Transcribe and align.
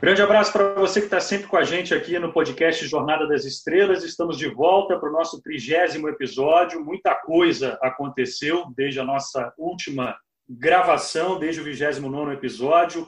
Grande 0.00 0.22
abraço 0.22 0.50
para 0.50 0.72
você 0.72 0.98
que 0.98 1.08
está 1.08 1.20
sempre 1.20 1.46
com 1.46 1.58
a 1.58 1.62
gente 1.62 1.92
aqui 1.92 2.18
no 2.18 2.32
podcast 2.32 2.86
Jornada 2.86 3.28
das 3.28 3.44
Estrelas. 3.44 4.02
Estamos 4.02 4.38
de 4.38 4.48
volta 4.48 4.98
para 4.98 5.10
o 5.10 5.12
nosso 5.12 5.42
trigésimo 5.42 6.08
episódio. 6.08 6.82
Muita 6.82 7.14
coisa 7.14 7.78
aconteceu 7.82 8.64
desde 8.74 8.98
a 8.98 9.04
nossa 9.04 9.52
última 9.58 10.18
gravação, 10.48 11.38
desde 11.38 11.60
o 11.60 11.64
29 11.64 12.32
episódio. 12.32 13.06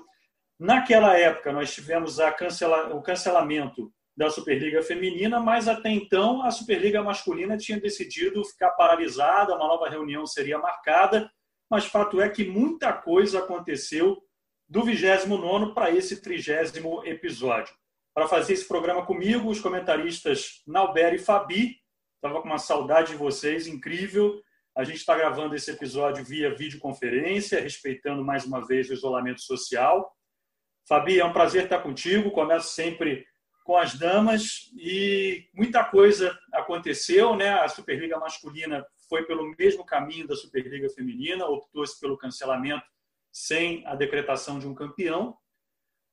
Naquela 0.61 1.19
época, 1.19 1.51
nós 1.51 1.73
tivemos 1.73 2.19
cancela... 2.37 2.95
o 2.95 3.01
cancelamento 3.01 3.91
da 4.15 4.29
Superliga 4.29 4.83
Feminina, 4.83 5.41
mas 5.41 5.69
até 5.69 5.89
então 5.89 6.43
a 6.43 6.51
Superliga 6.51 7.03
Masculina 7.03 7.57
tinha 7.57 7.81
decidido 7.81 8.45
ficar 8.45 8.73
paralisada, 8.73 9.55
uma 9.55 9.67
nova 9.67 9.89
reunião 9.89 10.27
seria 10.27 10.59
marcada, 10.59 11.31
mas 11.71 11.87
fato 11.87 12.21
é 12.21 12.29
que 12.29 12.45
muita 12.45 12.93
coisa 12.93 13.39
aconteceu 13.39 14.23
do 14.73 14.83
29 14.83 15.75
para 15.75 15.91
esse 15.91 16.23
trigésimo 16.23 17.05
episódio. 17.05 17.75
Para 18.15 18.27
fazer 18.27 18.55
esse 18.55 18.67
programa 18.67 19.05
comigo, 19.05 19.51
os 19.51 19.61
comentaristas 19.61 20.63
Nauber 20.67 21.13
e 21.13 21.19
Fabi. 21.19 21.77
Estava 22.15 22.41
com 22.41 22.49
uma 22.49 22.59
saudade 22.59 23.13
de 23.13 23.19
vocês, 23.19 23.67
incrível. 23.67 24.41
A 24.75 24.83
gente 24.83 24.97
está 24.97 25.15
gravando 25.15 25.55
esse 25.55 25.71
episódio 25.71 26.25
via 26.25 26.57
videoconferência, 26.57 27.61
respeitando 27.61 28.25
mais 28.25 28.47
uma 28.47 28.67
vez 28.67 28.89
o 28.89 28.95
isolamento 28.95 29.43
social. 29.43 30.11
Fabi, 30.89 31.21
é 31.21 31.25
um 31.25 31.35
prazer 31.35 31.65
estar 31.65 31.81
contigo. 31.81 32.31
Começo 32.31 32.71
sempre 32.71 33.27
com 33.65 33.77
as 33.77 33.99
damas 33.99 34.71
e 34.75 35.51
muita 35.53 35.85
coisa 35.85 36.35
aconteceu, 36.51 37.37
né? 37.37 37.51
A 37.61 37.69
Superliga 37.69 38.19
masculina 38.19 38.87
foi 39.07 39.27
pelo 39.27 39.55
mesmo 39.59 39.85
caminho 39.85 40.27
da 40.27 40.35
Superliga 40.35 40.89
feminina, 40.89 41.45
optou-se 41.45 42.01
pelo 42.01 42.17
cancelamento 42.17 42.87
sem 43.33 43.85
a 43.87 43.95
decretação 43.95 44.59
de 44.59 44.69
um 44.69 44.75
campeão, 44.75 45.37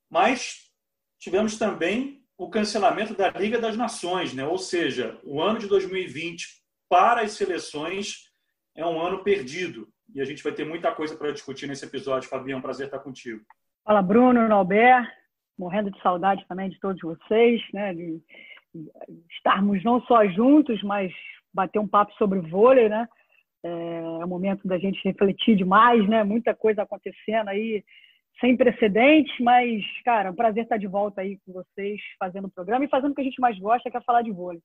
mas 0.09 0.71
tivemos 1.19 1.57
também 1.57 2.23
o 2.37 2.49
cancelamento 2.49 3.13
da 3.13 3.29
Liga 3.31 3.59
das 3.59 3.75
Nações, 3.75 4.33
né? 4.33 4.45
ou 4.45 4.57
seja, 4.57 5.19
o 5.23 5.41
ano 5.41 5.59
de 5.59 5.67
2020 5.67 6.47
para 6.89 7.21
as 7.21 7.33
seleções 7.33 8.31
é 8.75 8.85
um 8.85 8.99
ano 8.99 9.23
perdido. 9.23 9.89
E 10.15 10.21
a 10.21 10.25
gente 10.25 10.41
vai 10.41 10.53
ter 10.53 10.65
muita 10.65 10.91
coisa 10.91 11.15
para 11.15 11.31
discutir 11.31 11.67
nesse 11.67 11.85
episódio. 11.85 12.29
Fabião, 12.29 12.61
prazer 12.61 12.87
estar 12.87 12.99
contigo. 12.99 13.45
Fala, 13.83 14.01
Bruno, 14.01 14.47
Norberto. 14.47 15.11
Morrendo 15.57 15.91
de 15.91 16.01
saudade 16.01 16.45
também 16.47 16.69
de 16.69 16.79
todos 16.79 17.01
vocês, 17.01 17.61
né? 17.73 17.93
De 17.93 18.21
estarmos 19.29 19.83
não 19.83 20.01
só 20.03 20.25
juntos, 20.27 20.81
mas 20.83 21.11
bater 21.53 21.79
um 21.79 21.87
papo 21.87 22.13
sobre 22.13 22.39
vôlei, 22.39 22.87
né? 22.87 23.07
É, 23.63 23.69
é 23.69 24.25
o 24.25 24.27
momento 24.27 24.67
da 24.67 24.77
gente 24.77 24.99
refletir 25.03 25.55
demais, 25.55 26.07
né? 26.07 26.23
Muita 26.23 26.55
coisa 26.55 26.83
acontecendo 26.83 27.49
aí, 27.49 27.83
sem 28.39 28.55
precedentes, 28.55 29.33
mas, 29.39 29.83
cara, 30.03 30.29
é 30.29 30.31
um 30.31 30.35
prazer 30.35 30.63
estar 30.63 30.77
de 30.77 30.87
volta 30.87 31.21
aí 31.21 31.37
com 31.45 31.53
vocês, 31.53 31.99
fazendo 32.17 32.47
o 32.47 32.51
programa 32.51 32.85
e 32.85 32.89
fazendo 32.89 33.11
o 33.11 33.15
que 33.15 33.21
a 33.21 33.25
gente 33.25 33.41
mais 33.41 33.57
gosta, 33.59 33.89
que 33.89 33.97
é 33.97 34.01
falar 34.01 34.21
de 34.21 34.31
vôlei. 34.31 34.61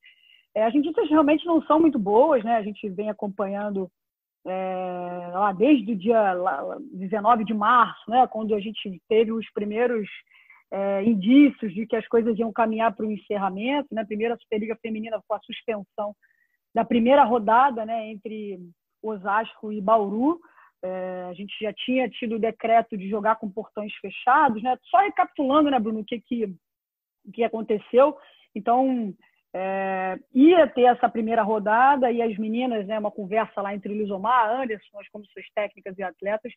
É, 0.54 0.64
as 0.64 0.74
notícias 0.74 1.10
realmente 1.10 1.44
não 1.44 1.60
são 1.62 1.80
muito 1.80 1.98
boas, 1.98 2.44
né? 2.44 2.56
A 2.56 2.62
gente 2.62 2.88
vem 2.88 3.10
acompanhando 3.10 3.90
é, 4.46 5.30
lá 5.32 5.52
desde 5.52 5.92
o 5.92 5.96
dia 5.96 6.32
lá, 6.34 6.76
19 6.92 7.44
de 7.44 7.54
março, 7.54 8.08
né? 8.08 8.26
Quando 8.28 8.54
a 8.54 8.60
gente 8.60 9.00
teve 9.08 9.32
os 9.32 9.50
primeiros 9.52 10.08
é, 10.70 11.02
indícios 11.02 11.74
de 11.74 11.86
que 11.86 11.96
as 11.96 12.06
coisas 12.06 12.38
iam 12.38 12.52
caminhar 12.52 12.94
para 12.94 13.06
o 13.06 13.10
encerramento, 13.10 13.88
né? 13.92 14.04
Primeiro 14.04 14.34
a 14.34 14.38
Superliga 14.38 14.76
Feminina 14.80 15.20
com 15.26 15.34
a 15.34 15.40
suspensão 15.40 16.14
da 16.74 16.84
primeira 16.84 17.24
rodada, 17.24 17.84
né? 17.84 18.08
Entre 18.08 18.60
Osasco 19.08 19.72
e 19.72 19.80
Bauru. 19.80 20.40
É, 20.82 21.26
a 21.30 21.32
gente 21.32 21.54
já 21.60 21.72
tinha 21.72 22.08
tido 22.10 22.36
o 22.36 22.38
decreto 22.38 22.96
de 22.96 23.08
jogar 23.08 23.36
com 23.36 23.50
portões 23.50 23.92
fechados, 23.96 24.62
né? 24.62 24.76
Só 24.84 24.98
recapitulando, 24.98 25.70
né, 25.70 25.78
Bruno, 25.78 26.00
o 26.00 26.04
que, 26.04 26.20
que, 26.20 26.54
que 27.32 27.42
aconteceu. 27.42 28.16
Então, 28.54 29.14
é, 29.54 30.18
ia 30.34 30.66
ter 30.66 30.82
essa 30.82 31.08
primeira 31.08 31.42
rodada 31.42 32.10
e 32.10 32.20
as 32.20 32.36
meninas, 32.36 32.86
né, 32.86 32.98
uma 32.98 33.10
conversa 33.10 33.62
lá 33.62 33.74
entre 33.74 33.94
Lisomar, 33.94 34.50
Anderson, 34.50 35.00
as 35.00 35.08
comissões 35.08 35.46
técnicas 35.54 35.96
e 35.96 36.02
atletas. 36.02 36.52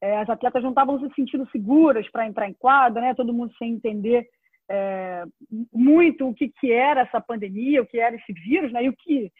É, 0.00 0.16
as 0.18 0.30
atletas 0.30 0.62
não 0.62 0.70
estavam 0.70 0.98
se 0.98 1.14
sentindo 1.14 1.48
seguras 1.50 2.08
para 2.10 2.26
entrar 2.26 2.48
em 2.48 2.54
quadra, 2.54 3.00
né? 3.00 3.14
Todo 3.14 3.34
mundo 3.34 3.52
sem 3.58 3.72
entender 3.72 4.28
é, 4.70 5.24
muito 5.72 6.28
o 6.28 6.34
que, 6.34 6.48
que 6.48 6.72
era 6.72 7.02
essa 7.02 7.20
pandemia, 7.20 7.82
o 7.82 7.86
que 7.86 7.98
era 7.98 8.14
esse 8.14 8.32
vírus, 8.32 8.72
né? 8.72 8.84
E 8.84 8.88
o 8.88 8.96
que 8.96 9.30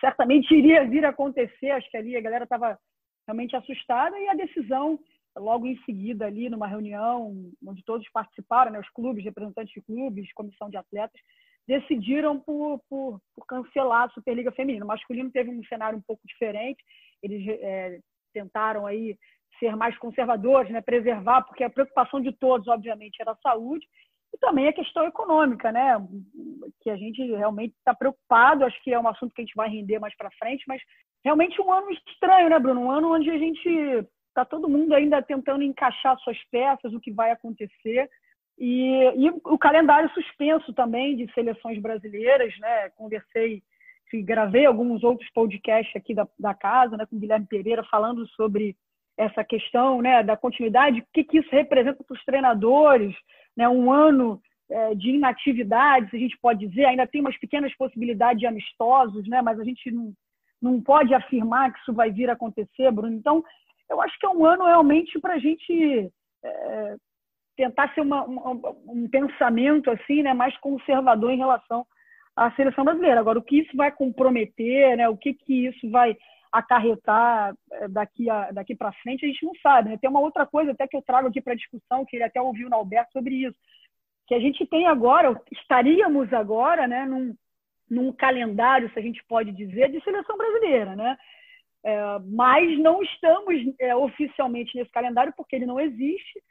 certamente 0.00 0.54
iria 0.54 0.84
vir 0.84 1.04
a 1.04 1.10
acontecer. 1.10 1.70
Acho 1.70 1.90
que 1.90 1.96
ali 1.96 2.16
a 2.16 2.20
galera 2.20 2.44
estava 2.44 2.78
realmente 3.26 3.54
assustada 3.56 4.18
e 4.18 4.28
a 4.28 4.34
decisão 4.34 4.98
logo 5.36 5.66
em 5.66 5.76
seguida 5.84 6.26
ali 6.26 6.48
numa 6.48 6.66
reunião 6.66 7.52
onde 7.66 7.84
todos 7.84 8.08
participaram, 8.10 8.72
né, 8.72 8.80
os 8.80 8.90
clubes, 8.90 9.24
representantes 9.24 9.72
de 9.72 9.82
clubes, 9.82 10.32
comissão 10.32 10.68
de 10.68 10.76
atletas, 10.76 11.20
decidiram 11.66 12.40
por, 12.40 12.80
por, 12.88 13.20
por 13.36 13.46
cancelar 13.46 14.04
a 14.04 14.10
Superliga 14.10 14.50
Feminina. 14.50 14.84
O 14.84 14.88
masculino 14.88 15.30
teve 15.30 15.50
um 15.50 15.62
cenário 15.64 15.98
um 15.98 16.02
pouco 16.02 16.22
diferente, 16.26 16.82
eles 17.22 17.46
é, 17.60 18.00
tentaram 18.32 18.86
aí 18.86 19.16
ser 19.58 19.76
mais 19.76 19.96
conservadores, 19.98 20.70
né, 20.70 20.80
preservar, 20.80 21.42
porque 21.42 21.64
a 21.64 21.70
preocupação 21.70 22.20
de 22.20 22.32
todos, 22.32 22.68
obviamente, 22.68 23.20
era 23.20 23.32
a 23.32 23.36
saúde, 23.36 23.86
e 24.32 24.38
também 24.38 24.68
a 24.68 24.72
questão 24.72 25.06
econômica, 25.06 25.72
né? 25.72 25.96
Que 26.80 26.90
a 26.90 26.96
gente 26.96 27.22
realmente 27.34 27.74
está 27.78 27.94
preocupado. 27.94 28.64
Acho 28.64 28.82
que 28.82 28.92
é 28.92 28.98
um 28.98 29.08
assunto 29.08 29.34
que 29.34 29.40
a 29.40 29.44
gente 29.44 29.56
vai 29.56 29.68
render 29.68 29.98
mais 29.98 30.16
para 30.16 30.30
frente, 30.32 30.64
mas 30.66 30.80
realmente 31.24 31.60
um 31.60 31.72
ano 31.72 31.90
estranho, 31.90 32.50
né, 32.50 32.58
Bruno? 32.58 32.80
Um 32.80 32.90
ano 32.90 33.14
onde 33.14 33.30
a 33.30 33.38
gente 33.38 33.68
está 34.28 34.44
todo 34.44 34.68
mundo 34.68 34.94
ainda 34.94 35.22
tentando 35.22 35.62
encaixar 35.62 36.18
suas 36.20 36.38
peças, 36.50 36.92
o 36.92 37.00
que 37.00 37.10
vai 37.10 37.30
acontecer. 37.30 38.08
E, 38.58 39.04
e 39.16 39.30
o 39.30 39.58
calendário 39.58 40.10
suspenso 40.10 40.72
também 40.72 41.16
de 41.16 41.32
seleções 41.32 41.80
brasileiras, 41.80 42.56
né? 42.58 42.90
Conversei, 42.90 43.62
gravei 44.24 44.66
alguns 44.66 45.02
outros 45.04 45.28
podcasts 45.30 45.94
aqui 45.94 46.14
da, 46.14 46.26
da 46.38 46.54
casa, 46.54 46.96
né, 46.96 47.06
com 47.06 47.16
o 47.16 47.18
Guilherme 47.18 47.46
Pereira, 47.46 47.84
falando 47.84 48.26
sobre 48.28 48.74
essa 49.18 49.44
questão 49.44 50.00
né, 50.00 50.22
da 50.22 50.36
continuidade, 50.36 51.00
o 51.00 51.06
que, 51.12 51.24
que 51.24 51.38
isso 51.38 51.48
representa 51.50 52.02
para 52.04 52.14
os 52.14 52.24
treinadores, 52.24 53.14
né, 53.58 53.68
um 53.68 53.90
ano 53.90 54.40
é, 54.70 54.94
de 54.94 55.10
inatividade, 55.10 56.08
se 56.08 56.16
a 56.16 56.18
gente 56.20 56.38
pode 56.40 56.64
dizer, 56.64 56.84
ainda 56.84 57.08
tem 57.08 57.20
umas 57.20 57.36
pequenas 57.36 57.74
possibilidades 57.76 58.38
de 58.38 58.46
amistosos, 58.46 59.26
né, 59.26 59.42
mas 59.42 59.58
a 59.58 59.64
gente 59.64 59.90
não, 59.90 60.12
não 60.62 60.80
pode 60.80 61.12
afirmar 61.12 61.72
que 61.72 61.80
isso 61.80 61.92
vai 61.92 62.08
vir 62.08 62.30
a 62.30 62.34
acontecer, 62.34 62.88
Bruno. 62.92 63.16
Então, 63.16 63.42
eu 63.90 64.00
acho 64.00 64.16
que 64.16 64.26
é 64.26 64.28
um 64.28 64.46
ano 64.46 64.64
realmente 64.64 65.18
para 65.18 65.34
a 65.34 65.38
gente 65.38 66.08
é, 66.44 66.96
tentar 67.56 67.92
ser 67.94 68.02
uma, 68.02 68.24
uma, 68.24 68.52
um 68.86 69.08
pensamento 69.10 69.90
assim, 69.90 70.22
né, 70.22 70.32
mais 70.32 70.56
conservador 70.58 71.32
em 71.32 71.38
relação 71.38 71.84
à 72.36 72.52
seleção 72.52 72.84
brasileira. 72.84 73.18
Agora, 73.18 73.40
o 73.40 73.42
que 73.42 73.58
isso 73.58 73.76
vai 73.76 73.90
comprometer, 73.90 74.96
né, 74.96 75.08
o 75.08 75.16
que, 75.16 75.34
que 75.34 75.66
isso 75.66 75.90
vai 75.90 76.16
acarretar 76.52 77.54
é, 77.70 77.88
daqui, 77.88 78.26
daqui 78.52 78.74
para 78.74 78.92
frente, 78.92 79.24
a 79.24 79.28
gente 79.28 79.44
não 79.44 79.54
sabe. 79.62 79.90
Né? 79.90 79.98
Tem 79.98 80.10
uma 80.10 80.20
outra 80.20 80.46
coisa 80.46 80.72
até 80.72 80.86
que 80.86 80.96
eu 80.96 81.02
trago 81.02 81.28
aqui 81.28 81.40
para 81.40 81.54
discussão, 81.54 82.04
que 82.04 82.16
ele 82.16 82.24
até 82.24 82.40
ouviu 82.40 82.68
no 82.68 82.76
Alberto 82.76 83.12
sobre 83.12 83.34
isso, 83.46 83.56
que 84.26 84.34
a 84.34 84.40
gente 84.40 84.66
tem 84.66 84.86
agora, 84.86 85.40
estaríamos 85.50 86.32
agora, 86.32 86.86
né, 86.86 87.06
num, 87.06 87.34
num 87.90 88.12
calendário, 88.12 88.90
se 88.92 88.98
a 88.98 89.02
gente 89.02 89.24
pode 89.26 89.52
dizer, 89.52 89.90
de 89.90 90.02
seleção 90.04 90.36
brasileira, 90.36 90.94
né? 90.94 91.16
É, 91.84 92.18
mas 92.26 92.78
não 92.78 93.02
estamos 93.02 93.54
é, 93.78 93.94
oficialmente 93.94 94.76
nesse 94.76 94.90
calendário 94.90 95.32
porque 95.36 95.56
ele 95.56 95.64
não 95.64 95.80
existe. 95.80 96.42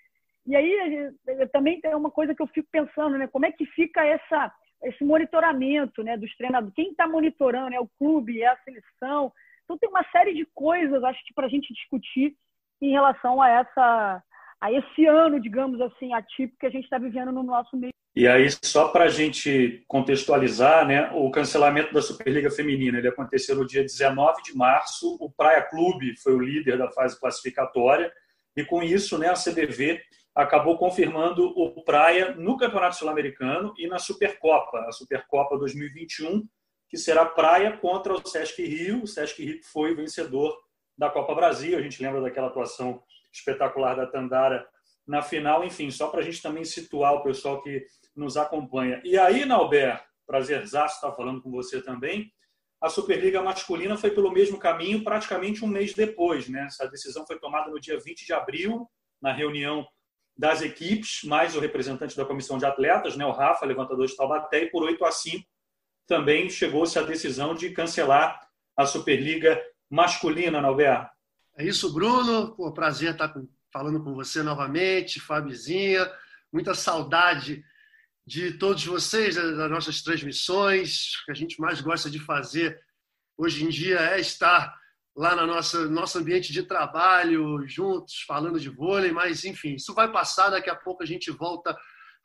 E 0.46 0.56
aí 0.56 1.12
também 1.52 1.80
tem 1.82 1.94
uma 1.94 2.10
coisa 2.10 2.34
que 2.34 2.42
eu 2.42 2.48
fico 2.48 2.68
pensando, 2.72 3.18
né? 3.18 3.28
Como 3.28 3.46
é 3.46 3.52
que 3.52 3.66
fica 3.66 4.04
essa 4.06 4.52
esse 4.84 5.04
monitoramento, 5.04 6.04
né, 6.04 6.16
dos 6.16 6.36
treinadores? 6.36 6.74
Quem 6.76 6.92
está 6.92 7.08
monitorando? 7.08 7.76
É 7.76 7.80
o 7.80 7.90
clube, 7.98 8.42
é 8.42 8.48
a 8.48 8.58
seleção? 8.58 9.32
Então 9.68 9.78
tem 9.78 9.90
uma 9.90 10.04
série 10.12 10.34
de 10.34 10.48
coisas, 10.56 11.04
acho 11.04 11.20
que 11.26 11.34
para 11.34 11.46
a 11.46 11.50
gente 11.50 11.74
discutir 11.74 12.34
em 12.82 12.92
relação 12.92 13.42
a 13.42 13.50
essa 13.50 14.24
a 14.60 14.72
esse 14.72 15.06
ano, 15.06 15.40
digamos 15.40 15.80
assim, 15.82 16.14
atípico 16.14 16.58
que 16.60 16.66
a 16.66 16.70
gente 16.72 16.86
está 16.86 16.98
vivendo 16.98 17.32
no 17.32 17.44
nosso 17.44 17.78
meio. 17.78 17.92
E 18.16 18.28
aí, 18.28 18.48
só 18.64 18.88
para 18.88 19.04
a 19.04 19.10
gente 19.10 19.84
contextualizar, 19.88 20.88
né, 20.88 21.12
o 21.14 21.30
cancelamento 21.30 21.94
da 21.94 22.02
Superliga 22.02 22.50
Feminina 22.50 22.98
ele 22.98 23.08
aconteceu 23.08 23.56
no 23.56 23.68
dia 23.68 23.84
19 23.84 24.42
de 24.42 24.58
março. 24.58 25.16
O 25.20 25.30
Praia 25.30 25.62
Clube 25.62 26.18
foi 26.18 26.34
o 26.34 26.40
líder 26.40 26.80
da 26.80 26.90
fase 26.90 27.20
classificatória 27.20 28.12
e 28.56 28.66
com 28.66 28.82
isso, 28.82 29.20
né, 29.20 29.30
a 29.30 29.36
CBV 29.36 30.02
acabou 30.34 30.78
confirmando 30.78 31.48
o 31.48 31.84
Praia 31.84 32.34
no 32.34 32.58
Campeonato 32.58 32.96
Sul-Americano 32.96 33.74
e 33.78 33.88
na 33.88 34.00
Supercopa, 34.00 34.80
a 34.88 34.92
Supercopa 34.92 35.58
2021, 35.58 36.44
que 36.90 36.98
será 36.98 37.26
Praia 37.26 37.78
contra 37.78 38.14
o 38.14 38.28
Sesc 38.28 38.64
Rio. 38.64 39.04
O 39.04 39.08
Sesc 39.08 39.44
Rio 39.44 39.60
foi 39.64 39.94
vencedor 39.96 40.58
da 40.98 41.10
Copa 41.10 41.36
Brasil. 41.36 41.78
A 41.78 41.82
gente 41.82 42.02
lembra 42.02 42.22
daquela 42.22 42.48
atuação 42.48 43.04
espetacular 43.32 43.96
da 43.96 44.08
Tandara 44.08 44.68
na 45.06 45.22
final. 45.22 45.64
Enfim, 45.64 45.92
só 45.92 46.08
para 46.08 46.22
a 46.22 46.24
gente 46.24 46.42
também 46.42 46.64
situar 46.64 47.14
o 47.14 47.24
pessoal 47.24 47.62
que 47.62 47.86
nos 48.16 48.38
acompanha. 48.38 49.02
E 49.04 49.18
aí, 49.18 49.46
Nauber, 49.46 50.02
prazerzaço 50.26 50.96
estar 50.96 51.12
falando 51.12 51.42
com 51.42 51.52
você 51.52 51.82
também. 51.82 52.32
A 52.80 52.90
Superliga 52.90 53.42
masculina 53.42 53.98
foi 53.98 54.12
pelo 54.12 54.32
mesmo 54.32 54.60
caminho 54.60 55.04
praticamente 55.04 55.66
um 55.66 55.68
mês 55.68 55.94
depois. 55.94 56.48
Né? 56.48 56.66
Essa 56.66 56.88
decisão 56.88 57.26
foi 57.26 57.40
tomada 57.40 57.70
no 57.70 57.80
dia 57.80 58.00
20 58.00 58.26
de 58.26 58.34
abril, 58.34 58.88
na 59.22 59.32
reunião 59.32 59.86
das 60.38 60.62
equipes, 60.62 61.24
mais 61.24 61.56
o 61.56 61.60
representante 61.60 62.16
da 62.16 62.24
comissão 62.24 62.60
de 62.60 62.66
atletas, 62.66 63.18
né, 63.18 63.26
o 63.26 63.32
Rafa, 63.32 63.66
levantador 63.66 64.06
de 64.06 64.16
Taubaté, 64.16 64.64
e 64.64 64.70
por 64.70 64.84
8 64.84 65.04
a 65.04 65.12
5 65.12 65.44
também 66.08 66.50
chegou-se 66.50 66.98
à 66.98 67.04
decisão 67.04 67.54
de 67.54 67.70
cancelar 67.72 68.40
a 68.76 68.86
Superliga 68.86 69.62
masculina, 69.90 70.62
Nalber. 70.62 71.08
É 71.58 71.66
isso, 71.66 71.94
Bruno. 71.94 72.56
Pô, 72.56 72.72
prazer 72.72 73.12
estar 73.12 73.34
falando 73.72 74.04
com 74.04 74.14
você 74.14 74.42
novamente, 74.42 75.20
Fabizinha. 75.20 76.10
Muita 76.52 76.74
saudade 76.74 77.64
de 78.26 78.52
todos 78.54 78.86
vocês, 78.86 79.36
das 79.36 79.70
nossas 79.70 80.02
transmissões. 80.02 81.14
O 81.22 81.26
que 81.26 81.32
a 81.32 81.36
gente 81.36 81.60
mais 81.60 81.82
gosta 81.82 82.10
de 82.10 82.20
fazer 82.20 82.80
hoje 83.38 83.66
em 83.66 83.70
dia 83.70 84.00
é 84.00 84.20
estar 84.20 84.76
lá 85.16 85.36
no 85.36 85.48
nosso 85.48 86.20
ambiente 86.20 86.54
de 86.54 86.62
trabalho, 86.62 87.68
juntos, 87.68 88.22
falando 88.28 88.60
de 88.60 88.70
vôlei, 88.70 89.12
mas 89.12 89.44
enfim, 89.46 89.74
isso 89.74 89.94
vai 89.96 90.12
passar, 90.12 90.52
daqui 90.52 90.70
a 90.70 90.76
pouco 90.76 91.02
a 91.02 91.06
gente 91.08 91.32
volta 91.32 91.76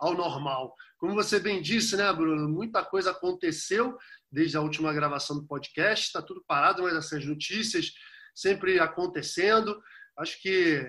ao 0.02 0.14
normal. 0.14 0.74
Como 0.98 1.14
você 1.14 1.38
bem 1.38 1.62
disse, 1.62 1.96
né, 1.96 2.12
Bruno? 2.12 2.48
Muita 2.48 2.84
coisa 2.84 3.12
aconteceu 3.12 3.96
desde 4.30 4.56
a 4.56 4.60
última 4.60 4.92
gravação 4.92 5.36
do 5.36 5.46
podcast, 5.46 6.06
está 6.06 6.20
tudo 6.20 6.44
parado, 6.44 6.82
mas 6.82 6.94
essas 6.96 7.24
notícias 7.24 7.92
sempre 8.34 8.80
acontecendo. 8.80 9.80
Acho 10.18 10.42
que 10.42 10.84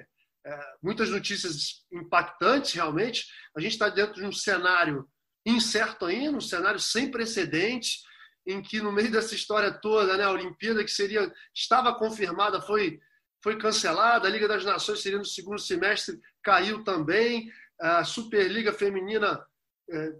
é, 0.45 0.60
muitas 0.81 1.12
notícias 1.12 1.86
impactantes, 1.92 2.74
realmente. 2.74 3.27
A 3.56 3.62
gente 3.62 3.74
está 3.74 3.88
dentro 3.88 4.15
de 4.15 4.25
um 4.25 4.31
cenário 4.31 5.07
incerto 5.45 6.06
ainda, 6.06 6.38
um 6.38 6.42
cenário 6.42 6.80
sem 6.80 7.12
precedentes 7.12 8.01
em 8.48 8.63
que 8.63 8.81
no 8.81 8.92
meio 8.92 9.12
dessa 9.12 9.36
história 9.36 9.71
toda, 9.71 10.18
né, 10.18 10.24
a 10.24 10.31
Olimpíada 10.31 10.83
que 10.83 10.92
seria 10.92 11.31
estava 11.54 11.94
confirmada 11.94 12.59
foi 12.59 13.00
foi 13.44 13.57
cancelada, 13.57 14.25
a 14.25 14.31
Liga 14.31 14.48
das 14.48 14.63
Nações 14.63 15.01
seria 15.01 15.18
no 15.18 15.25
segundo 15.25 15.59
semestre, 15.59 16.18
caiu 16.42 16.81
também, 16.81 17.51
a 17.79 18.03
Superliga 18.03 18.71
feminina 18.73 19.45
é, 19.89 20.13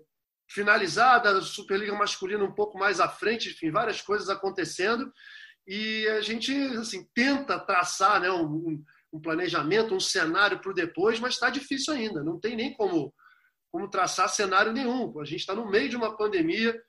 finalizada, 0.50 1.38
a 1.38 1.42
Superliga 1.42 1.94
masculina 1.94 2.44
um 2.44 2.54
pouco 2.54 2.78
mais 2.78 3.00
à 3.00 3.08
frente, 3.08 3.50
enfim, 3.50 3.72
várias 3.72 4.02
coisas 4.02 4.30
acontecendo 4.30 5.12
e 5.68 6.08
a 6.10 6.22
gente 6.22 6.54
assim 6.78 7.08
tenta 7.14 7.60
traçar, 7.60 8.20
né, 8.20 8.30
um, 8.30 8.84
um 9.12 9.22
planejamento, 9.22 9.96
um 9.96 10.00
cenário 10.00 10.60
para 10.60 10.72
o 10.72 10.76
depois, 10.76 11.20
mas 11.20 11.36
está 11.36 11.50
difícil 11.50 11.94
ainda, 11.94 12.24
não 12.24 12.40
tem 12.40 12.56
nem 12.56 12.74
como 12.74 13.14
como 13.72 13.90
traçar 13.90 14.30
cenário 14.30 14.72
nenhum. 14.72 15.20
A 15.20 15.26
gente 15.26 15.40
está 15.40 15.56
no 15.56 15.68
meio 15.68 15.90
de 15.90 15.96
uma 15.96 16.16
pandemia, 16.16 16.80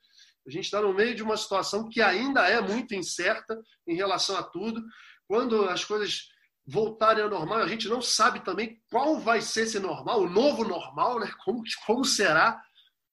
a 0.47 0.51
gente 0.51 0.67
está 0.67 0.83
no 0.83 0.93
meio 0.93 1.15
de 1.15 1.23
uma 1.23 1.35
situação 1.35 1.89
que 1.89 2.03
ainda 2.03 2.47
é 2.47 2.61
muito 2.61 2.95
incerta 2.95 3.59
em 3.87 3.97
relação 3.97 4.37
a 4.37 4.43
tudo. 4.43 4.85
Quando 5.27 5.65
as 5.65 5.83
coisas 5.83 6.29
voltarem 6.67 7.23
ao 7.23 7.31
normal, 7.31 7.59
a 7.59 7.69
gente 7.69 7.89
não 7.89 8.01
sabe 8.01 8.41
também 8.41 8.81
qual 8.91 9.19
vai 9.19 9.41
ser 9.41 9.63
esse 9.63 9.79
normal, 9.79 10.23
o 10.23 10.31
novo 10.31 10.65
normal, 10.65 11.21
né? 11.21 11.31
como, 11.45 11.63
como 11.87 12.05
será. 12.05 12.63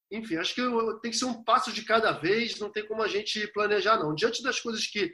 Enfim, 0.09 0.37
acho 0.37 0.55
que 0.55 0.61
tem 1.01 1.11
que 1.11 1.17
ser 1.17 1.25
um 1.25 1.43
passo 1.43 1.71
de 1.71 1.83
cada 1.83 2.11
vez, 2.11 2.59
não 2.59 2.69
tem 2.69 2.85
como 2.85 3.01
a 3.01 3.07
gente 3.07 3.47
planejar, 3.47 3.97
não. 3.97 4.15
Diante 4.15 4.43
das 4.43 4.59
coisas 4.59 4.85
que 4.87 5.13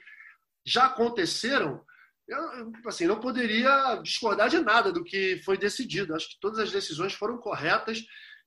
já 0.66 0.86
aconteceram, 0.86 1.84
eu 2.28 2.72
assim, 2.86 3.06
não 3.06 3.20
poderia 3.20 3.96
discordar 4.04 4.50
de 4.50 4.60
nada 4.60 4.92
do 4.92 5.04
que 5.04 5.42
foi 5.44 5.58
decidido. 5.58 6.16
Acho 6.16 6.30
que 6.30 6.40
todas 6.40 6.60
as 6.60 6.72
decisões 6.72 7.14
foram 7.14 7.38
corretas, 7.38 8.04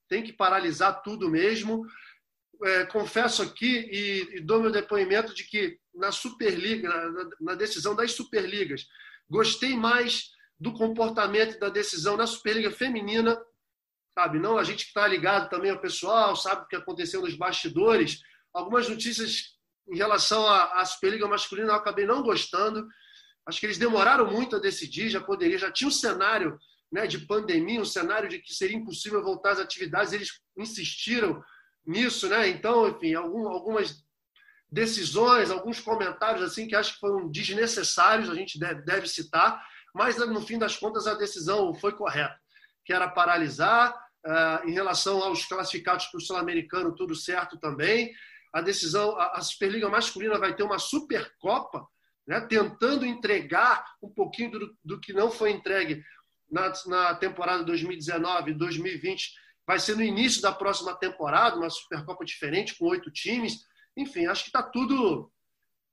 tem 0.08 0.22
que 0.22 0.32
paralisar 0.32 1.02
tudo 1.02 1.30
mesmo 1.30 1.86
é, 2.62 2.84
confesso 2.86 3.42
aqui 3.42 3.88
e, 3.90 4.36
e, 4.36 4.40
dou 4.40 4.60
meu 4.60 4.70
depoimento 4.70 5.34
de 5.34 5.44
que 5.44 5.78
na 5.94 6.12
Superliga, 6.12 6.88
na, 6.88 7.28
na, 7.40 7.54
decisão 7.54 7.94
das 7.94 8.12
Superligas, 8.12 8.86
gostei 9.30 9.76
mais 9.76 10.30
do 10.58 10.72
comportamento 10.72 11.58
da 11.58 11.68
decisão 11.68 12.16
na 12.16 12.26
Superliga 12.26 12.70
feminina, 12.70 13.40
sabe? 14.14 14.38
Não 14.38 14.58
a 14.58 14.64
gente 14.64 14.84
que 14.84 14.90
está 14.90 15.06
ligado 15.06 15.48
também 15.48 15.70
ao 15.70 15.80
pessoal, 15.80 16.36
sabe 16.36 16.62
o 16.62 16.66
que 16.66 16.76
aconteceu 16.76 17.22
nos 17.22 17.34
bastidores. 17.34 18.20
Algumas 18.52 18.88
notícias 18.88 19.56
em 19.88 19.96
relação 19.96 20.46
à, 20.46 20.80
à 20.80 20.84
Superliga 20.84 21.26
masculina 21.26 21.70
eu 21.70 21.76
acabei 21.76 22.04
não 22.04 22.22
gostando. 22.22 22.86
Acho 23.46 23.60
que 23.60 23.66
eles 23.66 23.78
demoraram 23.78 24.30
muito 24.30 24.56
a 24.56 24.58
decidir, 24.60 25.08
já 25.08 25.20
poderia, 25.20 25.58
já 25.58 25.70
tinha 25.70 25.88
um 25.88 25.92
cenário 25.92 26.58
né, 26.92 27.06
de 27.06 27.18
pandemia, 27.26 27.80
um 27.80 27.84
cenário 27.84 28.28
de 28.28 28.38
que 28.40 28.52
seria 28.52 28.76
impossível 28.76 29.22
voltar 29.22 29.52
às 29.52 29.60
atividades, 29.60 30.12
eles 30.12 30.40
insistiram 30.58 31.42
nisso, 31.86 32.28
né? 32.28 32.48
Então, 32.48 32.88
enfim, 32.88 33.14
algum, 33.14 33.48
algumas 33.48 34.04
decisões, 34.70 35.50
alguns 35.50 35.80
comentários 35.80 36.42
assim 36.42 36.66
que 36.66 36.76
acho 36.76 36.94
que 36.94 37.00
foram 37.00 37.28
desnecessários, 37.30 38.30
a 38.30 38.34
gente 38.34 38.58
deve, 38.58 39.06
citar, 39.08 39.62
mas 39.94 40.16
no 40.18 40.40
fim 40.40 40.58
das 40.58 40.76
contas 40.76 41.06
a 41.06 41.14
decisão 41.14 41.74
foi 41.74 41.92
correta, 41.92 42.38
que 42.84 42.92
era 42.92 43.08
paralisar 43.08 43.92
uh, 44.26 44.68
em 44.68 44.72
relação 44.72 45.22
aos 45.22 45.44
classificados 45.44 46.06
para 46.06 46.18
o 46.18 46.20
sul-americano, 46.20 46.94
tudo 46.94 47.14
certo 47.14 47.58
também. 47.58 48.12
A 48.52 48.60
decisão, 48.60 49.18
a, 49.18 49.40
Superliga 49.40 49.88
masculina 49.88 50.38
vai 50.38 50.54
ter 50.54 50.62
uma 50.62 50.78
Supercopa, 50.78 51.86
né, 52.26 52.40
tentando 52.42 53.06
entregar 53.06 53.84
um 54.02 54.08
pouquinho 54.08 54.50
do, 54.52 54.76
do 54.84 55.00
que 55.00 55.12
não 55.12 55.30
foi 55.30 55.50
entregue 55.50 56.02
na, 56.50 56.72
na 56.86 57.14
temporada 57.14 57.64
2019 57.64 58.50
e 58.50 58.54
2020 58.54 59.30
vai 59.66 59.78
ser 59.78 59.96
no 59.96 60.02
início 60.02 60.42
da 60.42 60.52
próxima 60.52 60.96
temporada, 60.96 61.56
uma 61.56 61.70
Supercopa 61.70 62.24
diferente, 62.24 62.76
com 62.76 62.86
oito 62.86 63.08
times. 63.10 63.60
Enfim, 63.96 64.26
acho 64.26 64.44
que 64.44 64.48
está 64.48 64.62
tudo, 64.62 65.30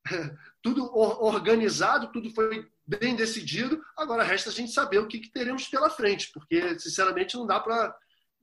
tudo 0.61 0.89
organizado, 0.95 2.11
tudo 2.11 2.29
foi 2.31 2.67
bem 2.85 3.15
decidido. 3.15 3.81
Agora 3.97 4.23
resta 4.23 4.49
a 4.49 4.53
gente 4.53 4.71
saber 4.71 4.99
o 4.99 5.07
que, 5.07 5.19
que 5.19 5.31
teremos 5.31 5.67
pela 5.67 5.89
frente, 5.89 6.31
porque, 6.33 6.79
sinceramente, 6.79 7.35
não 7.35 7.45
dá 7.45 7.59
para 7.59 7.95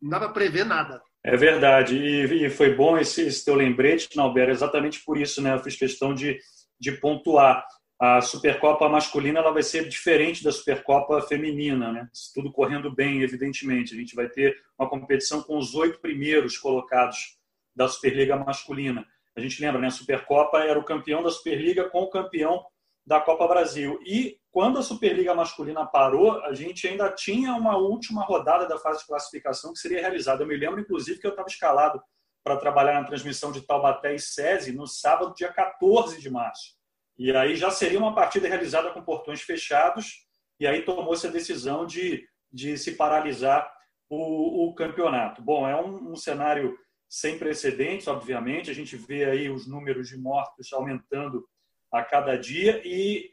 não 0.03 0.11
dá 0.11 0.19
para 0.19 0.29
prever 0.31 0.67
nada. 0.67 1.01
É 1.23 1.35
verdade, 1.35 1.97
e, 1.97 2.47
e 2.47 2.51
foi 2.51 2.75
bom 2.75 2.99
esse, 2.99 3.23
esse 3.23 3.43
teu 3.43 3.55
lembrete, 3.55 4.15
Nalber, 4.15 4.51
exatamente 4.51 5.03
por 5.03 5.17
isso, 5.17 5.41
né? 5.41 5.55
Eu 5.55 5.61
fiz 5.61 5.77
questão 5.77 6.15
de, 6.15 6.39
de 6.79 6.93
pontuar 6.93 7.65
a 7.99 8.21
Supercopa 8.21 8.89
masculina 8.89 9.39
ela 9.39 9.53
vai 9.53 9.63
ser 9.63 9.89
diferente 9.89 10.43
da 10.43 10.51
Supercopa 10.51 11.23
feminina, 11.23 11.93
né? 11.93 12.09
Tudo 12.35 12.53
correndo 12.53 12.95
bem, 12.95 13.23
evidentemente. 13.23 13.95
A 13.95 13.97
gente 13.97 14.15
vai 14.15 14.29
ter 14.29 14.57
uma 14.79 14.89
competição 14.89 15.43
com 15.43 15.57
os 15.57 15.75
oito 15.75 16.01
primeiros 16.01 16.59
colocados 16.59 17.39
da 17.75 17.89
Superliga 17.89 18.37
masculina. 18.37 19.07
A 19.37 19.41
gente 19.41 19.61
lembra, 19.61 19.81
né? 19.81 19.89
A 19.89 19.91
Supercopa 19.91 20.59
era 20.61 20.79
o 20.79 20.85
campeão 20.85 21.23
da 21.23 21.31
Superliga 21.31 21.89
com 21.91 22.03
o 22.03 22.11
campeão 22.11 22.65
da 23.07 23.21
Copa 23.21 23.47
Brasil. 23.47 24.01
E 24.05 24.39
quando 24.51 24.79
a 24.79 24.83
Superliga 24.83 25.35
masculina 25.35 25.85
parou, 25.85 26.43
a 26.45 26.55
gente 26.55 26.87
ainda 26.87 27.11
tinha 27.11 27.55
uma 27.55 27.77
última 27.77 28.25
rodada 28.25 28.67
da 28.67 28.79
fase 28.79 29.01
de 29.01 29.07
classificação 29.07 29.73
que 29.73 29.79
seria 29.79 30.01
realizada. 30.01 30.43
Eu 30.43 30.47
me 30.47 30.57
lembro, 30.57 30.81
inclusive, 30.81 31.19
que 31.19 31.27
eu 31.27 31.31
estava 31.31 31.49
escalado 31.49 32.01
para 32.45 32.57
trabalhar 32.57 33.01
na 33.01 33.07
transmissão 33.07 33.51
de 33.51 33.63
Taubaté 33.63 34.15
e 34.15 34.19
SESI 34.19 34.73
no 34.73 34.87
sábado, 34.87 35.35
dia 35.35 35.53
14 35.53 36.21
de 36.21 36.31
março. 36.31 36.75
E 37.19 37.35
aí 37.35 37.57
já 37.57 37.71
seria 37.71 37.99
uma 37.99 38.15
partida 38.15 38.47
realizada 38.47 38.91
com 38.91 39.03
portões 39.03 39.41
fechados, 39.41 40.27
e 40.61 40.67
aí 40.67 40.83
tomou-se 40.83 41.27
a 41.27 41.31
decisão 41.31 41.87
de, 41.87 42.27
de 42.53 42.77
se 42.77 42.93
paralisar 42.93 43.73
o, 44.11 44.69
o 44.69 44.75
campeonato. 44.75 45.43
Bom, 45.43 45.67
é 45.67 45.75
um, 45.75 46.13
um, 46.13 46.17
cenário 46.17 46.77
sem 47.15 47.39
precedentes, 47.39 48.09
obviamente, 48.09 48.73
a 48.73 48.75
gente 48.75 48.97
vê 48.97 49.25
aí 49.25 49.49
os 49.49 49.69
números 49.69 50.09
de 50.09 50.19
mortos 50.19 50.73
aumentando 50.73 51.47
a 51.93 52.03
cada 52.03 52.37
dia 52.37 52.83
e, 52.85 53.31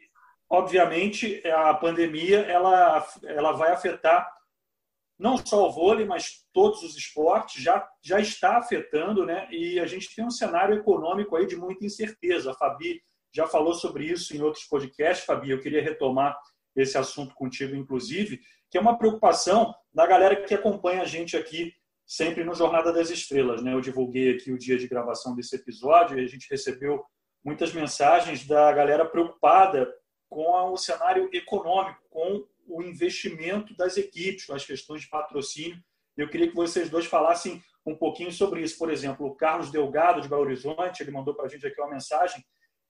obviamente, 0.48 1.42
a 1.48 1.74
pandemia 1.74 2.42
ela, 2.42 3.04
ela 3.24 3.50
vai 3.50 3.72
afetar 3.72 4.32
não 5.18 5.36
só 5.36 5.68
o 5.68 5.72
vôlei, 5.72 6.06
mas 6.06 6.46
todos 6.52 6.84
os 6.84 6.96
esportes, 6.96 7.60
já, 7.60 7.84
já 8.00 8.20
está 8.20 8.56
afetando, 8.56 9.26
né? 9.26 9.48
E 9.50 9.80
a 9.80 9.86
gente 9.86 10.14
tem 10.14 10.24
um 10.24 10.30
cenário 10.30 10.76
econômico 10.76 11.34
aí 11.34 11.44
de 11.44 11.56
muita 11.56 11.84
incerteza. 11.84 12.52
A 12.52 12.54
Fabi 12.54 13.02
já 13.34 13.48
falou 13.48 13.74
sobre 13.74 14.04
isso 14.04 14.36
em 14.36 14.42
outros 14.42 14.62
podcasts, 14.62 15.26
Fabi. 15.26 15.50
Eu 15.50 15.60
queria 15.60 15.82
retomar 15.82 16.38
esse 16.76 16.96
assunto 16.96 17.34
contigo, 17.34 17.74
inclusive, 17.74 18.40
que 18.70 18.78
é 18.78 18.80
uma 18.80 18.96
preocupação 18.96 19.74
da 19.92 20.06
galera 20.06 20.36
que 20.44 20.54
acompanha 20.54 21.02
a 21.02 21.04
gente 21.04 21.36
aqui 21.36 21.74
sempre 22.12 22.44
no 22.44 22.54
Jornada 22.54 22.92
das 22.92 23.08
Estrelas. 23.08 23.62
Né? 23.62 23.72
Eu 23.72 23.80
divulguei 23.80 24.34
aqui 24.34 24.52
o 24.52 24.58
dia 24.58 24.76
de 24.76 24.86
gravação 24.86 25.34
desse 25.34 25.56
episódio 25.56 26.18
e 26.18 26.22
a 26.22 26.28
gente 26.28 26.46
recebeu 26.50 27.02
muitas 27.42 27.72
mensagens 27.72 28.46
da 28.46 28.70
galera 28.70 29.06
preocupada 29.06 29.90
com 30.28 30.44
o 30.70 30.76
cenário 30.76 31.30
econômico, 31.32 32.02
com 32.10 32.46
o 32.68 32.82
investimento 32.82 33.74
das 33.74 33.96
equipes, 33.96 34.44
com 34.44 34.54
as 34.54 34.64
questões 34.64 35.00
de 35.00 35.08
patrocínio. 35.08 35.78
Eu 36.14 36.28
queria 36.28 36.48
que 36.48 36.54
vocês 36.54 36.90
dois 36.90 37.06
falassem 37.06 37.62
um 37.86 37.96
pouquinho 37.96 38.30
sobre 38.30 38.60
isso. 38.60 38.76
Por 38.76 38.90
exemplo, 38.90 39.26
o 39.26 39.34
Carlos 39.34 39.70
Delgado, 39.70 40.20
de 40.20 40.28
Belo 40.28 40.42
Horizonte, 40.42 41.02
ele 41.02 41.10
mandou 41.10 41.34
para 41.34 41.46
a 41.46 41.48
gente 41.48 41.66
aqui 41.66 41.80
uma 41.80 41.90
mensagem 41.90 42.44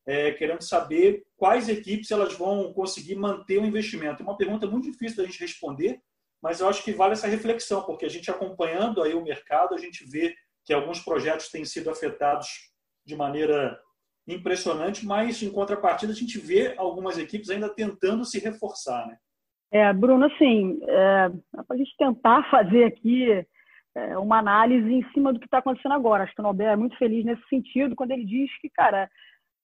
é, 0.04 0.32
querendo 0.32 0.62
saber 0.62 1.24
quais 1.36 1.68
equipes 1.68 2.10
elas 2.10 2.34
vão 2.34 2.72
conseguir 2.72 3.14
manter 3.14 3.58
o 3.58 3.64
investimento. 3.64 4.20
É 4.20 4.26
uma 4.26 4.36
pergunta 4.36 4.66
muito 4.66 4.90
difícil 4.90 5.18
da 5.18 5.24
gente 5.24 5.38
responder, 5.38 6.02
mas 6.42 6.60
eu 6.60 6.68
acho 6.68 6.82
que 6.82 6.92
vale 6.92 7.12
essa 7.12 7.28
reflexão, 7.28 7.82
porque 7.82 8.04
a 8.04 8.08
gente 8.08 8.30
acompanhando 8.30 9.02
aí 9.02 9.14
o 9.14 9.22
mercado, 9.22 9.74
a 9.74 9.78
gente 9.78 10.04
vê 10.04 10.34
que 10.64 10.72
alguns 10.72 11.00
projetos 11.00 11.48
têm 11.50 11.64
sido 11.64 11.90
afetados 11.90 12.48
de 13.04 13.16
maneira 13.16 13.78
impressionante, 14.26 15.04
mas 15.04 15.42
em 15.42 15.50
contrapartida 15.50 16.12
a 16.12 16.16
gente 16.16 16.38
vê 16.38 16.74
algumas 16.76 17.18
equipes 17.18 17.50
ainda 17.50 17.68
tentando 17.68 18.24
se 18.24 18.38
reforçar, 18.38 19.06
né? 19.06 19.16
É, 19.72 19.90
Bruno, 19.92 20.26
assim, 20.26 20.80
é, 20.82 21.30
para 21.66 21.74
a 21.74 21.76
gente 21.76 21.96
tentar 21.96 22.48
fazer 22.50 22.84
aqui 22.84 23.44
é, 23.94 24.18
uma 24.18 24.38
análise 24.38 24.92
em 24.92 25.02
cima 25.12 25.32
do 25.32 25.38
que 25.38 25.46
está 25.46 25.58
acontecendo 25.58 25.92
agora. 25.92 26.24
Acho 26.24 26.34
que 26.34 26.40
o 26.40 26.44
Nobel 26.44 26.70
é 26.70 26.76
muito 26.76 26.96
feliz 26.98 27.24
nesse 27.24 27.42
sentido 27.48 27.96
quando 27.96 28.10
ele 28.10 28.24
diz 28.24 28.50
que, 28.60 28.68
cara, 28.68 29.10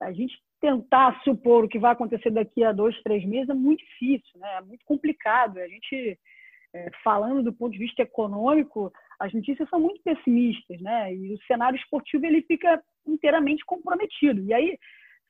a 0.00 0.12
gente 0.12 0.34
tentar 0.60 1.20
supor 1.22 1.64
o 1.64 1.68
que 1.68 1.78
vai 1.78 1.92
acontecer 1.92 2.30
daqui 2.30 2.64
a 2.64 2.72
dois, 2.72 3.00
três 3.02 3.24
meses 3.24 3.48
é 3.48 3.54
muito 3.54 3.84
difícil, 3.84 4.40
né? 4.40 4.56
é 4.56 4.60
muito 4.62 4.84
complicado. 4.84 5.58
A 5.58 5.68
gente, 5.68 6.18
é, 6.74 6.90
falando 7.02 7.42
do 7.42 7.52
ponto 7.52 7.72
de 7.72 7.78
vista 7.78 8.02
econômico, 8.02 8.92
as 9.18 9.32
notícias 9.32 9.68
são 9.68 9.80
muito 9.80 10.00
pessimistas, 10.02 10.80
né? 10.80 11.14
E 11.14 11.34
o 11.34 11.38
cenário 11.46 11.76
esportivo 11.76 12.24
ele 12.24 12.42
fica 12.42 12.80
inteiramente 13.06 13.64
comprometido. 13.64 14.42
E 14.42 14.54
aí, 14.54 14.78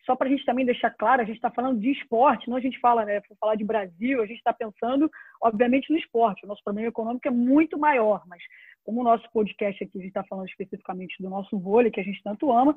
só 0.04 0.16
para 0.16 0.28
a 0.28 0.30
gente 0.30 0.44
também 0.44 0.64
deixar 0.64 0.90
claro, 0.90 1.22
a 1.22 1.24
gente 1.24 1.36
está 1.36 1.50
falando 1.50 1.80
de 1.80 1.90
esporte, 1.90 2.48
não 2.48 2.56
a 2.56 2.60
gente 2.60 2.78
fala, 2.80 3.04
né? 3.04 3.20
falar 3.40 3.54
de 3.54 3.64
Brasil, 3.64 4.22
a 4.22 4.26
gente 4.26 4.38
está 4.38 4.52
pensando, 4.52 5.10
obviamente, 5.40 5.90
no 5.90 5.98
esporte. 5.98 6.44
O 6.44 6.48
nosso 6.48 6.62
problema 6.62 6.88
econômico 6.88 7.28
é 7.28 7.30
muito 7.30 7.78
maior, 7.78 8.22
mas 8.26 8.42
como 8.84 9.00
o 9.00 9.04
nosso 9.04 9.30
podcast 9.32 9.84
aqui, 9.84 9.98
está 9.98 10.24
falando 10.24 10.48
especificamente 10.48 11.22
do 11.22 11.28
nosso 11.28 11.58
vôlei, 11.58 11.90
que 11.90 12.00
a 12.00 12.04
gente 12.04 12.22
tanto 12.22 12.50
ama, 12.50 12.74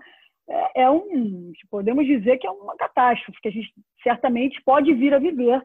é, 0.50 0.84
é 0.84 0.90
um, 0.90 1.54
podemos 1.70 2.06
dizer 2.06 2.38
que 2.38 2.48
é 2.48 2.52
uma 2.52 2.76
catástrofe, 2.76 3.40
que 3.42 3.48
a 3.48 3.52
gente 3.52 3.74
certamente 4.04 4.62
pode 4.64 4.94
vir 4.94 5.14
a 5.14 5.20
viver 5.20 5.64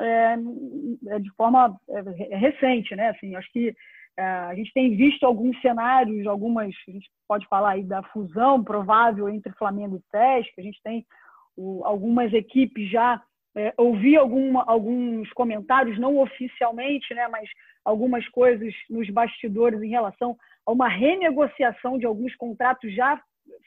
é, 0.00 0.36
é 1.08 1.18
de 1.18 1.30
forma 1.30 1.78
é, 1.88 2.36
recente, 2.36 2.94
né? 2.96 3.10
Assim, 3.10 3.34
acho 3.34 3.50
que 3.52 3.74
é, 4.16 4.22
a 4.22 4.54
gente 4.54 4.72
tem 4.72 4.96
visto 4.96 5.24
alguns 5.24 5.58
cenários, 5.60 6.26
algumas, 6.26 6.74
a 6.88 6.90
gente 6.90 7.10
pode 7.26 7.46
falar 7.48 7.72
aí 7.72 7.82
da 7.82 8.02
fusão 8.04 8.62
provável 8.62 9.28
entre 9.28 9.52
Flamengo 9.54 9.96
e 9.96 10.10
Sesc, 10.10 10.52
a 10.58 10.62
gente 10.62 10.80
tem 10.82 11.06
o, 11.56 11.82
algumas 11.84 12.32
equipes 12.32 12.90
já, 12.90 13.22
é, 13.54 13.72
ouvi 13.76 14.16
alguma, 14.16 14.64
alguns 14.64 15.30
comentários, 15.32 15.98
não 15.98 16.18
oficialmente, 16.18 17.14
né, 17.14 17.26
mas 17.28 17.48
algumas 17.84 18.26
coisas 18.28 18.72
nos 18.88 19.08
bastidores 19.10 19.82
em 19.82 19.88
relação 19.88 20.36
a 20.66 20.72
uma 20.72 20.88
renegociação 20.88 21.98
de 21.98 22.06
alguns 22.06 22.34
contratos 22.36 22.94
já 22.94 23.20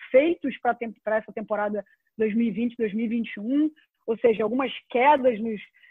feitos 0.10 0.58
para 0.60 1.18
essa 1.18 1.34
temporada 1.34 1.84
2020-2021, 2.20 3.70
ou 4.08 4.18
seja, 4.20 4.44
algumas 4.44 4.72
quedas 4.90 5.40
nos, 5.40 5.60
é, 5.60 5.60
é, 5.60 5.84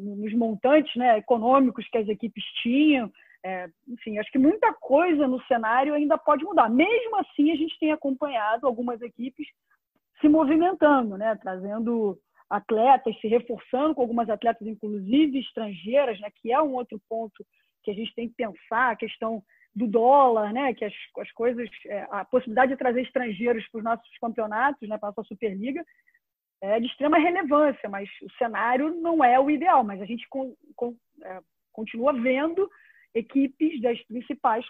nos 0.00 0.32
montantes 0.34 0.94
né, 0.96 1.18
econômicos 1.18 1.88
que 1.88 1.98
as 1.98 2.08
equipes 2.08 2.44
tinham. 2.62 3.10
É, 3.42 3.68
enfim, 3.88 4.18
acho 4.18 4.30
que 4.30 4.38
muita 4.38 4.72
coisa 4.74 5.26
no 5.26 5.42
cenário 5.44 5.94
ainda 5.94 6.18
pode 6.18 6.44
mudar. 6.44 6.68
Mesmo 6.68 7.16
assim, 7.16 7.50
a 7.50 7.56
gente 7.56 7.78
tem 7.78 7.90
acompanhado 7.90 8.66
algumas 8.66 9.00
equipes 9.00 9.46
se 10.20 10.28
movimentando, 10.28 11.16
né, 11.16 11.34
trazendo 11.36 12.18
atletas, 12.48 13.18
se 13.20 13.28
reforçando 13.28 13.94
com 13.94 14.02
algumas 14.02 14.28
atletas, 14.28 14.66
inclusive 14.66 15.38
estrangeiras, 15.38 16.20
né, 16.20 16.28
que 16.34 16.52
é 16.52 16.60
um 16.60 16.74
outro 16.74 17.00
ponto 17.08 17.44
que 17.82 17.90
a 17.90 17.94
gente 17.94 18.14
tem 18.14 18.28
que 18.28 18.34
pensar, 18.34 18.90
a 18.90 18.96
questão 18.96 19.42
do 19.74 19.86
dólar, 19.86 20.52
né, 20.52 20.74
que 20.74 20.84
as, 20.84 20.92
as 21.18 21.30
coisas, 21.32 21.68
é, 21.86 22.06
a 22.10 22.24
possibilidade 22.24 22.72
de 22.72 22.78
trazer 22.78 23.02
estrangeiros 23.02 23.66
para 23.68 23.78
os 23.78 23.84
nossos 23.84 24.18
campeonatos, 24.18 24.88
né, 24.88 24.98
para 24.98 25.08
a 25.08 25.12
nossa 25.16 25.28
Superliga, 25.28 25.84
é 26.60 26.78
de 26.78 26.86
extrema 26.86 27.18
relevância, 27.18 27.88
mas 27.88 28.08
o 28.22 28.30
cenário 28.36 28.94
não 29.00 29.24
é 29.24 29.38
o 29.40 29.50
ideal. 29.50 29.82
Mas 29.82 30.00
a 30.00 30.04
gente 30.04 30.28
com, 30.28 30.54
com, 30.76 30.96
é, 31.22 31.40
continua 31.72 32.12
vendo 32.12 32.68
equipes 33.14 33.80
das 33.80 34.00
principais 34.04 34.64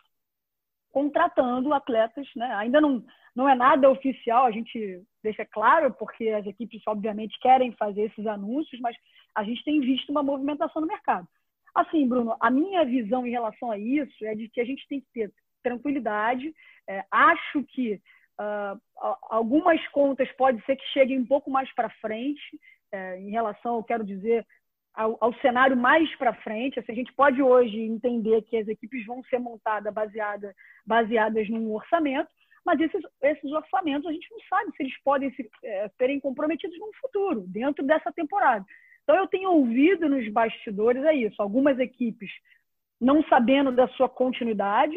contratando 0.92 1.72
atletas, 1.72 2.26
né? 2.34 2.52
Ainda 2.54 2.80
não, 2.80 3.04
não 3.34 3.48
é 3.48 3.54
nada 3.54 3.90
oficial, 3.90 4.46
a 4.46 4.50
gente 4.50 5.02
deixa 5.22 5.44
claro, 5.44 5.92
porque 5.94 6.28
as 6.28 6.46
equipes, 6.46 6.82
obviamente, 6.86 7.38
querem 7.40 7.72
fazer 7.72 8.02
esses 8.02 8.26
anúncios, 8.26 8.80
mas 8.80 8.96
a 9.34 9.44
gente 9.44 9.62
tem 9.64 9.80
visto 9.80 10.10
uma 10.10 10.22
movimentação 10.22 10.82
no 10.82 10.88
mercado. 10.88 11.26
Assim, 11.74 12.08
Bruno, 12.08 12.36
a 12.40 12.50
minha 12.50 12.84
visão 12.84 13.26
em 13.26 13.30
relação 13.30 13.70
a 13.70 13.78
isso 13.78 14.24
é 14.24 14.34
de 14.34 14.48
que 14.48 14.60
a 14.60 14.64
gente 14.64 14.86
tem 14.88 15.00
que 15.00 15.06
ter 15.12 15.32
tranquilidade. 15.62 16.52
É, 16.88 17.04
acho 17.10 17.62
que 17.64 18.00
Uh, 18.40 18.80
algumas 19.28 19.86
contas 19.88 20.30
pode 20.32 20.64
ser 20.64 20.76
que 20.76 20.86
cheguem 20.94 21.18
um 21.18 21.26
pouco 21.26 21.50
mais 21.50 21.70
para 21.74 21.90
frente, 22.00 22.58
é, 22.90 23.20
em 23.20 23.30
relação, 23.30 23.76
eu 23.76 23.84
quero 23.84 24.02
dizer, 24.02 24.46
ao, 24.94 25.18
ao 25.20 25.34
cenário 25.40 25.76
mais 25.76 26.14
para 26.16 26.34
frente. 26.42 26.78
Assim, 26.78 26.92
a 26.92 26.94
gente 26.94 27.12
pode 27.12 27.42
hoje 27.42 27.78
entender 27.78 28.40
que 28.42 28.56
as 28.56 28.66
equipes 28.66 29.04
vão 29.04 29.22
ser 29.24 29.38
montadas 29.38 29.92
baseada, 29.92 30.54
baseadas 30.86 31.50
num 31.50 31.70
orçamento, 31.72 32.30
mas 32.64 32.80
esses, 32.80 33.02
esses 33.22 33.52
orçamentos 33.52 34.08
a 34.08 34.12
gente 34.12 34.30
não 34.30 34.40
sabe 34.48 34.74
se 34.74 34.82
eles 34.82 35.02
podem 35.02 35.30
se, 35.34 35.48
é, 35.62 35.90
serem 35.98 36.18
comprometidos 36.18 36.78
no 36.78 36.90
futuro, 37.00 37.44
dentro 37.46 37.84
dessa 37.84 38.10
temporada. 38.10 38.64
Então, 39.02 39.16
eu 39.16 39.26
tenho 39.26 39.50
ouvido 39.50 40.08
nos 40.08 40.26
bastidores 40.32 41.04
é 41.04 41.14
isso, 41.14 41.42
algumas 41.42 41.78
equipes 41.78 42.30
não 43.00 43.22
sabendo 43.24 43.72
da 43.72 43.88
sua 43.88 44.08
continuidade, 44.08 44.96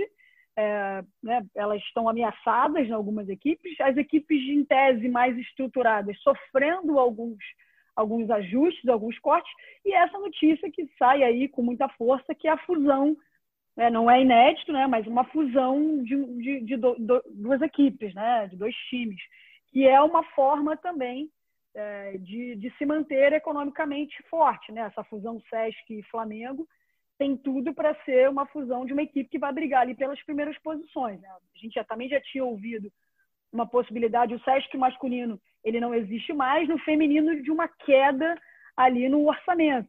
é, 0.55 1.03
né, 1.21 1.45
elas 1.55 1.81
estão 1.83 2.07
ameaçadas 2.07 2.87
em 2.87 2.91
algumas 2.91 3.27
equipes, 3.27 3.79
as 3.81 3.97
equipes 3.97 4.39
em 4.41 4.63
tese 4.63 5.07
mais 5.07 5.37
estruturadas 5.37 6.17
sofrendo 6.21 6.99
alguns, 6.99 7.39
alguns 7.95 8.29
ajustes, 8.29 8.87
alguns 8.87 9.17
cortes, 9.19 9.51
e 9.83 9.93
essa 9.93 10.17
notícia 10.19 10.71
que 10.71 10.87
sai 10.97 11.23
aí 11.23 11.47
com 11.47 11.61
muita 11.61 11.89
força, 11.89 12.35
que 12.35 12.47
é 12.47 12.51
a 12.51 12.65
fusão, 12.65 13.17
né, 13.75 13.89
não 13.89 14.09
é 14.09 14.21
inédito, 14.21 14.71
né, 14.71 14.85
mas 14.85 15.07
uma 15.07 15.23
fusão 15.25 16.03
de, 16.03 16.23
de, 16.37 16.61
de 16.61 16.77
do, 16.77 16.95
do, 16.99 17.23
duas 17.31 17.61
equipes, 17.61 18.13
né, 18.13 18.47
de 18.47 18.55
dois 18.55 18.75
times, 18.89 19.21
que 19.71 19.87
é 19.87 19.99
uma 20.01 20.23
forma 20.35 20.77
também 20.77 21.29
é, 21.75 22.17
de, 22.19 22.55
de 22.55 22.69
se 22.77 22.85
manter 22.85 23.33
economicamente 23.33 24.21
forte, 24.29 24.71
né, 24.71 24.81
essa 24.81 25.03
fusão 25.03 25.41
Sesc 25.49 25.81
e 25.89 26.03
Flamengo, 26.03 26.67
tem 27.17 27.37
tudo 27.37 27.73
para 27.73 27.95
ser 28.03 28.29
uma 28.29 28.45
fusão 28.47 28.85
de 28.85 28.93
uma 28.93 29.03
equipe 29.03 29.29
que 29.29 29.39
vai 29.39 29.53
brigar 29.53 29.81
ali 29.81 29.95
pelas 29.95 30.21
primeiras 30.23 30.57
posições. 30.59 31.21
Né? 31.21 31.27
A 31.29 31.57
gente 31.57 31.73
já, 31.73 31.83
também 31.83 32.09
já 32.09 32.19
tinha 32.19 32.43
ouvido 32.43 32.91
uma 33.51 33.67
possibilidade, 33.67 34.33
o 34.33 34.43
Sesc 34.43 34.75
masculino 34.77 35.39
ele 35.63 35.79
não 35.79 35.93
existe 35.93 36.33
mais, 36.33 36.67
no 36.67 36.77
feminino 36.79 37.41
de 37.41 37.51
uma 37.51 37.67
queda 37.67 38.35
ali 38.75 39.07
no 39.07 39.27
orçamento. 39.27 39.87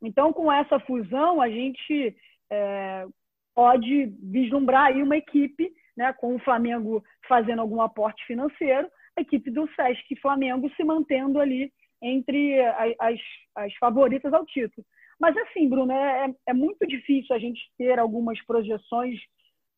Então, 0.00 0.32
com 0.32 0.50
essa 0.50 0.78
fusão, 0.80 1.40
a 1.40 1.48
gente 1.48 2.16
é, 2.48 3.06
pode 3.54 4.06
vislumbrar 4.22 4.86
aí 4.86 5.02
uma 5.02 5.16
equipe, 5.16 5.70
né, 5.96 6.12
com 6.14 6.34
o 6.34 6.38
Flamengo 6.38 7.04
fazendo 7.28 7.60
algum 7.60 7.82
aporte 7.82 8.24
financeiro, 8.26 8.88
a 9.18 9.20
equipe 9.20 9.50
do 9.50 9.68
Sesc 9.74 10.16
Flamengo 10.16 10.70
se 10.76 10.84
mantendo 10.84 11.38
ali 11.38 11.70
entre 12.00 12.60
as, 12.98 13.20
as 13.54 13.74
favoritas 13.74 14.32
ao 14.32 14.46
título. 14.46 14.86
Mas, 15.20 15.36
assim, 15.36 15.68
Bruno, 15.68 15.92
é, 15.92 16.26
é, 16.26 16.34
é 16.48 16.54
muito 16.54 16.86
difícil 16.86 17.36
a 17.36 17.38
gente 17.38 17.60
ter 17.76 17.98
algumas 17.98 18.42
projeções 18.46 19.20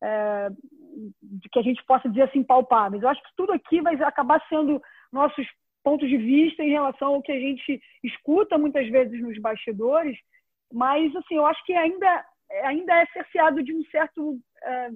é, 0.01 0.49
que 1.51 1.59
a 1.59 1.61
gente 1.61 1.83
possa 1.85 2.09
dizer 2.09 2.23
assim 2.23 2.43
palpáveis. 2.43 3.03
Eu 3.03 3.09
acho 3.09 3.21
que 3.21 3.35
tudo 3.35 3.51
aqui 3.51 3.81
vai 3.81 3.95
acabar 4.03 4.41
sendo 4.47 4.81
nossos 5.11 5.45
pontos 5.83 6.07
de 6.09 6.17
vista 6.17 6.63
em 6.63 6.69
relação 6.69 7.15
ao 7.15 7.21
que 7.21 7.31
a 7.31 7.39
gente 7.39 7.81
escuta 8.03 8.57
muitas 8.57 8.87
vezes 8.89 9.21
nos 9.21 9.37
bastidores, 9.39 10.17
mas 10.71 11.13
assim 11.15 11.35
eu 11.35 11.45
acho 11.45 11.63
que 11.65 11.73
ainda 11.73 12.25
ainda 12.63 12.93
é 13.01 13.05
cerceado 13.07 13.63
de 13.63 13.73
um 13.73 13.83
certo 13.85 14.39
é, 14.63 14.89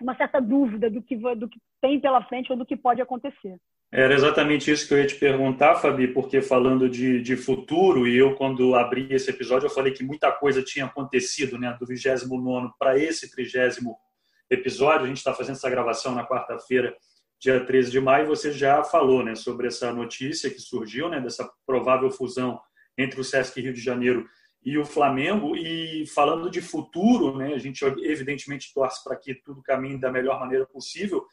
uma 0.00 0.16
certa 0.16 0.40
dúvida 0.40 0.88
do 0.88 1.02
que 1.02 1.16
do 1.16 1.48
que 1.48 1.60
tem 1.80 2.00
pela 2.00 2.24
frente 2.24 2.50
ou 2.50 2.58
do 2.58 2.66
que 2.66 2.76
pode 2.76 3.02
acontecer. 3.02 3.58
Era 3.96 4.12
exatamente 4.12 4.70
isso 4.70 4.86
que 4.86 4.92
eu 4.92 4.98
ia 4.98 5.06
te 5.06 5.14
perguntar, 5.14 5.76
Fabi, 5.76 6.08
porque 6.08 6.42
falando 6.42 6.86
de, 6.86 7.18
de 7.22 7.34
futuro, 7.34 8.06
e 8.06 8.14
eu, 8.14 8.34
quando 8.34 8.74
abri 8.74 9.08
esse 9.10 9.30
episódio, 9.30 9.68
eu 9.68 9.70
falei 9.70 9.90
que 9.90 10.04
muita 10.04 10.30
coisa 10.30 10.62
tinha 10.62 10.84
acontecido, 10.84 11.58
né, 11.58 11.74
do 11.80 11.86
29 11.86 12.74
para 12.78 12.98
esse 12.98 13.30
30 13.30 13.74
episódio. 14.50 15.06
A 15.06 15.08
gente 15.08 15.16
está 15.16 15.32
fazendo 15.32 15.54
essa 15.54 15.70
gravação 15.70 16.14
na 16.14 16.28
quarta-feira, 16.28 16.94
dia 17.40 17.64
13 17.64 17.90
de 17.90 17.98
maio, 17.98 18.26
você 18.26 18.52
já 18.52 18.84
falou 18.84 19.24
né, 19.24 19.34
sobre 19.34 19.68
essa 19.68 19.90
notícia 19.94 20.50
que 20.50 20.60
surgiu, 20.60 21.08
né, 21.08 21.18
dessa 21.18 21.50
provável 21.66 22.10
fusão 22.10 22.60
entre 22.98 23.18
o 23.18 23.24
Sesc 23.24 23.58
Rio 23.58 23.72
de 23.72 23.80
Janeiro 23.80 24.28
e 24.62 24.76
o 24.76 24.84
Flamengo. 24.84 25.56
E 25.56 26.04
falando 26.08 26.50
de 26.50 26.60
futuro, 26.60 27.38
né, 27.38 27.54
a 27.54 27.58
gente 27.58 27.82
evidentemente 27.82 28.74
torce 28.74 29.02
para 29.02 29.16
que 29.16 29.34
tudo 29.36 29.62
caminhe 29.62 29.98
da 29.98 30.12
melhor 30.12 30.38
maneira 30.38 30.66
possível 30.66 31.24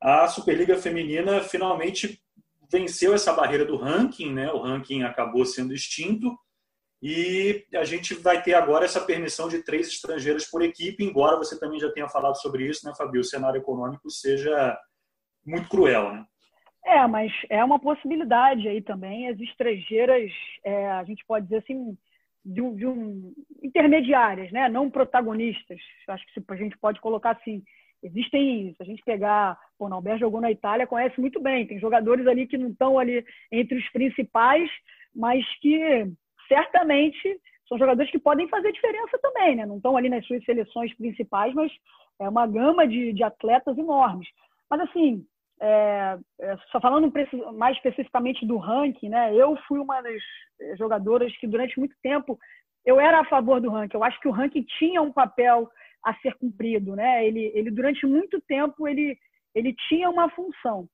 a 0.00 0.26
Superliga 0.28 0.76
Feminina 0.76 1.40
finalmente 1.40 2.22
venceu 2.70 3.14
essa 3.14 3.32
barreira 3.32 3.64
do 3.64 3.76
ranking, 3.76 4.32
né? 4.32 4.50
O 4.52 4.60
ranking 4.60 5.02
acabou 5.02 5.44
sendo 5.44 5.74
extinto 5.74 6.36
e 7.02 7.64
a 7.74 7.84
gente 7.84 8.14
vai 8.14 8.42
ter 8.42 8.54
agora 8.54 8.84
essa 8.84 9.00
permissão 9.00 9.48
de 9.48 9.62
três 9.62 9.88
estrangeiras 9.88 10.46
por 10.46 10.62
equipe, 10.62 11.04
embora 11.04 11.36
você 11.36 11.58
também 11.58 11.78
já 11.78 11.90
tenha 11.92 12.08
falado 12.08 12.36
sobre 12.36 12.66
isso, 12.66 12.86
né, 12.86 12.92
Fabio? 12.96 13.20
O 13.20 13.24
cenário 13.24 13.58
econômico 13.58 14.10
seja 14.10 14.76
muito 15.46 15.68
cruel, 15.68 16.12
né? 16.12 16.24
É, 16.84 17.06
mas 17.06 17.30
é 17.50 17.62
uma 17.62 17.78
possibilidade 17.78 18.66
aí 18.66 18.80
também. 18.80 19.28
As 19.28 19.38
estrangeiras, 19.40 20.32
é, 20.64 20.90
a 20.90 21.04
gente 21.04 21.24
pode 21.26 21.44
dizer 21.46 21.58
assim, 21.58 21.96
de 22.44 22.62
um, 22.62 22.74
de 22.74 22.86
um, 22.86 23.34
intermediárias, 23.62 24.50
né? 24.50 24.68
não 24.68 24.90
protagonistas. 24.90 25.78
Acho 26.08 26.24
que 26.26 26.42
a 26.48 26.56
gente 26.56 26.76
pode 26.78 27.00
colocar 27.00 27.32
assim. 27.32 27.62
Existem, 28.02 28.74
se 28.74 28.82
a 28.82 28.86
gente 28.86 29.02
pegar, 29.02 29.58
o 29.78 29.88
Nalber 29.88 30.18
jogou 30.18 30.40
na 30.40 30.50
Itália, 30.50 30.86
conhece 30.86 31.20
muito 31.20 31.40
bem. 31.40 31.66
Tem 31.66 31.80
jogadores 31.80 32.26
ali 32.26 32.46
que 32.46 32.56
não 32.56 32.68
estão 32.68 32.98
ali 32.98 33.24
entre 33.50 33.76
os 33.76 33.88
principais, 33.90 34.70
mas 35.14 35.44
que 35.60 36.06
certamente 36.46 37.40
são 37.68 37.78
jogadores 37.78 38.10
que 38.10 38.18
podem 38.18 38.48
fazer 38.48 38.72
diferença 38.72 39.18
também, 39.20 39.56
né? 39.56 39.66
Não 39.66 39.76
estão 39.76 39.96
ali 39.96 40.08
nas 40.08 40.26
suas 40.26 40.42
seleções 40.44 40.94
principais, 40.96 41.52
mas 41.54 41.70
é 42.20 42.28
uma 42.28 42.46
gama 42.46 42.86
de, 42.86 43.12
de 43.12 43.22
atletas 43.22 43.76
enormes. 43.76 44.28
Mas, 44.70 44.80
assim, 44.80 45.24
é, 45.60 46.18
é, 46.40 46.56
só 46.70 46.80
falando 46.80 47.12
mais 47.54 47.76
especificamente 47.76 48.46
do 48.46 48.56
ranking, 48.56 49.08
né? 49.08 49.34
Eu 49.34 49.56
fui 49.66 49.78
uma 49.78 50.00
das 50.00 50.22
jogadoras 50.78 51.36
que 51.38 51.46
durante 51.46 51.78
muito 51.78 51.94
tempo 52.02 52.38
eu 52.86 53.00
era 53.00 53.20
a 53.20 53.24
favor 53.24 53.60
do 53.60 53.70
ranking. 53.70 53.96
Eu 53.96 54.04
acho 54.04 54.20
que 54.20 54.28
o 54.28 54.32
ranking 54.32 54.62
tinha 54.78 55.02
um 55.02 55.12
papel 55.12 55.68
a 56.04 56.14
ser 56.20 56.34
cumprido, 56.34 56.94
né? 56.94 57.26
Ele, 57.26 57.50
ele 57.54 57.70
durante 57.70 58.06
muito 58.06 58.40
tempo 58.42 58.86
ele, 58.86 59.18
ele 59.54 59.74
tinha 59.88 60.08
uma 60.08 60.30
função. 60.30 60.88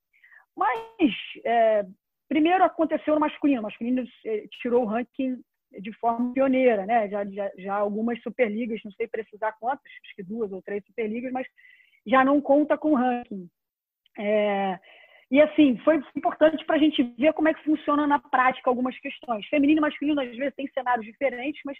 Mas 0.56 1.12
é, 1.44 1.84
primeiro 2.28 2.64
aconteceu 2.64 3.14
no 3.14 3.20
masculino. 3.20 3.60
O 3.60 3.64
masculino 3.64 4.04
é, 4.26 4.44
tirou 4.60 4.84
o 4.84 4.86
ranking 4.86 5.36
de 5.80 5.92
forma 5.94 6.32
pioneira, 6.32 6.86
né? 6.86 7.08
Já, 7.08 7.24
já, 7.24 7.50
já 7.58 7.74
algumas 7.74 8.20
superligas, 8.22 8.80
não 8.84 8.92
sei 8.92 9.08
precisar 9.08 9.52
quantas, 9.52 9.90
acho 10.04 10.14
que 10.14 10.22
duas 10.22 10.52
ou 10.52 10.62
três 10.62 10.84
superligas, 10.84 11.32
mas 11.32 11.46
já 12.06 12.24
não 12.24 12.40
conta 12.40 12.78
com 12.78 12.94
ranking. 12.94 13.48
É, 14.18 14.78
e 15.30 15.40
assim, 15.40 15.76
foi 15.78 16.00
importante 16.14 16.64
para 16.64 16.76
a 16.76 16.78
gente 16.78 17.02
ver 17.18 17.32
como 17.32 17.48
é 17.48 17.54
que 17.54 17.64
funciona 17.64 18.06
na 18.06 18.18
prática 18.18 18.70
algumas 18.70 18.96
questões. 19.00 19.46
Feminino 19.48 19.78
e 19.78 19.80
masculino, 19.80 20.20
às 20.20 20.36
vezes, 20.36 20.54
tem 20.54 20.68
cenários 20.68 21.04
diferentes, 21.04 21.60
mas 21.64 21.76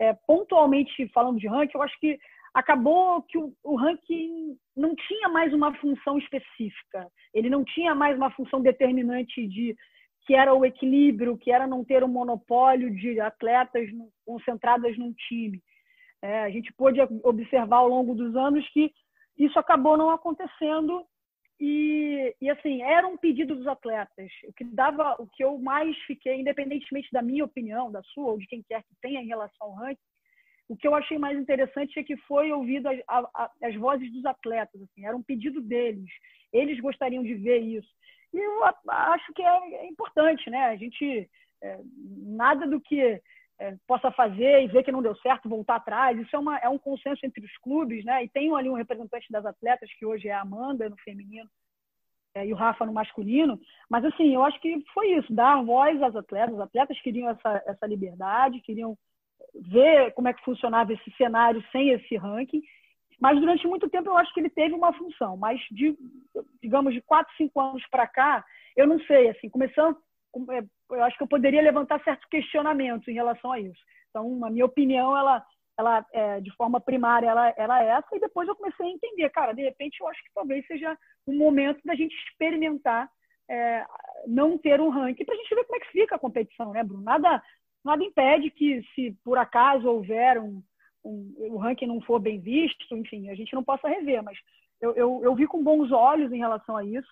é, 0.00 0.14
pontualmente 0.26 1.08
falando 1.08 1.38
de 1.38 1.46
ranking, 1.46 1.76
eu 1.76 1.82
acho 1.82 1.98
que 2.00 2.18
acabou 2.54 3.22
que 3.22 3.38
o, 3.38 3.52
o, 3.62 3.76
ranking 3.76 4.56
não 4.76 4.94
tinha 4.94 5.28
mais 5.28 5.52
uma 5.52 5.74
função 5.76 6.18
específica. 6.18 7.08
Ele 7.32 7.48
não 7.48 7.64
tinha 7.64 7.94
mais 7.94 8.16
uma 8.16 8.30
função 8.30 8.60
determinante 8.60 9.46
de 9.46 9.76
que 10.26 10.34
era 10.34 10.54
o 10.54 10.64
equilíbrio, 10.64 11.38
que 11.38 11.50
era 11.50 11.66
não 11.66 11.84
ter 11.84 12.04
um 12.04 12.08
monopólio 12.08 12.94
de 12.94 13.20
atletas 13.20 13.88
concentradas 14.24 14.96
num 14.98 15.12
time. 15.12 15.62
É, 16.22 16.44
a 16.44 16.50
gente 16.50 16.72
pôde 16.74 17.00
observar 17.24 17.78
ao 17.78 17.88
longo 17.88 18.14
dos 18.14 18.36
anos 18.36 18.68
que 18.70 18.92
isso 19.38 19.58
acabou 19.58 19.96
não 19.96 20.10
acontecendo 20.10 21.04
e, 21.58 22.34
e, 22.40 22.50
assim 22.50 22.82
era 22.82 23.06
um 23.06 23.16
pedido 23.16 23.54
dos 23.54 23.66
atletas 23.66 24.30
o 24.46 24.52
que 24.52 24.64
dava 24.64 25.14
o 25.18 25.26
que 25.26 25.44
eu 25.44 25.58
mais 25.58 25.96
fiquei 26.06 26.40
independentemente 26.40 27.08
da 27.12 27.22
minha 27.22 27.44
opinião 27.44 27.90
da 27.90 28.02
sua 28.02 28.32
ou 28.32 28.38
de 28.38 28.46
quem 28.46 28.62
quer 28.62 28.82
que 28.82 28.94
tenha 29.00 29.20
em 29.20 29.26
relação 29.26 29.66
ao 29.66 29.74
ranking 29.74 30.09
o 30.70 30.76
que 30.76 30.86
eu 30.88 30.94
achei 30.94 31.18
mais 31.18 31.38
interessante 31.38 31.98
é 31.98 32.02
que 32.02 32.16
foi 32.16 32.50
ouvido 32.52 32.88
as, 32.88 32.98
a, 33.08 33.50
as 33.62 33.74
vozes 33.74 34.10
dos 34.12 34.24
atletas 34.24 34.80
assim 34.80 35.04
era 35.04 35.16
um 35.16 35.22
pedido 35.22 35.60
deles 35.60 36.10
eles 36.52 36.80
gostariam 36.80 37.22
de 37.22 37.34
ver 37.34 37.58
isso 37.58 37.90
e 38.32 38.38
eu 38.38 38.64
acho 38.88 39.32
que 39.32 39.42
é, 39.42 39.74
é 39.74 39.86
importante, 39.86 40.48
né? 40.50 40.66
A 40.66 40.76
gente 40.76 41.28
é, 41.62 41.80
nada 42.06 42.66
do 42.66 42.80
que 42.80 43.20
é, 43.58 43.76
possa 43.86 44.10
fazer 44.12 44.62
e 44.62 44.68
ver 44.68 44.84
que 44.84 44.92
não 44.92 45.02
deu 45.02 45.14
certo, 45.16 45.48
voltar 45.48 45.76
atrás. 45.76 46.18
Isso 46.18 46.34
é, 46.34 46.38
uma, 46.38 46.58
é 46.58 46.68
um 46.68 46.78
consenso 46.78 47.24
entre 47.24 47.44
os 47.44 47.56
clubes, 47.58 48.04
né? 48.04 48.24
E 48.24 48.28
tem 48.28 48.54
ali 48.54 48.70
um 48.70 48.74
representante 48.74 49.26
das 49.30 49.44
atletas, 49.44 49.92
que 49.94 50.06
hoje 50.06 50.28
é 50.28 50.32
a 50.32 50.42
Amanda 50.42 50.88
no 50.88 50.96
feminino 50.98 51.48
é, 52.34 52.46
e 52.46 52.52
o 52.52 52.56
Rafa 52.56 52.86
no 52.86 52.92
masculino. 52.92 53.60
Mas, 53.88 54.04
assim, 54.04 54.32
eu 54.32 54.44
acho 54.44 54.60
que 54.60 54.82
foi 54.94 55.12
isso, 55.12 55.32
dar 55.32 55.62
voz 55.62 56.00
às 56.00 56.14
atletas. 56.14 56.54
Os 56.54 56.60
atletas 56.60 57.00
queriam 57.00 57.28
essa, 57.28 57.62
essa 57.66 57.86
liberdade, 57.86 58.60
queriam 58.60 58.96
ver 59.54 60.12
como 60.12 60.28
é 60.28 60.32
que 60.32 60.44
funcionava 60.44 60.92
esse 60.92 61.10
cenário 61.16 61.64
sem 61.72 61.90
esse 61.90 62.16
ranking. 62.16 62.62
Mas 63.20 63.38
durante 63.38 63.66
muito 63.66 63.88
tempo 63.88 64.08
eu 64.08 64.16
acho 64.16 64.32
que 64.32 64.40
ele 64.40 64.50
teve 64.50 64.74
uma 64.74 64.92
função. 64.92 65.36
Mas, 65.36 65.60
de, 65.70 65.96
digamos, 66.62 66.94
de 66.94 67.02
quatro, 67.02 67.34
cinco 67.36 67.60
anos 67.60 67.84
para 67.90 68.06
cá, 68.06 68.44
eu 68.76 68.86
não 68.86 68.98
sei. 69.00 69.28
Assim, 69.28 69.48
começando, 69.48 69.98
é, 70.50 70.62
eu 70.94 71.04
acho 71.04 71.16
que 71.16 71.22
eu 71.22 71.28
poderia 71.28 71.60
levantar 71.60 72.02
certos 72.02 72.26
questionamentos 72.28 73.06
em 73.08 73.12
relação 73.12 73.52
a 73.52 73.60
isso. 73.60 73.80
Então, 74.08 74.44
a 74.44 74.50
minha 74.50 74.64
opinião, 74.64 75.16
ela, 75.16 75.44
ela 75.78 76.06
é, 76.12 76.40
de 76.40 76.50
forma 76.56 76.80
primária, 76.80 77.28
ela 77.28 77.52
era 77.56 77.82
essa. 77.82 78.08
E 78.14 78.20
depois 78.20 78.48
eu 78.48 78.56
comecei 78.56 78.86
a 78.86 78.90
entender, 78.90 79.28
cara, 79.30 79.52
de 79.52 79.62
repente 79.62 80.00
eu 80.00 80.08
acho 80.08 80.22
que 80.24 80.32
talvez 80.34 80.66
seja 80.66 80.96
um 81.26 81.36
momento 81.36 81.80
da 81.84 81.94
gente 81.94 82.14
experimentar 82.14 83.08
é, 83.50 83.84
não 84.26 84.56
ter 84.56 84.80
um 84.80 84.90
ranking 84.90 85.24
para 85.24 85.34
a 85.34 85.38
gente 85.38 85.54
ver 85.54 85.64
como 85.64 85.76
é 85.76 85.80
que 85.80 85.92
fica 85.92 86.14
a 86.14 86.18
competição, 86.18 86.72
né, 86.72 86.84
Bruno? 86.84 87.02
Nada, 87.02 87.42
nada 87.84 88.04
impede 88.04 88.50
que, 88.50 88.82
se 88.94 89.16
por 89.24 89.38
acaso 89.38 89.88
houver 89.88 90.38
um, 90.38 90.62
um, 91.04 91.34
o 91.50 91.56
ranking 91.56 91.86
não 91.86 92.00
for 92.00 92.18
bem 92.18 92.38
visto, 92.38 92.84
enfim, 92.94 93.28
a 93.28 93.34
gente 93.34 93.54
não 93.54 93.64
possa 93.64 93.88
rever, 93.88 94.22
mas 94.22 94.38
eu, 94.80 94.94
eu, 94.94 95.20
eu 95.22 95.34
vi 95.34 95.46
com 95.46 95.62
bons 95.62 95.90
olhos 95.92 96.32
em 96.32 96.38
relação 96.38 96.76
a 96.76 96.84
isso 96.84 97.08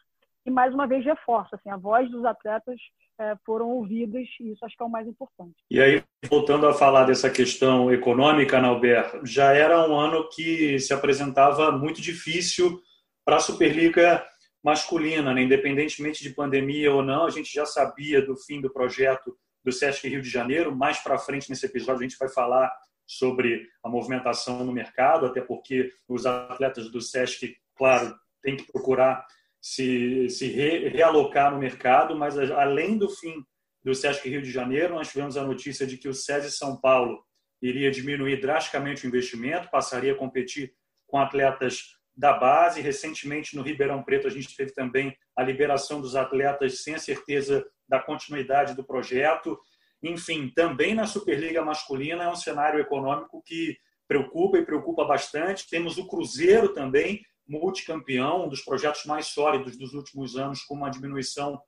e 0.47 0.51
mais 0.51 0.73
uma 0.73 0.87
vez 0.87 1.05
reforça, 1.05 1.57
assim, 1.57 1.71
a 1.71 1.77
voz 1.77 2.11
dos 2.11 2.25
atletas 2.25 2.81
é, 3.21 3.37
foram 3.45 3.69
ouvidas 3.69 4.27
e 4.41 4.53
isso 4.53 4.65
acho 4.65 4.77
que 4.77 4.83
é 4.83 4.87
o 4.87 4.91
mais 4.91 5.07
importante. 5.07 5.57
E 5.71 5.81
aí, 5.81 6.03
voltando 6.29 6.67
a 6.67 6.73
falar 6.73 7.05
dessa 7.05 7.29
questão 7.29 7.93
econômica, 7.93 8.61
Nauber, 8.61 9.21
já 9.25 9.53
era 9.53 9.89
um 9.89 9.99
ano 9.99 10.29
que 10.31 10.79
se 10.79 10.95
apresentava 10.95 11.73
muito 11.73 12.01
difícil 12.01 12.81
para 13.25 13.37
a 13.37 13.41
Superliga 13.41 14.25
masculina, 14.65 15.35
né? 15.35 15.43
independentemente 15.43 16.23
de 16.23 16.31
pandemia 16.31 16.93
ou 16.93 17.03
não, 17.03 17.27
a 17.27 17.31
gente 17.31 17.53
já 17.53 17.67
sabia 17.67 18.25
do 18.25 18.37
fim 18.37 18.61
do 18.61 18.73
projeto 18.73 19.37
do 19.69 19.73
Sesc 19.73 20.09
Rio 20.09 20.23
de 20.23 20.31
Janeiro. 20.31 20.75
Mais 20.75 20.99
para 20.99 21.19
frente 21.19 21.51
nesse 21.51 21.67
episódio 21.67 22.01
a 22.01 22.03
gente 22.03 22.19
vai 22.19 22.29
falar 22.29 22.73
sobre 23.07 23.69
a 23.83 23.89
movimentação 23.89 24.65
no 24.65 24.73
mercado, 24.73 25.27
até 25.27 25.41
porque 25.41 25.93
os 26.09 26.25
atletas 26.25 26.91
do 26.91 27.01
SESC, 27.01 27.55
claro, 27.77 28.15
têm 28.43 28.57
que 28.57 28.71
procurar 28.71 29.27
se, 29.61 30.29
se 30.31 30.47
re, 30.47 30.89
realocar 30.89 31.53
no 31.53 31.59
mercado, 31.59 32.17
mas 32.17 32.39
além 32.39 32.97
do 32.97 33.11
fim 33.11 33.45
do 33.83 33.95
SESC 33.95 34.29
Rio 34.29 34.43
de 34.43 34.51
Janeiro, 34.51 34.95
nós 34.95 35.09
tivemos 35.09 35.37
a 35.37 35.45
notícia 35.45 35.87
de 35.87 35.97
que 35.99 36.09
o 36.09 36.15
SESI 36.15 36.51
São 36.51 36.81
Paulo 36.81 37.23
iria 37.61 37.91
diminuir 37.91 38.41
drasticamente 38.41 39.05
o 39.05 39.09
investimento, 39.09 39.71
passaria 39.71 40.13
a 40.13 40.17
competir 40.17 40.73
com 41.07 41.19
atletas 41.19 41.99
da 42.17 42.33
base. 42.33 42.81
Recentemente, 42.81 43.57
no 43.57 43.63
Ribeirão 43.63 44.03
Preto, 44.03 44.27
a 44.27 44.31
gente 44.31 44.55
teve 44.55 44.73
também 44.73 45.17
a 45.39 45.43
liberação 45.45 46.01
dos 46.01 46.17
atletas 46.17 46.83
sem 46.83 46.97
a 46.97 46.99
certeza 46.99 47.65
da 47.89 48.01
continuidade 48.01 48.75
do 48.75 48.83
projeto. 48.83 49.57
Enfim, 50.03 50.51
também 50.51 50.97
na 50.97 51.07
Superliga 51.07 51.65
Masculina 51.65 52.25
é 52.25 52.29
um 52.29 52.35
cenário 52.35 52.81
econômico 52.81 53.41
que 53.47 53.79
preocupa 54.09 54.59
e 54.59 54.67
preocupa 54.67 55.05
bastante. 55.05 55.69
Temos 55.71 55.97
o 55.97 56.09
Cruzeiro 56.09 56.75
também, 56.75 57.25
multicampeão, 57.47 58.47
um 58.47 58.49
dos 58.49 58.63
projetos 58.63 59.05
mais 59.05 59.29
sólidos 59.29 59.79
dos 59.79 59.95
últimos 59.95 60.37
anos, 60.37 60.65
com 60.65 60.75
uma 60.75 60.91
diminuição 60.91 61.63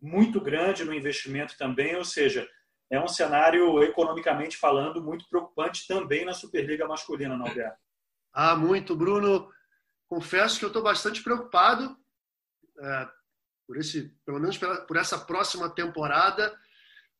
muito 0.00 0.40
grande 0.40 0.82
no 0.82 0.94
investimento 0.94 1.58
também, 1.58 1.94
ou 1.96 2.04
seja, 2.06 2.48
é 2.90 2.98
um 2.98 3.06
cenário, 3.06 3.82
economicamente 3.82 4.56
falando, 4.56 5.02
muito 5.02 5.28
preocupante 5.28 5.86
também 5.86 6.24
na 6.24 6.32
Superliga 6.32 6.88
Masculina, 6.88 7.36
não 7.36 7.46
é? 7.46 7.76
Ah, 8.32 8.56
muito, 8.56 8.96
Bruno. 8.96 9.50
Confesso 10.08 10.58
que 10.58 10.64
eu 10.64 10.68
estou 10.68 10.82
bastante 10.82 11.22
preocupado, 11.22 11.99
por 13.66 13.76
esse, 13.76 14.14
pelo 14.24 14.40
menos 14.40 14.58
por 14.58 14.96
essa 14.96 15.18
próxima 15.18 15.68
temporada 15.70 16.52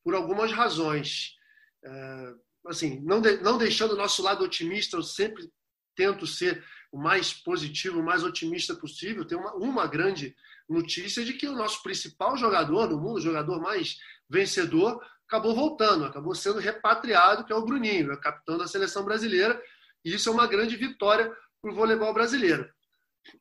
por 0.03 0.15
algumas 0.15 0.51
razões. 0.51 1.35
É, 1.83 2.33
assim, 2.67 2.99
não, 3.01 3.21
de, 3.21 3.37
não 3.37 3.57
deixando 3.57 3.93
o 3.93 3.97
nosso 3.97 4.21
lado 4.21 4.43
otimista, 4.43 4.97
eu 4.97 5.03
sempre 5.03 5.49
tento 5.95 6.25
ser 6.27 6.63
o 6.91 6.97
mais 6.97 7.33
positivo, 7.33 7.99
o 7.99 8.03
mais 8.03 8.23
otimista 8.23 8.75
possível. 8.75 9.25
Tem 9.25 9.37
uma, 9.37 9.53
uma 9.55 9.87
grande 9.87 10.35
notícia 10.67 11.23
de 11.23 11.33
que 11.33 11.47
o 11.47 11.55
nosso 11.55 11.81
principal 11.83 12.37
jogador 12.37 12.89
no 12.89 12.99
mundo, 12.99 13.17
o 13.17 13.21
jogador 13.21 13.61
mais 13.61 13.97
vencedor, 14.29 15.01
acabou 15.27 15.55
voltando, 15.55 16.05
acabou 16.05 16.35
sendo 16.35 16.59
repatriado, 16.59 17.45
que 17.45 17.53
é 17.53 17.55
o 17.55 17.63
Bruninho, 17.63 18.11
é 18.11 18.17
capitão 18.17 18.57
da 18.57 18.67
seleção 18.67 19.05
brasileira, 19.05 19.61
e 20.03 20.13
isso 20.13 20.29
é 20.29 20.31
uma 20.31 20.47
grande 20.47 20.75
vitória 20.75 21.33
para 21.61 21.71
o 21.71 21.75
voleibol 21.75 22.13
brasileiro. 22.13 22.69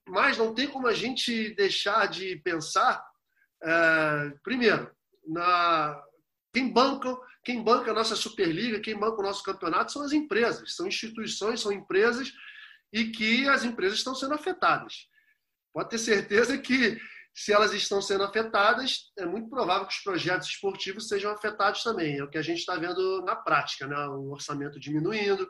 Mas 0.06 0.36
não 0.36 0.54
tem 0.54 0.68
como 0.68 0.86
a 0.86 0.92
gente 0.92 1.54
deixar 1.54 2.06
de 2.06 2.36
pensar, 2.36 3.04
é, 3.62 4.32
primeiro, 4.42 4.90
na, 5.26 6.00
quem 6.52 6.72
banca, 6.72 7.16
quem 7.44 7.62
banca 7.62 7.90
a 7.90 7.94
nossa 7.94 8.16
Superliga, 8.16 8.80
quem 8.80 8.98
banca 8.98 9.20
o 9.20 9.24
nosso 9.24 9.42
campeonato 9.42 9.92
são 9.92 10.02
as 10.02 10.12
empresas, 10.12 10.74
são 10.74 10.86
instituições, 10.86 11.60
são 11.60 11.72
empresas 11.72 12.32
e 12.92 13.06
que 13.06 13.48
as 13.48 13.64
empresas 13.64 13.98
estão 13.98 14.14
sendo 14.14 14.34
afetadas. 14.34 15.08
Pode 15.72 15.90
ter 15.90 15.98
certeza 15.98 16.58
que 16.58 17.00
se 17.32 17.52
elas 17.52 17.72
estão 17.72 18.02
sendo 18.02 18.24
afetadas, 18.24 19.10
é 19.16 19.24
muito 19.24 19.48
provável 19.48 19.86
que 19.86 19.94
os 19.94 20.02
projetos 20.02 20.48
esportivos 20.48 21.08
sejam 21.08 21.30
afetados 21.30 21.82
também. 21.82 22.18
É 22.18 22.24
o 22.24 22.28
que 22.28 22.38
a 22.38 22.42
gente 22.42 22.58
está 22.58 22.76
vendo 22.76 23.22
na 23.24 23.36
prática, 23.36 23.86
né? 23.86 23.96
o 24.08 24.32
orçamento 24.32 24.80
diminuindo, 24.80 25.48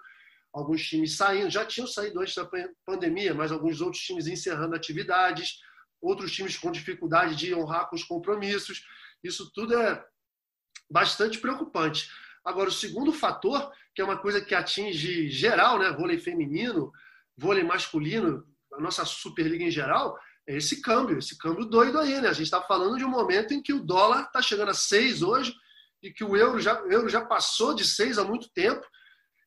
alguns 0.52 0.86
times 0.86 1.16
saindo, 1.16 1.50
já 1.50 1.64
tinham 1.64 1.86
saído 1.86 2.20
antes 2.20 2.34
da 2.34 2.48
pandemia, 2.84 3.34
mas 3.34 3.52
alguns 3.52 3.80
outros 3.80 4.02
times 4.02 4.26
encerrando 4.26 4.74
atividades, 4.74 5.58
outros 6.00 6.32
times 6.32 6.56
com 6.56 6.70
dificuldade 6.70 7.36
de 7.36 7.54
honrar 7.54 7.88
com 7.88 7.96
os 7.96 8.04
compromissos. 8.04 8.84
Isso 9.22 9.50
tudo 9.52 9.78
é 9.78 10.04
bastante 10.90 11.38
preocupante. 11.38 12.10
Agora, 12.44 12.68
o 12.68 12.72
segundo 12.72 13.12
fator, 13.12 13.70
que 13.94 14.00
é 14.00 14.04
uma 14.04 14.18
coisa 14.18 14.40
que 14.40 14.54
atinge 14.54 15.28
geral, 15.28 15.78
né, 15.78 15.92
vôlei 15.92 16.18
feminino, 16.18 16.90
vôlei 17.36 17.62
masculino, 17.62 18.46
a 18.72 18.80
nossa 18.80 19.04
Superliga 19.04 19.64
em 19.64 19.70
geral, 19.70 20.18
é 20.46 20.56
esse 20.56 20.80
câmbio, 20.80 21.18
esse 21.18 21.36
câmbio 21.36 21.64
doido 21.64 21.98
aí, 21.98 22.20
né? 22.20 22.28
A 22.28 22.32
gente 22.32 22.44
está 22.44 22.62
falando 22.62 22.96
de 22.96 23.04
um 23.04 23.10
momento 23.10 23.52
em 23.52 23.62
que 23.62 23.72
o 23.72 23.84
dólar 23.84 24.22
está 24.24 24.40
chegando 24.40 24.70
a 24.70 24.74
6 24.74 25.22
hoje 25.22 25.54
e 26.02 26.10
que 26.10 26.24
o 26.24 26.36
euro 26.36 26.58
já, 26.60 26.82
o 26.82 26.90
euro 26.90 27.08
já 27.08 27.24
passou 27.24 27.74
de 27.74 27.84
seis 27.84 28.18
há 28.18 28.24
muito 28.24 28.48
tempo. 28.50 28.84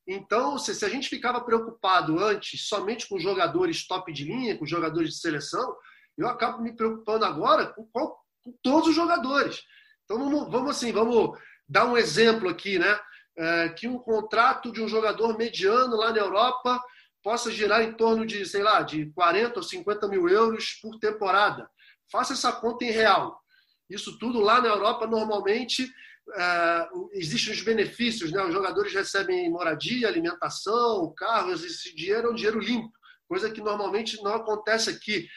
Então, 0.07 0.57
se, 0.57 0.75
se 0.75 0.83
a 0.83 0.89
gente 0.89 1.07
ficava 1.07 1.41
preocupado 1.41 2.19
antes 2.19 2.67
somente 2.67 3.07
com 3.07 3.19
jogadores 3.19 3.87
top 3.87 4.11
de 4.11 4.25
linha, 4.25 4.57
com 4.57 4.65
jogadores 4.65 5.11
de 5.11 5.19
seleção, 5.19 5.75
eu 6.17 6.27
acabo 6.27 6.61
me 6.61 6.75
preocupando 6.75 7.25
agora 7.25 7.67
com, 7.67 7.85
com 7.85 8.53
todos 8.61 8.89
os 8.89 8.95
jogadores. 8.95 9.61
Então, 10.03 10.19
vamos, 10.19 10.51
vamos 10.51 10.71
assim, 10.71 10.91
vamos 10.91 11.37
dar 11.67 11.85
um 11.85 11.97
exemplo 11.97 12.49
aqui, 12.49 12.77
né? 12.77 12.99
É, 13.35 13.69
que 13.69 13.87
um 13.87 13.97
contrato 13.97 14.71
de 14.71 14.79
um 14.79 14.87
jogador 14.87 15.35
mediano 15.35 15.95
lá 15.95 16.11
na 16.11 16.19
Europa 16.19 16.79
possa 17.23 17.49
girar 17.49 17.81
em 17.81 17.93
torno 17.93 18.25
de, 18.25 18.45
sei 18.45 18.61
lá, 18.61 18.81
de 18.81 19.09
40 19.13 19.57
ou 19.59 19.63
50 19.63 20.07
mil 20.07 20.29
euros 20.29 20.77
por 20.81 20.99
temporada. 20.99 21.67
Faça 22.11 22.33
essa 22.33 22.51
conta 22.51 22.83
em 22.83 22.91
real. 22.91 23.41
Isso 23.89 24.19
tudo 24.19 24.39
lá 24.39 24.61
na 24.61 24.67
Europa, 24.67 25.07
normalmente, 25.07 25.89
é, 26.31 26.89
existem 27.13 27.53
os 27.53 27.61
benefícios, 27.61 28.31
né? 28.31 28.43
Os 28.43 28.53
jogadores 28.53 28.93
recebem 28.93 29.49
moradia, 29.49 30.07
alimentação, 30.07 31.13
carros, 31.15 31.63
esse 31.63 31.95
dinheiro 31.95 32.27
é 32.27 32.31
um 32.31 32.35
dinheiro 32.35 32.59
limpo, 32.59 32.91
coisa 33.27 33.49
que 33.49 33.61
normalmente 33.61 34.21
não 34.23 34.33
acontece 34.33 34.89
aqui. 34.89 35.27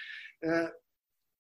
É, 0.43 0.73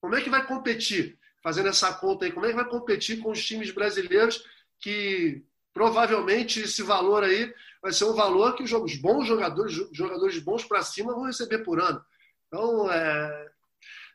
como 0.00 0.16
é 0.16 0.20
que 0.20 0.30
vai 0.30 0.46
competir? 0.46 1.18
Fazendo 1.42 1.68
essa 1.68 1.92
conta 1.94 2.24
aí, 2.24 2.32
como 2.32 2.46
é 2.46 2.50
que 2.50 2.56
vai 2.56 2.68
competir 2.68 3.20
com 3.20 3.30
os 3.30 3.44
times 3.44 3.70
brasileiros 3.70 4.42
que 4.80 5.44
provavelmente 5.72 6.60
esse 6.60 6.82
valor 6.82 7.22
aí 7.22 7.52
vai 7.82 7.92
ser 7.92 8.04
um 8.04 8.14
valor 8.14 8.56
que 8.56 8.62
os 8.62 8.96
bons 8.96 9.26
jogadores, 9.26 9.74
jogadores 9.92 10.38
bons 10.38 10.64
para 10.64 10.82
cima 10.82 11.14
vão 11.14 11.26
receber 11.26 11.58
por 11.58 11.80
ano. 11.80 12.02
Então, 12.46 12.90
é, 12.90 13.48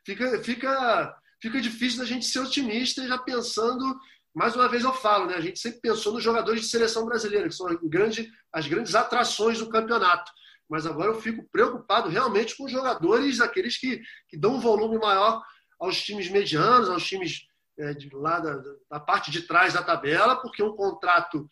fica, 0.04 0.42
fica, 0.42 1.16
fica 1.40 1.60
difícil 1.60 2.00
da 2.00 2.04
gente 2.04 2.26
ser 2.26 2.40
otimista 2.40 3.06
já 3.06 3.16
pensando, 3.16 3.98
mais 4.34 4.56
uma 4.56 4.68
vez 4.68 4.82
eu 4.82 4.92
falo, 4.92 5.26
né? 5.26 5.34
a 5.34 5.40
gente 5.40 5.58
sempre 5.58 5.80
pensou 5.80 6.12
nos 6.12 6.22
jogadores 6.22 6.62
de 6.62 6.68
seleção 6.68 7.04
brasileira, 7.04 7.48
que 7.48 7.54
são 7.54 7.66
grande, 7.84 8.32
as 8.52 8.66
grandes 8.66 8.94
atrações 8.94 9.58
do 9.58 9.68
campeonato. 9.68 10.32
Mas 10.68 10.86
agora 10.86 11.10
eu 11.10 11.20
fico 11.20 11.46
preocupado 11.52 12.08
realmente 12.08 12.56
com 12.56 12.64
os 12.64 12.72
jogadores, 12.72 13.40
aqueles 13.40 13.76
que, 13.76 14.02
que 14.28 14.38
dão 14.38 14.54
um 14.54 14.60
volume 14.60 14.98
maior 14.98 15.42
aos 15.78 16.00
times 16.02 16.30
medianos, 16.30 16.88
aos 16.88 17.04
times 17.06 17.46
é, 17.78 17.92
de 17.92 18.08
lá 18.14 18.40
da, 18.40 18.62
da, 18.90 19.00
parte 19.00 19.30
de 19.30 19.42
trás 19.42 19.74
da 19.74 19.82
tabela, 19.82 20.36
porque 20.36 20.62
um 20.62 20.74
contrato 20.74 21.46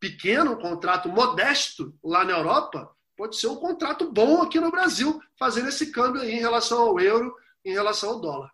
pequeno, 0.00 0.52
um 0.52 0.58
contrato 0.58 1.08
modesto 1.08 1.94
lá 2.02 2.24
na 2.24 2.32
Europa, 2.32 2.90
pode 3.16 3.36
ser 3.36 3.48
um 3.48 3.56
contrato 3.56 4.10
bom 4.10 4.40
aqui 4.40 4.58
no 4.58 4.70
Brasil, 4.70 5.20
fazendo 5.38 5.68
esse 5.68 5.92
câmbio 5.92 6.22
aí 6.22 6.32
em 6.32 6.40
relação 6.40 6.80
ao 6.80 6.98
euro, 6.98 7.34
em 7.64 7.72
relação 7.72 8.10
ao 8.10 8.20
dólar. 8.20 8.50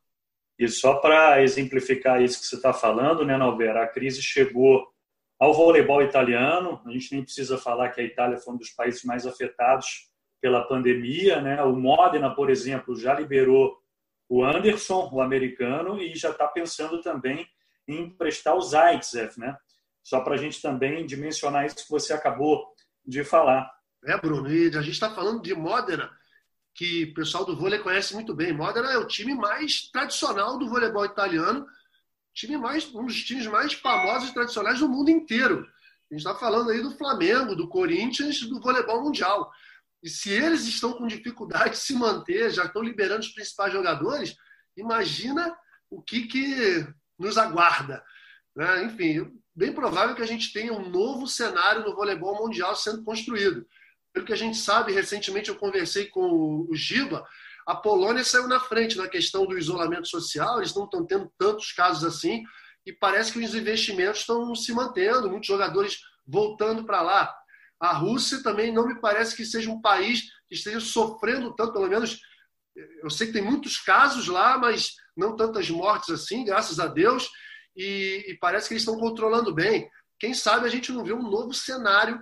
E 0.59 0.69
só 0.69 0.95
para 0.97 1.43
exemplificar 1.43 2.21
isso 2.21 2.41
que 2.41 2.47
você 2.47 2.57
está 2.57 2.73
falando, 2.73 3.25
né, 3.25 3.37
Nalbera, 3.37 3.85
a 3.85 3.89
crise 3.89 4.21
chegou 4.21 4.89
ao 5.39 5.55
voleibol 5.55 6.03
italiano. 6.03 6.83
A 6.85 6.91
gente 6.91 7.15
nem 7.15 7.23
precisa 7.23 7.57
falar 7.57 7.91
que 7.91 8.01
a 8.01 8.05
Itália 8.05 8.39
foi 8.39 8.55
um 8.55 8.59
dos 8.59 8.71
países 8.71 9.05
mais 9.05 9.27
afetados 9.27 10.09
pela 10.41 10.67
pandemia. 10.67 11.41
Né? 11.41 11.63
O 11.63 11.77
Modena, 11.77 12.35
por 12.35 12.51
exemplo, 12.51 12.97
já 12.97 13.15
liberou 13.15 13.79
o 14.29 14.45
Anderson, 14.45 15.09
o 15.13 15.21
americano, 15.21 16.03
e 16.03 16.15
já 16.15 16.31
está 16.31 16.47
pensando 16.49 17.01
também 17.01 17.49
em 17.87 18.03
emprestar 18.03 18.55
o 18.55 18.61
Zaitsev, 18.61 19.39
né? 19.39 19.57
Só 20.03 20.21
para 20.21 20.35
a 20.35 20.37
gente 20.37 20.61
também 20.61 21.07
dimensionar 21.07 21.65
isso 21.65 21.77
que 21.77 21.91
você 21.91 22.13
acabou 22.13 22.67
de 23.07 23.25
falar. 23.25 23.71
É, 24.05 24.17
Bruno, 24.19 24.51
e 24.53 24.69
a 24.69 24.83
gente 24.83 24.93
está 24.93 25.11
falando 25.11 25.43
de 25.43 25.55
Modena, 25.55 26.11
que 26.79 27.07
o 27.07 27.15
pessoal 27.15 27.45
do 27.45 27.57
vôlei 27.57 27.81
conhece 27.81 28.15
muito 28.15 28.33
bem. 28.33 28.53
Modena 28.53 28.93
é 28.93 28.97
o 28.97 29.05
time 29.05 29.35
mais 29.35 29.91
tradicional 29.91 30.57
do 30.57 30.69
voleibol 30.69 31.05
italiano, 31.05 31.67
time 32.33 32.57
mais, 32.57 32.87
um 32.95 33.05
dos 33.05 33.25
times 33.25 33.49
mais 33.49 33.73
famosos 33.73 34.29
e 34.29 34.33
tradicionais 34.33 34.79
do 34.79 34.89
mundo 34.89 35.11
inteiro. 35.11 35.67
A 36.09 36.15
gente 36.15 36.25
está 36.25 36.37
falando 36.37 36.71
aí 36.71 36.81
do 36.81 36.97
Flamengo, 36.97 37.57
do 37.57 37.67
Corinthians, 37.67 38.43
do 38.43 38.61
voleibol 38.61 39.03
mundial. 39.03 39.51
E 40.05 40.09
se 40.09 40.31
eles 40.31 40.69
estão 40.69 40.93
com 40.93 41.09
dificuldade 41.09 41.71
de 41.71 41.79
se 41.79 41.95
manter, 41.95 42.49
já 42.53 42.67
estão 42.67 42.81
liberando 42.81 43.23
os 43.23 43.33
principais 43.33 43.73
jogadores, 43.73 44.37
imagina 44.77 45.53
o 45.91 46.01
que, 46.01 46.29
que 46.29 46.87
nos 47.19 47.37
aguarda. 47.37 48.05
Né? 48.55 48.85
Enfim, 48.85 49.37
bem 49.53 49.73
provável 49.73 50.15
que 50.15 50.23
a 50.23 50.27
gente 50.27 50.53
tenha 50.53 50.73
um 50.73 50.89
novo 50.89 51.27
cenário 51.27 51.85
no 51.85 51.97
voleibol 51.97 52.37
mundial 52.37 52.77
sendo 52.77 53.03
construído. 53.03 53.67
Pelo 54.19 54.27
que 54.27 54.33
a 54.33 54.37
gente 54.37 54.57
sabe, 54.57 54.93
recentemente 54.93 55.49
eu 55.49 55.55
conversei 55.55 56.07
com 56.07 56.67
o 56.69 56.75
Giba, 56.75 57.25
a 57.65 57.77
Polônia 57.77 58.25
saiu 58.25 58.49
na 58.49 58.59
frente 58.59 58.97
na 58.97 59.07
questão 59.07 59.47
do 59.47 59.57
isolamento 59.57 60.09
social, 60.09 60.59
eles 60.59 60.75
não 60.75 60.87
estão 60.87 61.07
tendo 61.07 61.33
tantos 61.39 61.71
casos 61.71 62.03
assim, 62.03 62.43
e 62.85 62.93
parece 62.93 63.31
que 63.31 63.39
os 63.39 63.55
investimentos 63.55 64.23
estão 64.23 64.53
se 64.57 64.73
mantendo, 64.73 65.31
muitos 65.31 65.47
jogadores 65.47 66.01
voltando 66.27 66.85
para 66.85 67.01
lá. 67.01 67.33
A 67.79 67.93
Rússia 67.93 68.43
também 68.43 68.73
não 68.73 68.89
me 68.89 69.01
parece 69.01 69.37
que 69.37 69.45
seja 69.45 69.71
um 69.71 69.81
país 69.81 70.23
que 70.49 70.57
esteja 70.57 70.81
sofrendo 70.81 71.55
tanto, 71.55 71.75
pelo 71.75 71.89
menos 71.89 72.19
eu 73.01 73.11
sei 73.11 73.29
que 73.29 73.35
tem 73.35 73.43
muitos 73.43 73.79
casos 73.79 74.27
lá, 74.27 74.59
mas 74.59 74.97
não 75.17 75.37
tantas 75.37 75.71
mortes 75.71 76.11
assim, 76.11 76.45
graças 76.45 76.81
a 76.81 76.89
Deus, 76.89 77.31
e, 77.77 78.25
e 78.27 78.39
parece 78.41 78.67
que 78.67 78.75
eles 78.75 78.83
estão 78.83 78.99
controlando 78.99 79.55
bem. 79.55 79.89
Quem 80.19 80.35
sabe 80.35 80.67
a 80.67 80.71
gente 80.71 80.91
não 80.91 81.05
vê 81.05 81.13
um 81.13 81.23
novo 81.23 81.55
cenário 81.55 82.21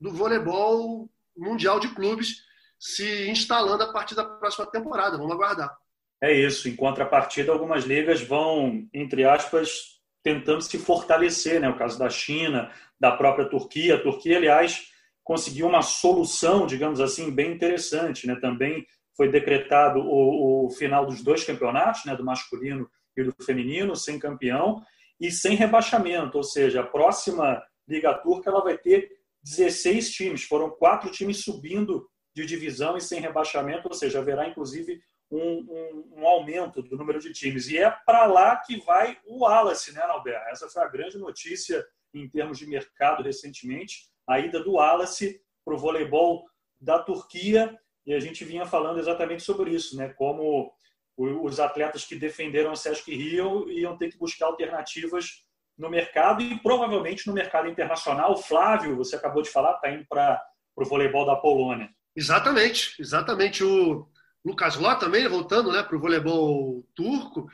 do 0.00 0.12
voleibol 0.12 1.11
mundial 1.36 1.80
de 1.80 1.88
clubes 1.94 2.42
se 2.78 3.30
instalando 3.30 3.84
a 3.84 3.92
partir 3.92 4.14
da 4.14 4.24
próxima 4.24 4.66
temporada. 4.66 5.16
Vamos 5.16 5.32
aguardar. 5.32 5.72
É 6.20 6.32
isso. 6.32 6.68
Em 6.68 6.76
contrapartida, 6.76 7.52
algumas 7.52 7.84
ligas 7.84 8.20
vão, 8.22 8.86
entre 8.92 9.24
aspas, 9.24 10.00
tentando 10.22 10.62
se 10.62 10.78
fortalecer, 10.78 11.60
né? 11.60 11.68
O 11.68 11.76
caso 11.76 11.98
da 11.98 12.08
China, 12.08 12.70
da 12.98 13.12
própria 13.12 13.48
Turquia. 13.48 13.96
A 13.96 14.02
Turquia, 14.02 14.36
aliás, 14.36 14.88
conseguiu 15.24 15.66
uma 15.66 15.82
solução, 15.82 16.66
digamos 16.66 17.00
assim, 17.00 17.30
bem 17.30 17.52
interessante. 17.52 18.26
Né? 18.26 18.36
Também 18.36 18.86
foi 19.16 19.28
decretado 19.30 20.00
o, 20.00 20.66
o 20.66 20.70
final 20.70 21.06
dos 21.06 21.22
dois 21.22 21.44
campeonatos, 21.44 22.04
né? 22.04 22.16
do 22.16 22.24
masculino 22.24 22.88
e 23.16 23.24
do 23.24 23.34
feminino, 23.44 23.94
sem 23.94 24.18
campeão 24.18 24.82
e 25.20 25.30
sem 25.30 25.54
rebaixamento. 25.54 26.36
Ou 26.36 26.44
seja, 26.44 26.80
a 26.80 26.86
próxima 26.86 27.62
Liga 27.86 28.14
Turca 28.14 28.50
ela 28.50 28.62
vai 28.62 28.78
ter 28.78 29.10
16 29.42 30.10
times. 30.12 30.44
Foram 30.44 30.70
quatro 30.70 31.10
times 31.10 31.42
subindo 31.42 32.08
de 32.34 32.46
divisão 32.46 32.96
e 32.96 33.00
sem 33.00 33.20
rebaixamento, 33.20 33.88
ou 33.88 33.94
seja, 33.94 34.18
haverá 34.18 34.48
inclusive 34.48 35.00
um, 35.30 35.38
um, 35.38 36.12
um 36.18 36.26
aumento 36.26 36.82
do 36.82 36.96
número 36.96 37.18
de 37.18 37.32
times. 37.32 37.68
E 37.68 37.78
é 37.78 37.90
para 38.06 38.26
lá 38.26 38.56
que 38.56 38.78
vai 38.84 39.18
o 39.26 39.44
Wallace, 39.44 39.92
né, 39.92 40.02
Albert? 40.02 40.42
Essa 40.50 40.68
foi 40.68 40.82
a 40.82 40.88
grande 40.88 41.18
notícia 41.18 41.84
em 42.14 42.28
termos 42.28 42.58
de 42.58 42.66
mercado 42.66 43.22
recentemente 43.22 44.10
a 44.26 44.38
ida 44.38 44.62
do 44.62 44.74
Wallace 44.74 45.40
para 45.64 45.74
o 45.74 45.78
voleibol 45.78 46.44
da 46.80 46.98
Turquia, 46.98 47.78
e 48.04 48.12
a 48.12 48.20
gente 48.20 48.44
vinha 48.44 48.66
falando 48.66 48.98
exatamente 48.98 49.42
sobre 49.42 49.70
isso, 49.70 49.96
né? 49.96 50.08
como 50.10 50.72
os 51.16 51.60
atletas 51.60 52.04
que 52.04 52.16
defenderam 52.16 52.72
o 52.72 52.76
Sesc 52.76 53.14
Rio 53.14 53.70
iam 53.70 53.96
ter 53.96 54.10
que 54.10 54.18
buscar 54.18 54.46
alternativas 54.46 55.44
no 55.76 55.90
mercado 55.90 56.42
e 56.42 56.58
provavelmente 56.60 57.26
no 57.26 57.32
mercado 57.32 57.68
internacional. 57.68 58.36
Flávio, 58.36 58.96
você 58.96 59.16
acabou 59.16 59.42
de 59.42 59.50
falar, 59.50 59.74
está 59.74 59.90
indo 59.90 60.06
para 60.08 60.42
o 60.76 60.84
voleibol 60.84 61.26
da 61.26 61.36
Polônia. 61.36 61.88
Exatamente, 62.14 62.94
exatamente. 63.00 63.64
O 63.64 64.08
Lucas 64.44 64.76
Ló 64.76 64.94
também, 64.94 65.26
voltando 65.28 65.72
né, 65.72 65.82
para 65.82 65.96
o 65.96 66.00
voleibol 66.00 66.86
turco, 66.94 67.48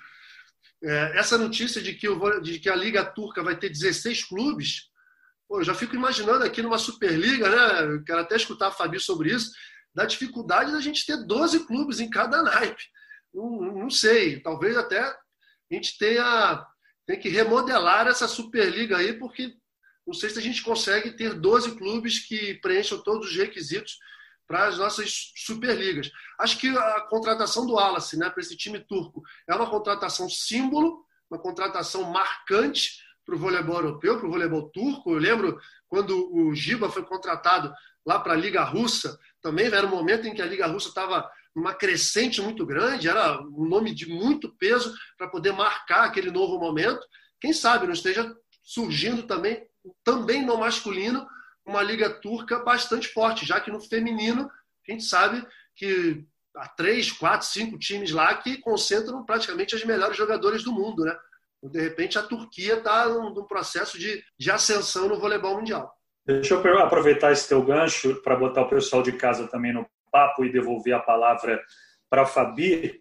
é, 0.83 1.19
essa 1.19 1.39
notícia 1.39 1.81
de 1.81 1.95
que, 1.95 2.09
o, 2.09 2.41
de 2.41 2.59
que 2.59 2.69
a 2.69 2.77
Liga 2.77 3.05
Turca 3.05 3.43
vai 3.43 3.57
ter 3.57 3.69
16 3.69 4.25
clubes 4.25 4.89
Pô, 5.49 5.61
eu 5.61 5.65
já 5.65 5.75
fico 5.75 5.97
imaginando 5.97 6.45
aqui 6.45 6.61
numa 6.61 6.77
Superliga, 6.77 7.49
né? 7.49 8.03
quero 8.07 8.21
até 8.21 8.37
escutar 8.37 8.69
a 8.69 8.71
Fabi 8.71 9.01
sobre 9.01 9.33
isso, 9.33 9.51
da 9.95 10.05
dificuldade 10.05 10.71
da 10.71 10.81
gente 10.81 11.07
ter 11.07 11.17
12 11.25 11.67
clubes 11.67 12.01
em 12.01 12.11
cada 12.11 12.43
naipe. 12.43 12.85
Não, 13.33 13.49
não 13.73 13.91
sei, 13.91 14.41
talvez 14.41 14.77
até 14.77 15.01
a 15.01 15.17
gente 15.73 15.97
tenha 15.97 16.67
tem 17.09 17.19
que 17.19 17.31
remodelar 17.31 18.07
essa 18.07 18.29
Superliga 18.29 18.99
aí, 18.99 19.15
porque 19.15 19.57
não 20.07 20.13
sei 20.13 20.29
se 20.29 20.39
a 20.39 20.43
gente 20.43 20.63
consegue 20.63 21.13
ter 21.13 21.33
12 21.33 21.75
clubes 21.75 22.19
que 22.19 22.57
preencham 22.61 23.03
todos 23.03 23.31
os 23.31 23.37
requisitos 23.37 23.99
para 24.47 24.67
as 24.67 24.77
nossas 24.77 25.33
Superligas. 25.35 26.11
Acho 26.39 26.59
que 26.59 26.69
a 26.69 27.01
contratação 27.09 27.67
do 27.67 27.73
Wallace 27.73 28.19
né, 28.19 28.29
para 28.29 28.43
esse 28.43 28.55
time 28.59 28.79
turco 28.81 29.23
é 29.49 29.55
uma 29.55 29.71
contratação 29.71 30.29
símbolo, 30.29 31.03
uma 31.31 31.41
contratação 31.41 32.05
marcante, 32.05 33.03
para 33.25 33.35
o 33.35 33.39
voleibol 33.39 33.77
europeu, 33.77 34.19
para 34.19 34.27
o 34.27 34.31
voleibol 34.31 34.71
turco. 34.71 35.13
Eu 35.13 35.19
lembro 35.19 35.59
quando 35.89 36.31
o 36.35 36.55
Giba 36.55 36.91
foi 36.91 37.05
contratado 37.05 37.73
lá 38.05 38.19
para 38.19 38.35
a 38.35 38.37
Liga 38.37 38.63
Russa, 38.65 39.19
também 39.41 39.67
era 39.67 39.87
um 39.87 39.91
momento 39.91 40.27
em 40.27 40.35
que 40.35 40.43
a 40.43 40.47
Liga 40.47 40.67
Russa 40.67 40.89
estava 40.89 41.31
numa 41.55 41.75
crescente 41.75 42.41
muito 42.41 42.65
grande, 42.65 43.09
era 43.09 43.41
um 43.43 43.67
nome 43.67 43.95
de 43.95 44.09
muito 44.09 44.55
peso 44.57 44.95
para 45.17 45.29
poder 45.29 45.53
marcar 45.53 46.05
aquele 46.05 46.31
novo 46.31 46.59
momento. 46.59 47.01
Quem 47.41 47.53
sabe 47.53 47.87
não 47.87 47.93
esteja 47.93 48.35
surgindo 48.63 49.25
também, 49.25 49.67
também 50.05 50.45
no 50.45 50.59
masculino, 50.59 51.27
uma 51.67 51.83
liga 51.83 52.09
turca 52.09 52.61
bastante 52.61 53.09
forte, 53.09 53.47
já 53.47 53.61
que 53.61 53.71
no 53.71 53.81
feminino 53.81 54.51
a 54.89 54.93
gente 54.93 55.05
sabe 55.05 55.47
que 55.77 56.25
há 56.57 56.69
três, 56.69 57.13
quatro, 57.13 57.47
cinco 57.47 57.79
times 57.79 58.11
lá 58.11 58.35
que 58.35 58.59
concentram 58.59 59.25
praticamente 59.25 59.75
as 59.75 59.85
melhores 59.85 60.17
jogadores 60.17 60.63
do 60.63 60.73
mundo, 60.73 61.05
né? 61.05 61.17
De 61.63 61.81
repente, 61.81 62.19
a 62.19 62.23
Turquia 62.23 62.75
está 62.75 63.09
num, 63.09 63.35
num, 63.35 63.45
processo 63.45 63.99
de, 63.99 64.23
de 64.39 64.51
ascensão 64.51 65.09
no 65.09 65.19
voleibol 65.19 65.57
mundial. 65.57 65.93
Deixa 66.25 66.55
eu 66.55 66.79
aproveitar 66.79 67.33
esse 67.33 67.49
teu 67.49 67.63
gancho 67.63 68.23
para 68.23 68.37
botar 68.37 68.63
o 68.63 68.69
pessoal 68.69 69.03
de 69.03 69.13
casa 69.13 69.49
também 69.49 69.73
no 69.73 69.87
papo 70.11 70.45
e 70.45 70.53
devolver 70.53 70.95
a 70.95 71.01
palavra 71.01 71.63
para 72.11 72.23
a 72.23 72.27
Fabi. 72.27 73.01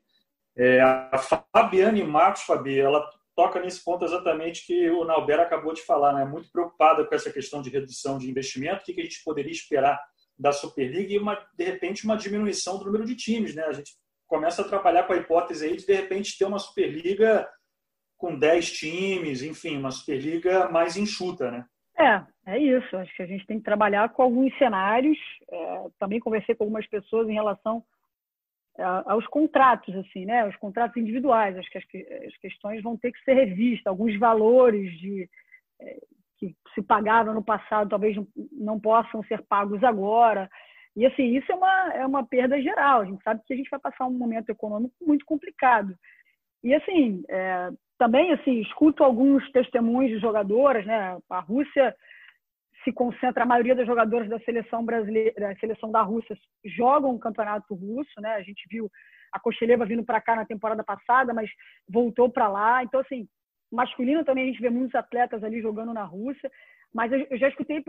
É, 0.55 0.81
a 0.81 1.17
Fabiane 1.53 2.03
Marcos, 2.03 2.43
Fabi, 2.43 2.79
ela 2.79 3.07
toca 3.35 3.59
nesse 3.59 3.83
ponto 3.83 4.03
exatamente 4.03 4.65
que 4.65 4.89
o 4.89 5.05
Nauber 5.05 5.39
acabou 5.39 5.71
de 5.71 5.83
falar, 5.83 6.13
né? 6.13 6.25
Muito 6.25 6.51
preocupada 6.51 7.05
com 7.05 7.13
essa 7.13 7.31
questão 7.31 7.61
de 7.61 7.69
redução 7.69 8.17
de 8.17 8.29
investimento, 8.29 8.81
o 8.81 8.83
que 8.83 8.99
a 8.99 9.03
gente 9.03 9.23
poderia 9.23 9.51
esperar 9.51 9.99
da 10.37 10.51
Superliga 10.51 11.13
e, 11.13 11.19
uma, 11.19 11.35
de 11.55 11.63
repente, 11.63 12.03
uma 12.03 12.17
diminuição 12.17 12.79
do 12.79 12.85
número 12.85 13.05
de 13.05 13.15
times, 13.15 13.53
né? 13.53 13.63
A 13.65 13.73
gente 13.73 13.93
começa 14.25 14.61
a 14.61 14.67
trabalhar 14.67 15.03
com 15.03 15.13
a 15.13 15.17
hipótese 15.17 15.65
aí 15.65 15.77
de, 15.77 15.85
de 15.85 15.93
repente, 15.93 16.37
ter 16.37 16.45
uma 16.45 16.59
Superliga 16.59 17.47
com 18.17 18.37
10 18.37 18.71
times, 18.71 19.43
enfim, 19.43 19.77
uma 19.77 19.91
Superliga 19.91 20.67
mais 20.69 20.97
enxuta, 20.97 21.51
né? 21.51 21.63
É, 21.97 22.23
é 22.45 22.59
isso. 22.59 22.95
Acho 22.95 23.15
que 23.15 23.23
a 23.23 23.27
gente 23.27 23.45
tem 23.45 23.57
que 23.57 23.65
trabalhar 23.65 24.09
com 24.09 24.21
alguns 24.21 24.55
cenários. 24.57 25.17
É, 25.49 25.85
também 25.99 26.19
conversei 26.19 26.55
com 26.55 26.63
algumas 26.63 26.87
pessoas 26.87 27.27
em 27.27 27.33
relação 27.33 27.83
aos 29.07 29.25
contratos, 29.25 29.95
assim, 29.95 30.25
né? 30.25 30.47
Os 30.47 30.55
contratos 30.57 30.97
individuais. 30.97 31.57
Acho 31.57 31.69
que 31.69 31.77
as, 31.79 32.27
as 32.27 32.37
questões 32.37 32.83
vão 32.83 32.95
ter 32.95 33.11
que 33.11 33.23
ser 33.23 33.33
revistas. 33.33 33.87
Alguns 33.87 34.17
valores 34.19 34.91
de 34.99 35.27
é, 35.81 35.97
que 36.37 36.55
se 36.75 36.81
pagavam 36.83 37.33
no 37.33 37.43
passado 37.43 37.89
talvez 37.89 38.15
não, 38.15 38.27
não 38.51 38.79
possam 38.79 39.23
ser 39.23 39.43
pagos 39.47 39.83
agora. 39.83 40.49
E 40.95 41.05
assim, 41.05 41.35
isso 41.35 41.51
é 41.51 41.55
uma, 41.55 41.93
é 41.93 42.05
uma 42.05 42.25
perda 42.25 42.61
geral. 42.61 43.01
A 43.01 43.05
gente 43.05 43.23
sabe 43.23 43.41
que 43.45 43.53
a 43.53 43.57
gente 43.57 43.69
vai 43.69 43.79
passar 43.79 44.05
um 44.05 44.11
momento 44.11 44.49
econômico 44.49 44.93
muito 45.01 45.25
complicado. 45.25 45.95
E 46.63 46.73
assim, 46.73 47.23
é, 47.29 47.69
também 47.97 48.31
assim, 48.31 48.61
escuto 48.61 49.03
alguns 49.03 49.49
testemunhos 49.51 50.11
de 50.11 50.19
jogadoras, 50.19 50.85
né? 50.85 51.17
A 51.29 51.39
Rússia 51.39 51.95
se 52.83 52.93
concentra, 52.93 53.43
a 53.43 53.45
maioria 53.45 53.75
das 53.75 53.85
jogadoras 53.85 54.29
da 54.29 54.39
seleção 54.39 54.85
brasileira, 54.85 55.33
da 55.35 55.55
seleção 55.55 55.91
da 55.91 56.01
Rússia 56.01 56.37
jogam 56.63 57.13
o 57.13 57.19
campeonato 57.19 57.73
russo, 57.73 58.21
né? 58.21 58.35
A 58.35 58.41
gente 58.41 58.63
viu 58.69 58.89
a 59.31 59.39
Kosteleva 59.39 59.85
vindo 59.85 60.05
para 60.05 60.21
cá 60.21 60.35
na 60.35 60.45
temporada 60.45 60.83
passada, 60.83 61.33
mas 61.33 61.49
voltou 61.89 62.29
para 62.29 62.47
lá. 62.47 62.83
Então, 62.83 62.99
assim, 62.99 63.27
masculino 63.71 64.23
também 64.23 64.45
a 64.45 64.47
gente 64.47 64.61
vê 64.61 64.69
muitos 64.69 64.95
atletas 64.95 65.43
ali 65.43 65.61
jogando 65.61 65.93
na 65.93 66.03
Rússia, 66.03 66.49
mas 66.93 67.11
eu, 67.11 67.37
já 67.37 67.49
escutei 67.49 67.83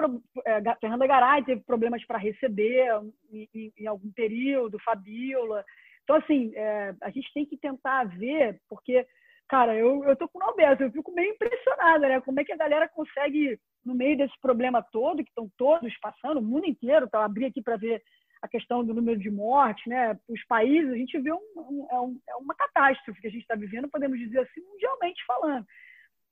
é, 0.44 0.74
Fernanda 0.80 1.06
Garay 1.06 1.44
teve 1.44 1.62
problemas 1.62 2.04
para 2.04 2.18
receber 2.18 2.88
em, 3.32 3.86
algum 3.86 4.10
período, 4.12 4.80
Fabiola. 4.80 5.64
Então, 6.02 6.16
assim, 6.16 6.52
é, 6.54 6.94
a 7.02 7.10
gente 7.10 7.32
tem 7.32 7.46
que 7.46 7.56
tentar 7.56 8.04
ver, 8.04 8.60
porque 8.68 9.06
cara, 9.48 9.74
eu, 9.74 10.04
eu 10.04 10.14
tô 10.16 10.28
com 10.28 10.42
Alberto, 10.42 10.82
eu 10.82 10.92
fico 10.92 11.12
meio 11.12 11.32
impressionada, 11.32 12.08
né? 12.08 12.20
Como 12.20 12.38
é 12.38 12.44
que 12.44 12.52
a 12.52 12.56
galera 12.56 12.88
consegue, 12.88 13.58
no 13.84 13.94
meio 13.94 14.16
desse 14.16 14.38
problema 14.40 14.82
todo, 14.82 15.24
que 15.24 15.30
estão 15.30 15.50
todos 15.56 15.96
passando, 15.98 16.38
o 16.38 16.42
mundo 16.42 16.66
inteiro, 16.66 17.08
tá? 17.08 17.24
abri 17.24 17.46
aqui 17.46 17.62
para 17.62 17.76
ver 17.76 18.02
a 18.40 18.46
questão 18.46 18.84
do 18.84 18.94
número 18.94 19.18
de 19.18 19.30
mortes, 19.30 19.84
né? 19.87 20.18
Os 20.28 20.44
países, 20.44 20.92
a 20.92 20.96
gente 20.96 21.18
vê 21.18 21.32
um, 21.32 21.40
um, 21.56 22.18
é 22.28 22.32
é 22.32 22.37
uma 22.37 22.54
catástrofe 22.54 23.20
que 23.20 23.26
a 23.26 23.30
gente 23.30 23.42
está 23.42 23.56
vivendo, 23.56 23.88
podemos 23.88 24.18
dizer 24.18 24.40
assim, 24.40 24.61
mundialmente 24.61 25.24
falando. 25.26 25.66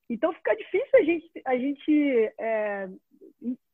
Então 0.08 0.32
fica 0.34 0.54
difícil 0.54 0.90
a 0.94 1.02
gente, 1.02 1.42
a 1.44 1.58
gente 1.58 2.32
é, 2.38 2.88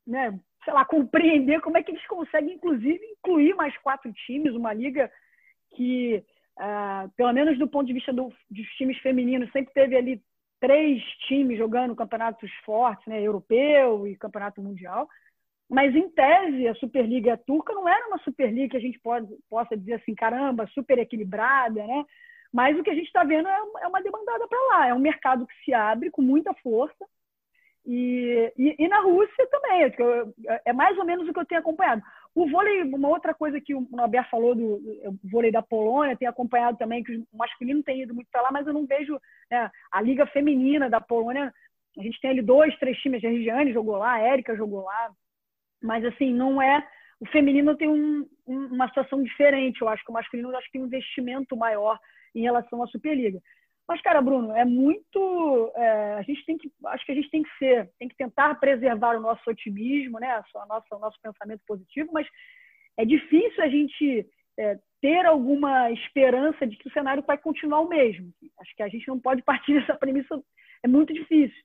né, 0.07 0.41
sei 0.65 0.73
lá, 0.73 0.85
compreender 0.85 1.61
como 1.61 1.77
é 1.77 1.83
que 1.83 1.91
eles 1.91 2.07
conseguem, 2.07 2.55
inclusive, 2.55 3.05
incluir 3.05 3.55
mais 3.55 3.77
quatro 3.79 4.13
times, 4.27 4.55
uma 4.55 4.73
liga 4.73 5.11
que 5.75 6.25
Uh, 6.59 7.11
pelo 7.17 7.33
menos 7.33 7.59
do 7.59 7.67
ponto 7.67 7.87
de 7.87 7.95
vista 7.95 8.13
do, 8.13 8.33
dos 8.51 8.67
times 8.77 8.99
femininos, 8.99 9.51
sempre 9.53 9.73
teve 9.73 9.97
ali 9.97 10.23
três 10.61 11.03
times 11.27 11.59
jogando 11.59 11.97
campeonatos 11.97 12.51
fortes, 12.65 13.05
né, 13.07 13.21
europeu 13.21 14.07
e 14.07 14.17
campeonato 14.17 14.63
mundial. 14.63 15.09
Mas, 15.69 15.97
em 15.97 16.09
tese, 16.11 16.69
a 16.69 16.75
Superliga 16.75 17.37
turca 17.47 17.73
não 17.73 17.89
era 17.89 18.07
uma 18.07 18.19
Superliga 18.19 18.73
que 18.73 18.77
a 18.77 18.81
gente 18.81 18.99
pode, 19.01 19.27
possa 19.49 19.77
dizer 19.77 19.95
assim, 19.95 20.15
caramba, 20.15 20.67
super 20.69 20.99
equilibrada, 20.99 21.85
né? 21.87 22.05
Mas 22.53 22.79
o 22.79 22.83
que 22.83 22.91
a 22.91 22.95
gente 22.95 23.07
está 23.07 23.25
vendo 23.25 23.49
é, 23.49 23.59
é 23.81 23.89
uma 23.89 24.03
demandada 24.03 24.47
para 24.47 24.59
lá. 24.69 24.89
É 24.89 24.95
um 24.95 24.99
mercado 24.99 25.47
que 25.47 25.55
se 25.65 25.73
abre 25.73 26.11
com 26.11 26.21
muita 26.21 26.53
força. 26.55 27.07
E, 27.87 28.53
e, 28.57 28.77
e 28.79 28.89
na 28.89 29.01
Rússia 29.01 29.49
também. 29.51 29.83
É, 29.83 30.63
é 30.67 30.73
mais 30.75 30.97
ou 30.99 31.07
menos 31.07 31.27
o 31.27 31.33
que 31.33 31.41
eu 31.41 31.47
tenho 31.47 31.63
acompanhado. 31.63 32.03
O 32.35 32.49
vôlei, 32.49 32.83
uma 32.83 33.09
outra 33.09 33.35
coisa 33.35 33.61
que 33.61 33.75
o 33.75 33.87
Norberto 33.91 34.31
falou 34.31 34.55
do, 34.55 34.79
do 34.79 35.29
vôlei 35.29 35.53
da 35.53 35.61
Polônia, 35.61 36.17
tem 36.17 36.27
acompanhado 36.27 36.79
também 36.79 37.03
que 37.03 37.17
o 37.17 37.27
masculino 37.37 37.83
tem 37.83 38.03
ido 38.03 38.15
muito 38.15 38.29
para 38.31 38.43
lá, 38.43 38.51
mas 38.51 38.67
eu 38.67 38.73
não 38.73 38.87
vejo 38.87 39.21
né, 39.51 39.71
a 39.91 40.01
liga 40.01 40.27
feminina 40.27 40.89
da 40.89 41.01
Polônia. 41.01 41.53
A 41.99 42.03
gente 42.03 42.19
tem 42.21 42.31
ali 42.31 42.41
dois, 42.41 42.75
três 42.79 42.97
times, 42.99 43.23
a 43.23 43.29
Regiane 43.29 43.73
jogou 43.73 43.97
lá, 43.97 44.15
a 44.15 44.21
Érica 44.21 44.57
jogou 44.57 44.83
lá, 44.83 45.11
mas 45.83 46.05
assim, 46.07 46.33
não 46.33 46.61
é. 46.61 46.87
O 47.21 47.27
feminino 47.27 47.77
tem 47.77 47.89
um, 47.89 48.27
um, 48.47 48.67
uma 48.67 48.89
situação 48.89 49.23
diferente, 49.23 49.83
eu 49.83 49.89
acho 49.89 50.03
que 50.03 50.11
o 50.11 50.15
masculino 50.15 50.57
acho 50.57 50.67
que 50.67 50.73
tem 50.73 50.83
um 50.83 50.87
investimento 50.87 51.55
maior 51.55 51.99
em 52.35 52.41
relação 52.41 52.83
à 52.83 52.87
Superliga. 52.87 53.41
Mas, 53.89 54.01
cara, 54.01 54.23
Bruno, 54.23 54.53
é 54.55 54.65
muito. 54.65 55.73
É, 55.75 56.15
a 56.15 56.23
gente 56.23 56.45
tem 56.45 56.57
que. 56.57 56.71
Acho 56.87 57.05
que 57.05 57.13
a 57.13 57.15
gente 57.15 57.31
tem 57.31 57.43
que 57.43 57.51
ser, 57.59 57.91
tem 57.99 58.09
que 58.09 58.17
tentar 58.17 58.55
preservar 58.57 59.17
o 59.17 59.21
nosso 59.21 59.43
otimismo, 59.49 60.19
né? 60.19 60.43
O 60.55 60.99
nosso 60.99 61.21
pensamento 61.21 61.63
positivo, 61.67 62.11
mas 62.13 62.27
é 62.97 63.05
difícil 63.05 63.63
a 63.63 63.69
gente 63.69 64.27
é, 64.59 64.79
ter 65.01 65.27
alguma 65.27 65.91
esperança 65.91 66.67
de 66.67 66.77
que 66.77 66.89
o 66.89 66.93
cenário 66.93 67.23
vai 67.27 67.37
continuar 67.39 67.81
o 67.81 67.89
mesmo. 67.89 68.33
Acho 68.61 68.75
que 68.77 68.83
a 68.83 68.89
gente 68.89 69.09
não 69.09 69.19
pode 69.19 69.43
partir 69.43 69.75
dessa 69.79 69.95
premissa, 69.95 70.41
é 70.83 70.89
muito 70.89 71.13
difícil. 71.13 71.57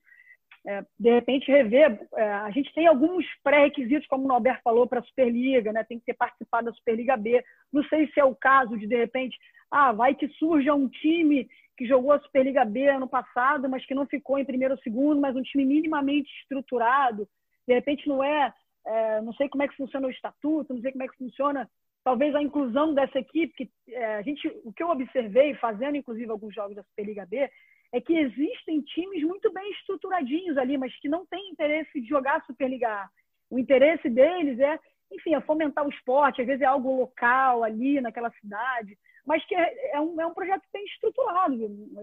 É, 0.66 0.84
de 0.98 1.10
repente, 1.10 1.50
rever. 1.50 1.98
É, 2.16 2.30
a 2.30 2.50
gente 2.50 2.72
tem 2.74 2.86
alguns 2.86 3.24
pré-requisitos, 3.42 4.06
como 4.08 4.24
o 4.24 4.28
Norberto 4.28 4.62
falou, 4.62 4.86
para 4.86 5.00
a 5.00 5.04
Superliga, 5.04 5.72
né? 5.72 5.84
tem 5.84 5.98
que 5.98 6.06
ter 6.06 6.14
participado 6.14 6.66
da 6.66 6.72
Superliga 6.72 7.16
B. 7.16 7.42
Não 7.72 7.82
sei 7.84 8.08
se 8.08 8.20
é 8.20 8.24
o 8.24 8.34
caso 8.34 8.76
de, 8.76 8.86
de 8.86 8.96
repente, 8.96 9.38
ah, 9.70 9.92
vai 9.92 10.14
que 10.14 10.28
surja 10.28 10.74
um 10.74 10.88
time 10.88 11.48
que 11.78 11.86
jogou 11.86 12.12
a 12.12 12.20
Superliga 12.20 12.64
B 12.64 12.88
ano 12.88 13.08
passado, 13.08 13.68
mas 13.68 13.86
que 13.86 13.94
não 13.94 14.04
ficou 14.04 14.36
em 14.36 14.44
primeiro 14.44 14.74
ou 14.74 14.80
segundo, 14.80 15.20
mas 15.20 15.36
um 15.36 15.42
time 15.42 15.64
minimamente 15.64 16.28
estruturado. 16.42 17.28
De 17.66 17.72
repente 17.72 18.08
não 18.08 18.22
é, 18.22 18.52
é, 18.84 19.20
não 19.20 19.32
sei 19.34 19.48
como 19.48 19.62
é 19.62 19.68
que 19.68 19.76
funciona 19.76 20.08
o 20.08 20.10
estatuto, 20.10 20.74
não 20.74 20.80
sei 20.80 20.90
como 20.90 21.04
é 21.04 21.08
que 21.08 21.16
funciona 21.16 21.70
talvez 22.02 22.34
a 22.34 22.42
inclusão 22.42 22.94
dessa 22.94 23.18
equipe, 23.18 23.54
que 23.54 23.94
é, 23.94 24.16
a 24.16 24.22
gente, 24.22 24.48
o 24.64 24.72
que 24.72 24.82
eu 24.82 24.88
observei 24.88 25.54
fazendo 25.54 25.96
inclusive 25.96 26.30
alguns 26.30 26.54
jogos 26.54 26.74
da 26.74 26.82
Superliga 26.82 27.24
B, 27.26 27.48
é 27.92 28.00
que 28.00 28.18
existem 28.18 28.80
times 28.80 29.22
muito 29.22 29.52
bem 29.52 29.70
estruturadinhos 29.72 30.58
ali, 30.58 30.76
mas 30.76 30.94
que 31.00 31.08
não 31.08 31.24
têm 31.26 31.50
interesse 31.50 32.00
de 32.00 32.08
jogar 32.08 32.36
a 32.36 32.42
Superliga 32.42 32.88
A. 32.88 33.08
O 33.50 33.58
interesse 33.58 34.10
deles 34.10 34.58
é, 34.58 34.78
enfim, 35.12 35.34
é 35.34 35.40
fomentar 35.42 35.86
o 35.86 35.90
esporte, 35.90 36.40
às 36.40 36.46
vezes 36.46 36.62
é 36.62 36.66
algo 36.66 36.98
local 36.98 37.62
ali 37.62 38.00
naquela 38.00 38.30
cidade 38.32 38.98
mas 39.28 39.44
que 39.44 39.54
é, 39.54 39.90
é, 39.92 40.00
um, 40.00 40.18
é 40.18 40.26
um 40.26 40.32
projeto 40.32 40.62
bem 40.72 40.82
estruturado, 40.86 41.54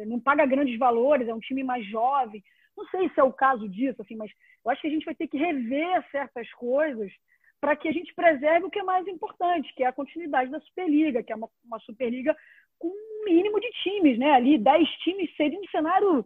não 0.06 0.20
paga 0.20 0.46
grandes 0.46 0.78
valores, 0.78 1.28
é 1.28 1.34
um 1.34 1.40
time 1.40 1.64
mais 1.64 1.84
jovem. 1.88 2.44
Não 2.78 2.86
sei 2.90 3.10
se 3.10 3.20
é 3.20 3.24
o 3.24 3.34
caso 3.34 3.68
disso, 3.68 4.00
assim, 4.00 4.16
mas 4.16 4.30
eu 4.64 4.70
acho 4.70 4.82
que 4.82 4.88
a 4.88 4.92
gente 4.92 5.06
vai 5.06 5.16
ter 5.16 5.28
que 5.28 5.36
rever 5.36 6.08
certas 6.12 6.48
coisas 6.54 7.12
para 7.60 7.76
que 7.76 7.88
a 7.88 7.92
gente 7.92 8.14
preserve 8.14 8.68
o 8.68 8.70
que 8.70 8.78
é 8.78 8.84
mais 8.84 9.08
importante, 9.08 9.74
que 9.74 9.84
é 9.84 9.88
a 9.88 9.94
continuidade 9.94 10.52
da 10.52 10.60
Superliga, 10.60 11.24
que 11.24 11.34
é 11.34 11.36
uma, 11.36 11.50
uma 11.66 11.80
Superliga 11.80 12.38
com 12.78 12.90
um 12.90 13.26
mínimo 13.26 13.60
de 13.60 13.72
times, 13.82 14.20
né? 14.20 14.34
Ali, 14.34 14.60
10 14.60 14.88
times 14.98 15.36
seria 15.36 15.60
um 15.60 15.68
cenário. 15.70 16.24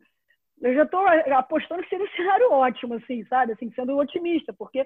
Eu 0.61 0.73
já 0.73 0.83
estou 0.83 1.07
apostando 1.07 1.81
que 1.83 1.89
seria 1.89 2.05
um 2.05 2.09
cenário 2.17 2.51
ótimo, 2.51 2.95
assim, 2.95 3.23
sabe? 3.27 3.53
Assim, 3.53 3.71
sendo 3.71 3.97
otimista, 3.97 4.51
porque 4.51 4.85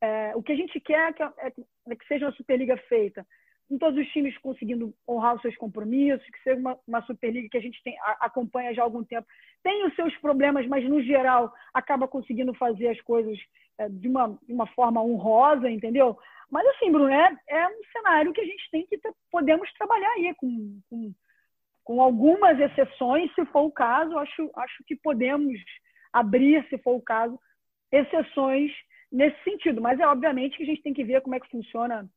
é, 0.00 0.32
o 0.36 0.44
que 0.44 0.52
a 0.52 0.56
gente 0.56 0.78
quer 0.78 1.08
é 1.08 1.12
que, 1.12 1.22
é, 1.24 1.96
que 1.96 2.06
seja 2.06 2.26
uma 2.26 2.32
Superliga 2.36 2.76
feita 2.88 3.26
com 3.70 3.78
todos 3.78 4.04
os 4.04 4.12
times 4.12 4.36
conseguindo 4.38 4.92
honrar 5.08 5.36
os 5.36 5.42
seus 5.42 5.56
compromissos, 5.56 6.28
que 6.28 6.42
seja 6.42 6.58
uma, 6.58 6.76
uma 6.88 7.02
Superliga 7.02 7.48
que 7.48 7.56
a 7.56 7.60
gente 7.60 7.80
tem, 7.84 7.96
a, 8.00 8.26
acompanha 8.26 8.74
já 8.74 8.82
há 8.82 8.84
algum 8.84 9.04
tempo. 9.04 9.28
Tem 9.62 9.86
os 9.86 9.94
seus 9.94 10.14
problemas, 10.16 10.66
mas 10.66 10.84
no 10.88 11.00
geral 11.00 11.54
acaba 11.72 12.08
conseguindo 12.08 12.52
fazer 12.54 12.88
as 12.88 13.00
coisas 13.02 13.38
é, 13.78 13.88
de, 13.88 14.08
uma, 14.08 14.36
de 14.42 14.52
uma 14.52 14.66
forma 14.66 15.00
honrosa, 15.00 15.70
entendeu? 15.70 16.18
Mas 16.50 16.66
assim, 16.66 16.90
Bruno, 16.90 17.10
é, 17.10 17.32
é 17.48 17.68
um 17.68 17.80
cenário 17.92 18.32
que 18.32 18.40
a 18.40 18.44
gente 18.44 18.68
tem 18.72 18.84
que 18.88 18.98
podemos 19.30 19.72
trabalhar 19.74 20.10
aí 20.14 20.34
com, 20.34 20.80
com, 20.90 21.14
com 21.84 22.02
algumas 22.02 22.58
exceções, 22.58 23.32
se 23.36 23.44
for 23.46 23.62
o 23.62 23.70
caso, 23.70 24.18
acho, 24.18 24.50
acho 24.56 24.84
que 24.84 24.96
podemos 24.96 25.56
abrir, 26.12 26.66
se 26.68 26.76
for 26.78 26.96
o 26.96 27.02
caso, 27.02 27.38
exceções 27.92 28.72
nesse 29.12 29.40
sentido. 29.44 29.80
Mas 29.80 30.00
é 30.00 30.06
obviamente 30.08 30.56
que 30.56 30.64
a 30.64 30.66
gente 30.66 30.82
tem 30.82 30.92
que 30.92 31.04
ver 31.04 31.20
como 31.20 31.36
é 31.36 31.40
que 31.40 31.50
funciona 31.50 32.10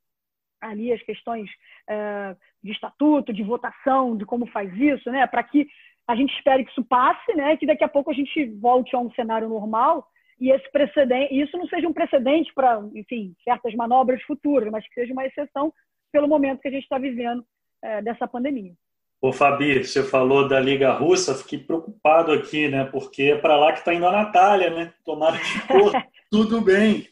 ali 0.64 0.92
as 0.92 1.02
questões 1.04 1.50
é, 1.88 2.36
de 2.64 2.72
estatuto, 2.72 3.34
de 3.34 3.44
votação, 3.44 4.16
de 4.18 4.26
como 4.26 4.46
faz 4.48 4.74
isso, 4.74 5.10
né? 5.12 5.26
Para 5.28 5.44
que 5.44 5.68
a 6.08 6.16
gente 6.16 6.34
espere 6.36 6.66
que 6.66 6.72
isso 6.72 6.84
passe, 6.84 7.34
né? 7.36 7.56
Que 7.58 7.66
daqui 7.66 7.84
a 7.84 7.90
pouco 7.90 8.12
a 8.12 8.14
gente 8.14 8.46
volte 8.60 8.96
a 8.96 9.00
um 9.00 9.12
cenário 9.12 9.48
normal 9.50 10.08
e 10.40 10.52
esse 10.52 10.70
precedente, 10.72 11.40
isso 11.40 11.58
não 11.58 11.68
seja 11.68 11.88
um 11.88 11.94
precedente 11.94 12.52
para, 12.54 12.82
enfim, 12.94 13.36
certas 13.44 13.74
manobras 13.76 14.22
futuras, 14.24 14.70
mas 14.72 14.88
que 14.88 14.94
seja 14.94 15.14
uma 15.14 15.26
exceção 15.26 15.74
pelo 16.12 16.28
momento 16.28 16.60
que 16.60 16.68
a 16.68 16.72
gente 16.72 16.84
está 16.84 16.98
vivendo 16.98 17.46
é, 17.82 18.02
dessa 18.02 18.28
pandemia. 18.28 18.74
Ô, 19.22 19.32
Fabi, 19.32 19.82
você 19.82 20.04
falou 20.04 20.48
da 20.48 20.60
Liga 20.60 20.92
Russa, 20.92 21.34
fiquei 21.34 21.58
preocupado 21.58 22.34
aqui, 22.34 22.68
né? 22.68 22.84
Porque 22.84 23.24
é 23.24 23.38
para 23.38 23.56
lá 23.56 23.72
que 23.72 23.80
está 23.80 23.94
indo 23.94 24.06
a 24.06 24.12
Natália, 24.12 24.70
né? 24.70 24.94
Tomara 25.06 25.38
que 25.38 25.44
tudo 26.30 26.60
bem. 26.60 27.08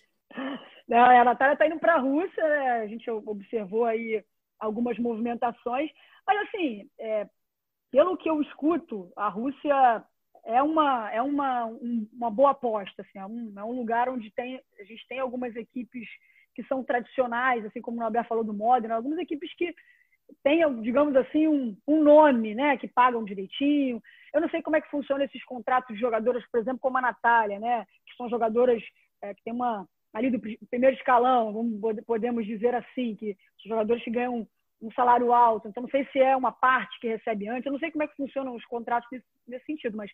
Não, 0.91 0.99
a 0.99 1.23
Natália 1.23 1.53
está 1.53 1.65
indo 1.65 1.79
para 1.79 1.95
a 1.95 1.99
Rússia, 1.99 2.43
né? 2.43 2.81
A 2.81 2.87
gente 2.87 3.09
observou 3.09 3.85
aí 3.85 4.21
algumas 4.59 4.99
movimentações. 4.99 5.89
Mas, 6.27 6.41
assim, 6.41 6.89
é, 6.99 7.29
pelo 7.89 8.17
que 8.17 8.29
eu 8.29 8.41
escuto, 8.41 9.09
a 9.15 9.29
Rússia 9.29 10.03
é 10.43 10.61
uma, 10.61 11.09
é 11.13 11.21
uma, 11.21 11.63
uma 12.11 12.29
boa 12.29 12.51
aposta. 12.51 13.03
Assim, 13.03 13.19
é, 13.19 13.25
um, 13.25 13.53
é 13.55 13.63
um 13.63 13.71
lugar 13.71 14.09
onde 14.09 14.29
tem, 14.31 14.61
a 14.77 14.83
gente 14.83 15.07
tem 15.07 15.19
algumas 15.19 15.55
equipes 15.55 16.09
que 16.53 16.63
são 16.65 16.83
tradicionais, 16.83 17.65
assim 17.65 17.79
como 17.79 18.01
o 18.01 18.03
Alberto 18.03 18.27
falou 18.27 18.43
do 18.43 18.53
Modena, 18.53 18.95
algumas 18.95 19.19
equipes 19.19 19.55
que 19.55 19.73
têm, 20.43 20.81
digamos 20.81 21.15
assim, 21.15 21.47
um, 21.47 21.77
um 21.87 22.03
nome, 22.03 22.53
né, 22.53 22.75
que 22.75 22.89
pagam 22.89 23.23
direitinho. 23.23 24.03
Eu 24.33 24.41
não 24.41 24.49
sei 24.49 24.61
como 24.61 24.75
é 24.75 24.81
que 24.81 24.91
funcionam 24.91 25.23
esses 25.23 25.41
contratos 25.45 25.95
de 25.95 26.01
jogadoras, 26.01 26.43
por 26.51 26.59
exemplo, 26.59 26.81
como 26.81 26.97
a 26.97 27.01
Natália, 27.01 27.61
né, 27.61 27.85
que 28.05 28.13
são 28.17 28.29
jogadoras 28.29 28.83
é, 29.21 29.33
que 29.33 29.41
tem 29.41 29.53
uma 29.53 29.87
ali 30.13 30.29
do 30.29 30.39
primeiro 30.69 30.95
escalão, 30.95 31.53
vamos, 31.53 32.03
podemos 32.05 32.45
dizer 32.45 32.75
assim, 32.75 33.15
que 33.15 33.35
os 33.57 33.63
jogadores 33.63 34.03
que 34.03 34.11
ganham 34.11 34.47
um 34.81 34.91
salário 34.91 35.31
alto. 35.31 35.67
Então, 35.67 35.83
não 35.83 35.89
sei 35.89 36.05
se 36.11 36.19
é 36.19 36.35
uma 36.35 36.51
parte 36.51 36.99
que 36.99 37.07
recebe 37.07 37.47
antes, 37.47 37.65
eu 37.65 37.71
não 37.71 37.79
sei 37.79 37.91
como 37.91 38.03
é 38.03 38.07
que 38.07 38.15
funcionam 38.15 38.55
os 38.55 38.65
contratos 38.65 39.07
nesse, 39.11 39.25
nesse 39.47 39.65
sentido, 39.65 39.95
mas, 39.95 40.11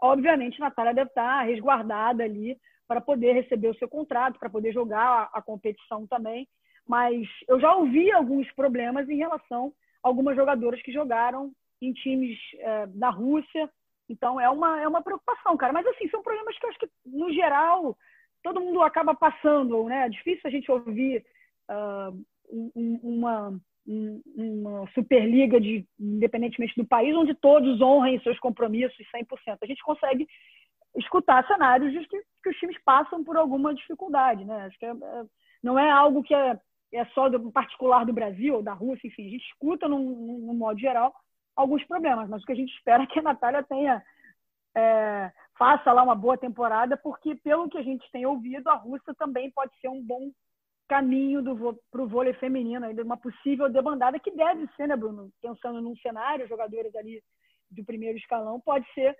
obviamente, 0.00 0.60
a 0.60 0.66
Natália 0.66 0.94
deve 0.94 1.10
estar 1.10 1.42
resguardada 1.42 2.22
ali 2.22 2.56
para 2.86 3.00
poder 3.00 3.32
receber 3.32 3.68
o 3.68 3.78
seu 3.78 3.88
contrato, 3.88 4.38
para 4.38 4.50
poder 4.50 4.72
jogar 4.72 5.30
a, 5.32 5.38
a 5.38 5.42
competição 5.42 6.06
também 6.06 6.46
mas 6.86 7.26
eu 7.48 7.58
já 7.58 7.74
ouvi 7.74 8.12
alguns 8.12 8.50
problemas 8.52 9.08
em 9.08 9.16
relação 9.16 9.72
a 10.02 10.08
algumas 10.08 10.36
jogadoras 10.36 10.80
que 10.82 10.92
jogaram 10.92 11.52
em 11.80 11.92
times 11.92 12.38
é, 12.58 12.86
da 12.88 13.08
Rússia. 13.08 13.70
Então 14.08 14.38
é 14.38 14.48
uma, 14.50 14.80
é 14.80 14.86
uma 14.86 15.02
preocupação, 15.02 15.56
cara. 15.56 15.72
Mas 15.72 15.86
assim, 15.86 16.08
são 16.10 16.22
problemas 16.22 16.58
que 16.58 16.66
eu 16.66 16.70
acho 16.70 16.78
que, 16.78 16.90
no 17.06 17.32
geral, 17.32 17.96
todo 18.44 18.60
mundo 18.60 18.80
acaba 18.82 19.14
passando, 19.14 19.84
né? 19.84 20.06
É 20.06 20.08
difícil 20.08 20.42
a 20.44 20.50
gente 20.50 20.70
ouvir 20.70 21.24
uh, 21.68 22.24
um, 22.76 23.00
uma, 23.02 23.60
um, 23.88 24.22
uma 24.36 24.86
Superliga, 24.92 25.58
de, 25.58 25.84
independentemente 25.98 26.74
do 26.76 26.86
país, 26.86 27.16
onde 27.16 27.34
todos 27.34 27.80
honrem 27.80 28.20
seus 28.20 28.38
compromissos 28.38 28.96
100%. 29.12 29.58
A 29.62 29.66
gente 29.66 29.82
consegue 29.82 30.28
escutar 30.96 31.44
cenários 31.46 31.92
de 31.92 32.06
que, 32.06 32.22
que 32.42 32.50
os 32.50 32.56
times 32.58 32.76
passam 32.84 33.24
por 33.24 33.36
alguma 33.36 33.74
dificuldade, 33.74 34.44
né? 34.44 34.66
Acho 34.66 34.78
que 34.78 34.86
é, 34.86 34.90
é, 34.90 35.24
não 35.62 35.76
é 35.78 35.90
algo 35.90 36.22
que 36.22 36.34
é 36.34 36.56
é 36.96 37.04
só 37.06 37.28
do 37.28 37.50
particular 37.50 38.06
do 38.06 38.12
Brasil 38.12 38.54
ou 38.54 38.62
da 38.62 38.72
Rússia, 38.72 39.08
enfim, 39.08 39.26
a 39.26 39.30
gente 39.30 39.44
escuta, 39.46 39.88
no 39.88 40.54
modo 40.54 40.78
geral, 40.78 41.12
alguns 41.56 41.84
problemas, 41.84 42.28
mas 42.28 42.40
o 42.40 42.46
que 42.46 42.52
a 42.52 42.56
gente 42.56 42.72
espera 42.72 43.02
é 43.02 43.06
que 43.06 43.18
a 43.18 43.22
Natália 43.22 43.64
tenha, 43.64 44.00
é, 44.76 45.32
faça 45.58 45.92
lá 45.92 46.02
uma 46.02 46.14
boa 46.14 46.36
temporada, 46.36 46.96
porque 46.96 47.34
pelo 47.36 47.68
que 47.68 47.78
a 47.78 47.82
gente 47.82 48.08
tem 48.10 48.26
ouvido, 48.26 48.68
a 48.68 48.74
Rússia 48.74 49.14
também 49.14 49.50
pode 49.50 49.72
ser 49.80 49.88
um 49.88 50.02
bom 50.02 50.30
caminho 50.88 51.42
para 51.90 52.02
o 52.02 52.08
vôlei 52.08 52.34
feminino, 52.34 52.84
ainda 52.84 53.02
uma 53.02 53.16
possível 53.16 53.70
debandada, 53.70 54.18
que 54.18 54.30
deve 54.30 54.68
ser, 54.76 54.86
né, 54.86 54.96
Bruno? 54.96 55.30
Pensando 55.40 55.80
num 55.80 55.96
cenário, 55.96 56.48
jogadores 56.48 56.94
ali 56.94 57.22
do 57.70 57.84
primeiro 57.84 58.18
escalão, 58.18 58.60
pode 58.60 58.86
ser. 58.92 59.16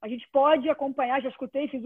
A 0.00 0.08
gente 0.08 0.28
pode 0.30 0.68
acompanhar, 0.70 1.20
já 1.20 1.28
escutei, 1.28 1.66
fiz 1.68 1.82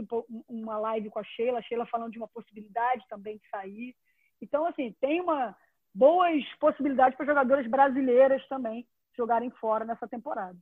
uma 0.47 0.79
live 0.79 1.09
com 1.09 1.19
a 1.19 1.25
Sheila, 1.25 1.61
a 1.61 1.63
Sheila 1.63 1.87
falando 1.87 2.13
de 2.13 2.19
uma 2.19 2.29
possibilidade 2.29 3.05
também 3.09 3.39
de 3.39 3.49
sair. 3.49 3.95
Então, 4.41 4.67
assim, 4.67 4.95
tem 5.01 5.21
uma 5.21 5.57
boas 5.95 6.43
possibilidades 6.59 7.17
para 7.17 7.27
jogadoras 7.27 7.67
brasileiras 7.67 8.47
também 8.49 8.87
jogarem 9.17 9.51
fora 9.53 9.85
nessa 9.85 10.09
temporada. 10.09 10.57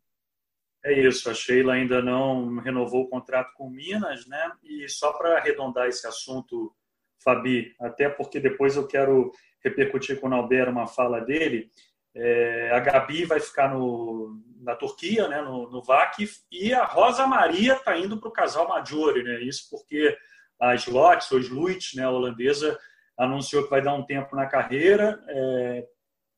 É 0.82 0.92
isso, 0.92 1.28
a 1.28 1.34
Sheila 1.34 1.74
ainda 1.74 2.00
não 2.00 2.56
renovou 2.58 3.04
o 3.04 3.08
contrato 3.08 3.52
com 3.54 3.68
Minas, 3.68 4.26
né? 4.26 4.52
E 4.64 4.88
só 4.88 5.12
para 5.12 5.36
arredondar 5.36 5.88
esse 5.88 6.06
assunto, 6.06 6.74
Fabi, 7.22 7.74
até 7.78 8.08
porque 8.08 8.40
depois 8.40 8.76
eu 8.76 8.86
quero 8.86 9.30
repercutir 9.62 10.18
com 10.18 10.30
o 10.30 10.34
Albert 10.34 10.70
uma 10.70 10.86
fala 10.86 11.20
dele. 11.20 11.70
É, 12.14 12.70
a 12.72 12.80
Gabi 12.80 13.26
vai 13.26 13.38
ficar 13.38 13.74
no, 13.74 14.40
na 14.60 14.74
Turquia, 14.74 15.28
né, 15.28 15.42
no, 15.42 15.70
no 15.70 15.82
VAC, 15.82 16.28
e 16.50 16.72
a 16.72 16.84
Rosa 16.84 17.26
Maria 17.26 17.74
está 17.74 17.96
indo 17.96 18.18
para 18.18 18.28
o 18.28 18.32
casal 18.32 18.66
Maggiore, 18.66 19.22
né? 19.22 19.42
Isso 19.42 19.68
porque 19.70 20.16
a 20.58 20.74
Slot, 20.74 21.32
ou 21.32 21.40
Sluit, 21.40 21.96
né, 21.96 22.04
a 22.04 22.10
holandesa, 22.10 22.78
anunciou 23.18 23.64
que 23.64 23.70
vai 23.70 23.82
dar 23.82 23.94
um 23.94 24.04
tempo 24.04 24.34
na 24.34 24.46
carreira, 24.46 25.22
é, 25.28 25.86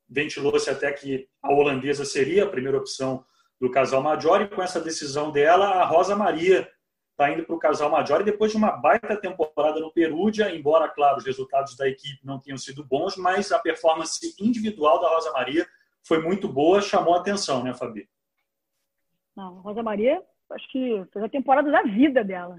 ventilou-se 0.08 0.68
até 0.68 0.90
que 0.92 1.28
a 1.40 1.52
holandesa 1.52 2.04
seria 2.04 2.42
a 2.42 2.48
primeira 2.48 2.78
opção 2.78 3.24
do 3.62 3.70
casal 3.70 4.02
Major, 4.02 4.42
e 4.42 4.48
com 4.48 4.60
essa 4.60 4.80
decisão 4.80 5.30
dela, 5.30 5.66
a 5.66 5.84
Rosa 5.84 6.16
Maria 6.16 6.68
está 7.12 7.30
indo 7.30 7.44
para 7.44 7.54
o 7.54 7.60
casal 7.60 7.88
Major, 7.88 8.20
e 8.20 8.24
depois 8.24 8.50
de 8.50 8.56
uma 8.56 8.72
baita 8.72 9.16
temporada 9.16 9.78
no 9.78 9.92
Perúdia, 9.92 10.52
embora, 10.52 10.88
claro, 10.88 11.18
os 11.18 11.24
resultados 11.24 11.76
da 11.76 11.88
equipe 11.88 12.18
não 12.24 12.40
tenham 12.40 12.58
sido 12.58 12.84
bons, 12.84 13.16
mas 13.16 13.52
a 13.52 13.60
performance 13.60 14.34
individual 14.40 15.00
da 15.00 15.08
Rosa 15.08 15.30
Maria 15.30 15.64
foi 16.02 16.20
muito 16.20 16.48
boa, 16.48 16.82
chamou 16.82 17.14
a 17.14 17.20
atenção, 17.20 17.62
né, 17.62 17.72
Fabi? 17.72 18.08
Não, 19.36 19.60
Rosa 19.60 19.80
Maria, 19.80 20.20
acho 20.50 20.68
que 20.72 21.06
fez 21.12 21.24
a 21.24 21.28
temporada 21.28 21.70
da 21.70 21.82
vida 21.82 22.24
dela 22.24 22.58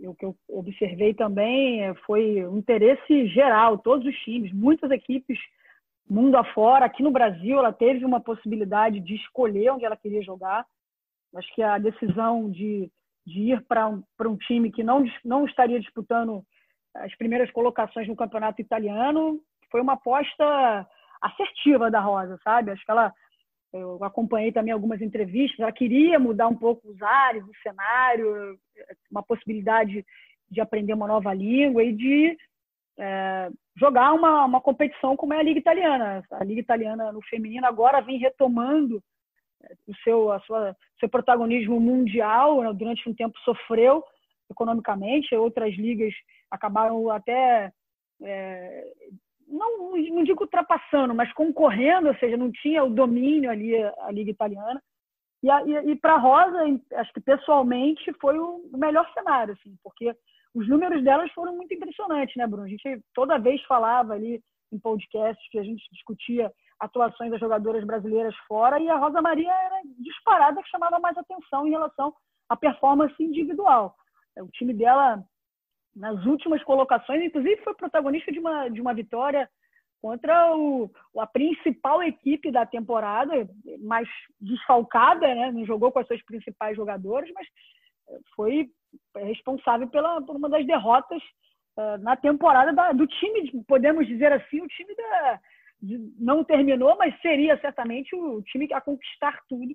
o 0.00 0.14
que 0.14 0.24
eu 0.24 0.36
observei 0.48 1.14
também 1.14 1.84
é, 1.84 1.94
foi 2.06 2.44
um 2.44 2.58
interesse 2.58 3.28
geral, 3.28 3.78
todos 3.78 4.04
os 4.04 4.16
times, 4.22 4.52
muitas 4.52 4.90
equipes 4.90 5.38
mundo 6.08 6.36
afora. 6.36 6.84
Aqui 6.84 7.02
no 7.02 7.10
Brasil, 7.10 7.58
ela 7.58 7.72
teve 7.72 8.04
uma 8.04 8.20
possibilidade 8.20 9.00
de 9.00 9.14
escolher 9.14 9.70
onde 9.70 9.84
ela 9.84 9.96
queria 9.96 10.22
jogar. 10.22 10.66
Acho 11.34 11.54
que 11.54 11.62
a 11.62 11.78
decisão 11.78 12.50
de, 12.50 12.90
de 13.26 13.52
ir 13.52 13.64
para 13.66 13.88
um, 13.88 14.02
um 14.20 14.36
time 14.36 14.70
que 14.70 14.82
não, 14.82 15.04
não 15.24 15.44
estaria 15.44 15.80
disputando 15.80 16.44
as 16.94 17.14
primeiras 17.16 17.50
colocações 17.50 18.06
no 18.06 18.14
campeonato 18.14 18.60
italiano 18.60 19.40
foi 19.70 19.80
uma 19.80 19.94
aposta 19.94 20.86
assertiva 21.20 21.90
da 21.90 22.00
Rosa, 22.00 22.38
sabe? 22.44 22.70
Acho 22.70 22.84
que 22.84 22.90
ela 22.90 23.12
eu 23.72 24.04
acompanhei 24.04 24.52
também 24.52 24.72
algumas 24.72 25.02
entrevistas, 25.02 25.58
ela 25.58 25.72
queria 25.72 26.16
mudar 26.16 26.46
um 26.46 26.54
pouco 26.54 26.88
os 26.88 27.02
ares, 27.02 27.42
o 27.42 27.50
cenário, 27.60 28.56
uma 29.10 29.20
possibilidade 29.20 30.06
de 30.48 30.60
aprender 30.60 30.92
uma 30.92 31.08
nova 31.08 31.34
língua 31.34 31.82
e 31.82 31.92
de 31.92 32.38
é, 32.98 33.50
jogar 33.76 34.12
uma, 34.12 34.44
uma 34.44 34.60
competição 34.60 35.16
como 35.16 35.34
é 35.34 35.38
a 35.38 35.42
Liga 35.42 35.58
Italiana. 35.58 36.22
A 36.30 36.44
Liga 36.44 36.60
Italiana 36.60 37.12
no 37.12 37.22
feminino 37.22 37.66
agora 37.66 38.00
vem 38.00 38.18
retomando 38.18 39.02
é, 39.62 39.74
o 39.86 39.94
seu, 40.02 40.32
a 40.32 40.40
sua, 40.40 40.76
seu 41.00 41.08
protagonismo 41.08 41.80
mundial, 41.80 42.62
né? 42.62 42.72
durante 42.72 43.08
um 43.08 43.14
tempo 43.14 43.38
sofreu 43.40 44.04
economicamente, 44.50 45.34
outras 45.34 45.74
ligas 45.74 46.12
acabaram 46.50 47.10
até 47.10 47.72
é, 48.22 48.92
não, 49.48 49.92
não 49.92 50.24
digo 50.24 50.42
ultrapassando, 50.42 51.14
mas 51.14 51.32
concorrendo, 51.32 52.08
ou 52.08 52.14
seja, 52.16 52.36
não 52.36 52.50
tinha 52.50 52.82
o 52.82 52.90
domínio 52.90 53.50
ali 53.50 53.74
a 53.82 54.10
Liga 54.10 54.30
Italiana. 54.30 54.82
E, 55.42 55.48
e, 55.48 55.92
e 55.92 55.96
para 55.96 56.14
a 56.14 56.18
Rosa, 56.18 56.80
acho 56.94 57.12
que 57.12 57.20
pessoalmente 57.20 58.12
foi 58.20 58.38
o 58.38 58.62
melhor 58.72 59.08
cenário, 59.12 59.54
assim, 59.54 59.76
porque 59.82 60.14
os 60.54 60.68
números 60.68 61.02
delas 61.02 61.30
foram 61.32 61.56
muito 61.56 61.74
impressionantes, 61.74 62.36
né, 62.36 62.46
Bruno? 62.46 62.64
A 62.64 62.68
gente 62.68 63.02
toda 63.12 63.38
vez 63.38 63.62
falava 63.64 64.14
ali 64.14 64.42
em 64.72 64.78
podcasts 64.78 65.48
que 65.50 65.58
a 65.58 65.64
gente 65.64 65.82
discutia 65.92 66.52
atuações 66.78 67.30
das 67.30 67.40
jogadoras 67.40 67.84
brasileiras 67.84 68.34
fora 68.48 68.78
e 68.78 68.88
a 68.88 68.96
Rosa 68.96 69.20
Maria 69.20 69.52
era 69.52 69.80
disparada 69.98 70.62
que 70.62 70.68
chamava 70.68 70.98
mais 70.98 71.16
atenção 71.16 71.66
em 71.66 71.70
relação 71.70 72.14
à 72.48 72.56
performance 72.56 73.14
individual. 73.22 73.94
O 74.38 74.48
time 74.48 74.74
dela 74.74 75.24
nas 75.94 76.24
últimas 76.26 76.62
colocações, 76.64 77.22
inclusive 77.22 77.62
foi 77.62 77.74
protagonista 77.74 78.32
de 78.32 78.38
uma, 78.38 78.68
de 78.68 78.80
uma 78.80 78.94
vitória 78.94 79.48
contra 80.02 80.54
o, 80.54 80.90
a 81.18 81.26
principal 81.26 82.02
equipe 82.02 82.50
da 82.50 82.66
temporada, 82.66 83.48
mais 83.80 84.08
desfalcada, 84.40 85.26
né? 85.34 85.50
não 85.50 85.64
jogou 85.64 85.90
com 85.90 85.98
as 85.98 86.06
suas 86.06 86.22
principais 86.24 86.76
jogadoras, 86.76 87.30
mas 87.32 87.46
eh, 88.10 88.18
foi 89.12 89.22
responsável 89.24 89.88
pela, 89.88 90.20
por 90.22 90.36
uma 90.36 90.48
das 90.48 90.66
derrotas 90.66 91.22
uh, 91.76 91.98
na 91.98 92.16
temporada 92.16 92.72
da, 92.72 92.92
do 92.92 93.06
time, 93.06 93.64
podemos 93.66 94.06
dizer 94.06 94.32
assim, 94.32 94.60
o 94.60 94.68
time 94.68 94.94
da, 94.94 95.40
de, 95.80 95.98
não 96.18 96.44
terminou, 96.44 96.96
mas 96.96 97.18
seria 97.20 97.58
certamente 97.60 98.14
o 98.14 98.42
time 98.42 98.68
a 98.72 98.80
conquistar 98.80 99.40
tudo. 99.48 99.74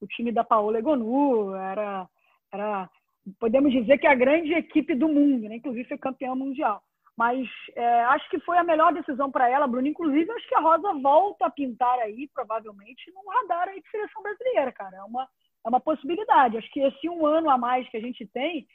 O 0.00 0.06
time 0.06 0.32
da 0.32 0.42
Paola 0.42 0.78
Egonu 0.78 1.54
era, 1.54 2.08
era 2.52 2.90
podemos 3.38 3.70
dizer 3.70 3.98
que 3.98 4.06
é 4.06 4.10
a 4.10 4.14
grande 4.14 4.54
equipe 4.54 4.94
do 4.94 5.08
mundo, 5.08 5.48
né? 5.48 5.56
inclusive 5.56 5.88
foi 5.88 5.98
campeã 5.98 6.34
mundial. 6.34 6.82
Mas 7.16 7.46
é, 7.76 8.04
acho 8.04 8.30
que 8.30 8.40
foi 8.40 8.56
a 8.56 8.64
melhor 8.64 8.94
decisão 8.94 9.30
para 9.30 9.46
ela, 9.46 9.66
Bruno. 9.66 9.86
Inclusive, 9.86 10.30
acho 10.32 10.48
que 10.48 10.54
a 10.54 10.60
Rosa 10.60 10.94
volta 11.02 11.44
a 11.44 11.50
pintar 11.50 11.98
aí, 11.98 12.26
provavelmente, 12.32 13.12
num 13.12 13.28
radar 13.28 13.68
aí 13.68 13.82
de 13.82 13.90
seleção 13.90 14.22
brasileira, 14.22 14.72
cara. 14.72 14.96
É 14.96 15.02
uma, 15.02 15.28
é 15.64 15.68
uma 15.68 15.80
possibilidade. 15.80 16.56
Acho 16.56 16.70
que 16.70 16.80
esse 16.80 17.08
um 17.08 17.26
ano 17.26 17.50
a 17.50 17.58
mais 17.58 17.88
que 17.88 17.96
a 17.96 18.00
gente 18.00 18.26
tem, 18.26 18.66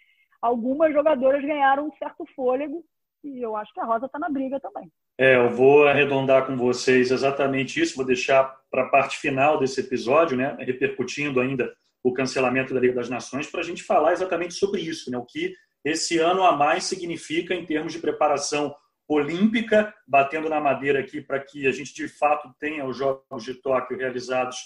algumas 0.42 0.94
jogadoras 0.94 1.42
ganharam 1.42 1.88
um 1.88 1.98
certo 1.98 2.26
fôlego 2.36 2.84
e 3.24 3.42
eu 3.42 3.56
acho 3.56 3.74
que 3.74 3.80
a 3.80 3.86
Rosa 3.86 4.06
está 4.06 4.20
na 4.20 4.30
briga 4.30 4.60
também. 4.60 4.92
É, 5.18 5.36
eu 5.36 5.50
vou 5.50 5.88
arredondar 5.88 6.46
com 6.46 6.56
vocês 6.56 7.10
exatamente 7.10 7.82
isso, 7.82 7.96
vou 7.96 8.06
deixar 8.06 8.56
para 8.70 8.84
a 8.84 8.90
parte 8.90 9.18
final 9.18 9.58
desse 9.58 9.80
episódio, 9.80 10.38
né, 10.38 10.56
repercutindo 10.60 11.40
ainda 11.40 11.74
o 12.04 12.14
cancelamento 12.14 12.74
da 12.74 12.80
Liga 12.80 12.94
das 12.94 13.10
Nações, 13.10 13.48
para 13.48 13.62
a 13.62 13.64
gente 13.64 13.82
falar 13.82 14.14
exatamente 14.14 14.54
sobre 14.54 14.82
isso, 14.82 15.10
né, 15.10 15.18
o 15.18 15.26
que 15.26 15.56
esse 15.84 16.20
ano 16.20 16.44
a 16.44 16.56
mais 16.56 16.84
significa 16.84 17.56
em 17.56 17.66
termos 17.66 17.94
de 17.94 18.00
preparação 18.00 18.76
olímpica, 19.08 19.94
batendo 20.08 20.50
na 20.50 20.60
madeira 20.60 21.00
aqui 21.00 21.22
para 21.22 21.40
que 21.40 21.68
a 21.68 21.72
gente 21.72 21.94
de 21.94 22.08
fato 22.08 22.54
tenha 22.60 22.86
os 22.86 22.98
Jogos 22.98 23.44
de 23.44 23.54
Tóquio 23.56 23.98
realizados 23.98 24.58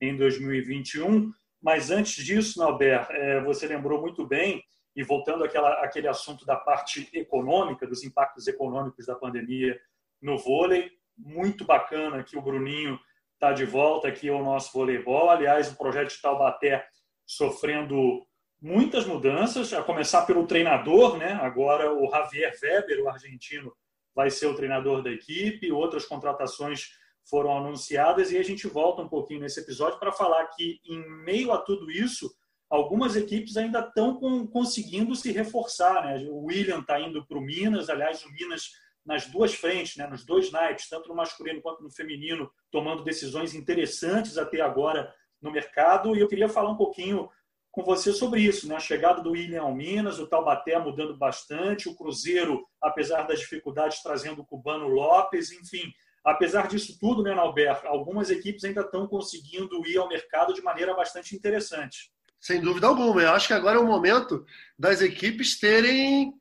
em 0.00 0.16
2021. 0.16 1.30
Mas 1.66 1.90
antes 1.90 2.24
disso, 2.24 2.60
Nauber, 2.60 3.08
é, 3.10 3.40
você 3.40 3.66
lembrou 3.66 4.00
muito 4.00 4.24
bem, 4.24 4.62
e 4.94 5.02
voltando 5.02 5.42
àquela, 5.42 5.72
àquele 5.82 6.06
assunto 6.06 6.46
da 6.46 6.54
parte 6.54 7.10
econômica, 7.12 7.88
dos 7.88 8.04
impactos 8.04 8.46
econômicos 8.46 9.04
da 9.04 9.16
pandemia 9.16 9.76
no 10.22 10.38
vôlei, 10.38 10.92
muito 11.18 11.64
bacana 11.64 12.22
que 12.22 12.38
o 12.38 12.40
Bruninho 12.40 12.96
está 13.34 13.52
de 13.52 13.64
volta 13.64 14.06
aqui 14.06 14.28
ao 14.28 14.44
nosso 14.44 14.72
voleibol. 14.72 15.28
Aliás, 15.28 15.68
o 15.68 15.76
projeto 15.76 16.10
de 16.10 16.22
Taubaté 16.22 16.86
sofrendo 17.26 18.24
muitas 18.62 19.04
mudanças, 19.04 19.72
a 19.72 19.82
começar 19.82 20.24
pelo 20.24 20.46
treinador, 20.46 21.16
né? 21.16 21.32
Agora 21.42 21.92
o 21.92 22.08
Javier 22.08 22.54
Weber, 22.62 23.02
o 23.02 23.08
argentino, 23.08 23.74
vai 24.14 24.30
ser 24.30 24.46
o 24.46 24.54
treinador 24.54 25.02
da 25.02 25.10
equipe. 25.10 25.72
Outras 25.72 26.06
contratações 26.06 26.92
foram 27.28 27.56
anunciadas 27.56 28.30
e 28.30 28.38
a 28.38 28.42
gente 28.42 28.66
volta 28.66 29.02
um 29.02 29.08
pouquinho 29.08 29.40
nesse 29.40 29.60
episódio 29.60 29.98
para 29.98 30.12
falar 30.12 30.46
que, 30.48 30.80
em 30.86 31.08
meio 31.24 31.52
a 31.52 31.58
tudo 31.58 31.90
isso, 31.90 32.32
algumas 32.70 33.16
equipes 33.16 33.56
ainda 33.56 33.80
estão 33.80 34.46
conseguindo 34.46 35.14
se 35.14 35.32
reforçar. 35.32 36.04
Né? 36.04 36.26
O 36.28 36.44
William 36.44 36.80
está 36.80 37.00
indo 37.00 37.26
para 37.26 37.38
o 37.38 37.40
Minas, 37.40 37.88
aliás, 37.88 38.24
o 38.24 38.32
Minas 38.32 38.70
nas 39.04 39.26
duas 39.26 39.54
frentes, 39.54 39.96
né? 39.96 40.06
nos 40.06 40.24
dois 40.24 40.50
naipes, 40.50 40.88
tanto 40.88 41.08
no 41.08 41.14
masculino 41.14 41.60
quanto 41.60 41.82
no 41.82 41.90
feminino, 41.90 42.50
tomando 42.70 43.04
decisões 43.04 43.54
interessantes 43.54 44.38
até 44.38 44.60
agora 44.60 45.12
no 45.40 45.50
mercado. 45.50 46.16
E 46.16 46.20
eu 46.20 46.28
queria 46.28 46.48
falar 46.48 46.70
um 46.70 46.76
pouquinho 46.76 47.28
com 47.76 47.84
você 47.84 48.12
sobre 48.12 48.40
isso, 48.40 48.66
né? 48.66 48.74
A 48.74 48.80
chegada 48.80 49.20
do 49.20 49.32
William 49.32 49.60
ao 49.60 49.74
Minas, 49.74 50.18
o 50.18 50.26
Taubaté 50.26 50.78
mudando 50.78 51.14
bastante, 51.14 51.90
o 51.90 51.94
Cruzeiro, 51.94 52.66
apesar 52.80 53.26
das 53.26 53.38
dificuldades, 53.40 54.02
trazendo 54.02 54.40
o 54.40 54.46
Cubano 54.46 54.88
Lopes, 54.88 55.52
enfim. 55.52 55.92
Apesar 56.26 56.66
disso 56.66 56.98
tudo, 56.98 57.22
né, 57.22 57.32
Alberto, 57.32 57.86
algumas 57.86 58.30
equipes 58.30 58.64
ainda 58.64 58.80
estão 58.80 59.06
conseguindo 59.06 59.86
ir 59.86 59.96
ao 59.96 60.08
mercado 60.08 60.52
de 60.52 60.60
maneira 60.60 60.92
bastante 60.92 61.36
interessante. 61.36 62.10
Sem 62.40 62.60
dúvida 62.60 62.88
alguma. 62.88 63.22
Eu 63.22 63.30
acho 63.30 63.46
que 63.46 63.52
agora 63.54 63.78
é 63.78 63.80
o 63.80 63.86
momento 63.86 64.44
das 64.76 65.00
equipes 65.00 65.56
terem 65.60 66.34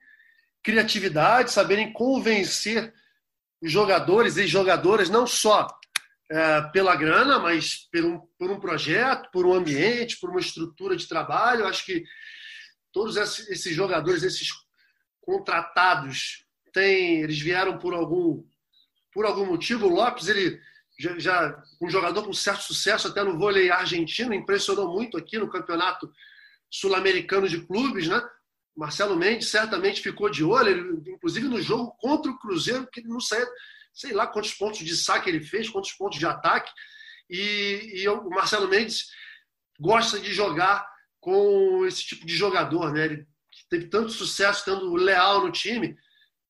criatividade, 0.63 1.51
saberem 1.51 1.93
convencer 1.93 2.91
os 3.61 3.71
jogadores 3.71 4.37
e 4.37 4.47
jogadoras, 4.47 5.07
não 5.07 5.27
só 5.27 5.67
é, 6.31 6.61
pela 6.73 6.95
grana, 6.95 7.37
mas 7.37 7.87
por 7.91 8.03
um, 8.03 8.19
por 8.39 8.49
um 8.49 8.59
projeto, 8.59 9.29
por 9.31 9.45
um 9.45 9.53
ambiente, 9.53 10.19
por 10.19 10.31
uma 10.31 10.39
estrutura 10.39 10.97
de 10.97 11.07
trabalho. 11.07 11.61
Eu 11.61 11.67
acho 11.67 11.85
que 11.85 12.03
todos 12.91 13.17
esses 13.17 13.75
jogadores, 13.75 14.23
esses 14.23 14.49
contratados, 15.21 16.43
têm, 16.73 17.21
eles 17.21 17.39
vieram 17.39 17.77
por 17.77 17.93
algum, 17.93 18.43
por 19.15 19.25
algum 19.25 19.45
motivo. 19.45 19.87
O 19.87 19.95
Lopes, 19.95 20.27
ele 20.27 20.61
já, 20.99 21.17
já 21.17 21.63
um 21.81 21.89
jogador 21.89 22.23
com 22.23 22.33
certo 22.33 22.63
sucesso 22.63 23.07
até 23.07 23.23
no 23.23 23.39
vôlei 23.39 23.71
argentino, 23.71 24.33
impressionou 24.33 24.93
muito 24.93 25.17
aqui 25.17 25.37
no 25.37 25.49
campeonato 25.49 26.11
sul-americano 26.69 27.47
de 27.47 27.61
clubes, 27.61 28.09
né? 28.09 28.21
Marcelo 28.75 29.15
Mendes 29.15 29.47
certamente 29.47 30.01
ficou 30.01 30.29
de 30.29 30.43
olho, 30.43 30.67
ele, 30.67 31.11
inclusive 31.11 31.47
no 31.47 31.61
jogo 31.61 31.95
contra 31.97 32.29
o 32.29 32.37
Cruzeiro, 32.37 32.85
que 32.91 32.99
ele 32.99 33.07
não 33.07 33.21
saía 33.21 33.47
sei 33.93 34.11
lá 34.11 34.27
quantos 34.27 34.53
pontos 34.53 34.79
de 34.79 34.97
saque 34.97 35.29
ele 35.29 35.39
fez, 35.39 35.69
quantos 35.69 35.93
pontos 35.93 36.19
de 36.19 36.25
ataque. 36.25 36.69
E, 37.29 38.01
e 38.01 38.09
o 38.09 38.29
Marcelo 38.29 38.67
Mendes 38.67 39.05
gosta 39.79 40.19
de 40.19 40.33
jogar 40.33 40.85
com 41.21 41.85
esse 41.85 42.03
tipo 42.03 42.25
de 42.25 42.35
jogador, 42.35 42.91
né? 42.91 43.05
Ele 43.05 43.27
teve 43.69 43.87
tanto 43.87 44.11
sucesso 44.11 44.59
estando 44.59 44.93
leal 44.95 45.45
no 45.45 45.51
time. 45.51 45.97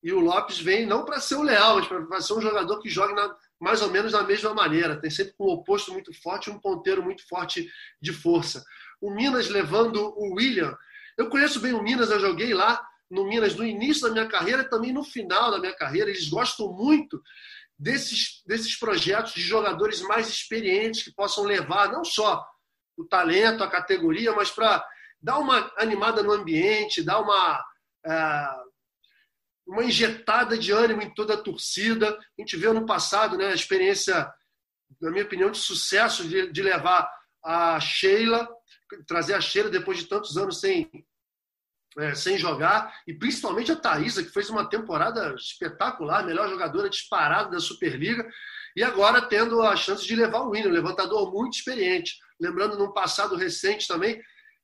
E 0.06 0.14
o 0.14 0.20
Lopes 0.20 0.60
vem 0.60 0.86
não 0.86 1.04
para 1.04 1.20
ser 1.20 1.34
o 1.34 1.42
leal, 1.42 1.78
mas 1.78 2.08
para 2.08 2.22
ser 2.22 2.34
um 2.34 2.42
jogador 2.42 2.80
que 2.80 2.88
joga 2.88 3.16
na, 3.16 3.36
mais 3.60 3.82
ou 3.82 3.90
menos 3.90 4.12
da 4.12 4.22
mesma 4.22 4.54
maneira. 4.54 5.02
Tem 5.02 5.10
sempre 5.10 5.34
um 5.40 5.48
oposto 5.48 5.92
muito 5.92 6.14
forte 6.22 6.48
um 6.48 6.60
ponteiro 6.60 7.02
muito 7.02 7.28
forte 7.28 7.68
de 8.00 8.14
força. 8.14 8.64
O 9.02 9.10
Minas 9.10 9.50
levando 9.50 10.14
o 10.16 10.36
William. 10.36 10.78
Eu 11.18 11.28
conheço 11.28 11.60
bem 11.60 11.74
o 11.74 11.82
Minas, 11.82 12.12
eu 12.12 12.20
joguei 12.20 12.54
lá 12.54 12.88
no 13.10 13.26
Minas 13.26 13.56
no 13.56 13.66
início 13.66 14.04
da 14.04 14.12
minha 14.12 14.28
carreira 14.28 14.62
e 14.62 14.70
também 14.70 14.94
no 14.94 15.04
final 15.04 15.50
da 15.50 15.58
minha 15.58 15.76
carreira. 15.76 16.12
Eles 16.12 16.30
gostam 16.30 16.72
muito 16.72 17.20
desses, 17.76 18.44
desses 18.46 18.78
projetos 18.78 19.34
de 19.34 19.42
jogadores 19.42 20.02
mais 20.02 20.30
experientes 20.30 21.02
que 21.02 21.16
possam 21.16 21.46
levar 21.46 21.92
não 21.92 22.06
só 22.06 22.46
o 22.96 23.06
talento, 23.06 23.64
a 23.64 23.68
categoria, 23.72 24.34
mas 24.34 24.52
para 24.52 24.88
dar 25.20 25.40
uma 25.40 25.74
animada 25.80 26.22
no 26.22 26.32
ambiente, 26.32 27.02
dar 27.02 27.20
uma, 27.22 27.66
é, 28.06 28.48
uma 29.66 29.84
injetada 29.84 30.58
de 30.58 30.72
ânimo 30.72 31.02
em 31.02 31.14
toda 31.14 31.34
a 31.34 31.42
torcida. 31.42 32.10
A 32.10 32.42
gente 32.42 32.56
viu 32.58 32.74
no 32.74 32.86
passado 32.86 33.38
né, 33.38 33.48
a 33.48 33.56
experiência, 33.56 34.32
na 35.02 35.12
minha 35.12 35.24
opinião, 35.24 35.50
de 35.50 35.58
sucesso 35.58 36.28
de, 36.28 36.52
de 36.52 36.62
levar 36.62 37.10
a 37.44 37.80
Sheila, 37.80 38.48
trazer 39.08 39.34
a 39.34 39.42
Sheila 39.42 39.70
depois 39.70 39.98
de 39.98 40.06
tantos 40.06 40.38
anos 40.38 40.60
sem 40.60 40.90
é, 41.98 42.14
sem 42.14 42.38
jogar, 42.38 42.94
e 43.08 43.14
principalmente 43.14 43.72
a 43.72 43.76
Thaisa, 43.76 44.22
que 44.22 44.30
fez 44.30 44.50
uma 44.50 44.70
temporada 44.70 45.34
espetacular, 45.36 46.26
melhor 46.26 46.50
jogadora 46.50 46.90
disparada 46.90 47.52
da 47.52 47.60
Superliga, 47.60 48.28
e 48.76 48.84
agora 48.84 49.22
tendo 49.22 49.62
a 49.62 49.76
chance 49.78 50.06
de 50.06 50.14
levar 50.14 50.42
o 50.42 50.50
William, 50.50 50.72
levantador 50.72 51.32
muito 51.32 51.54
experiente. 51.54 52.18
Lembrando, 52.38 52.78
num 52.78 52.92
passado 52.92 53.38
recente 53.38 53.88
também, 53.88 54.22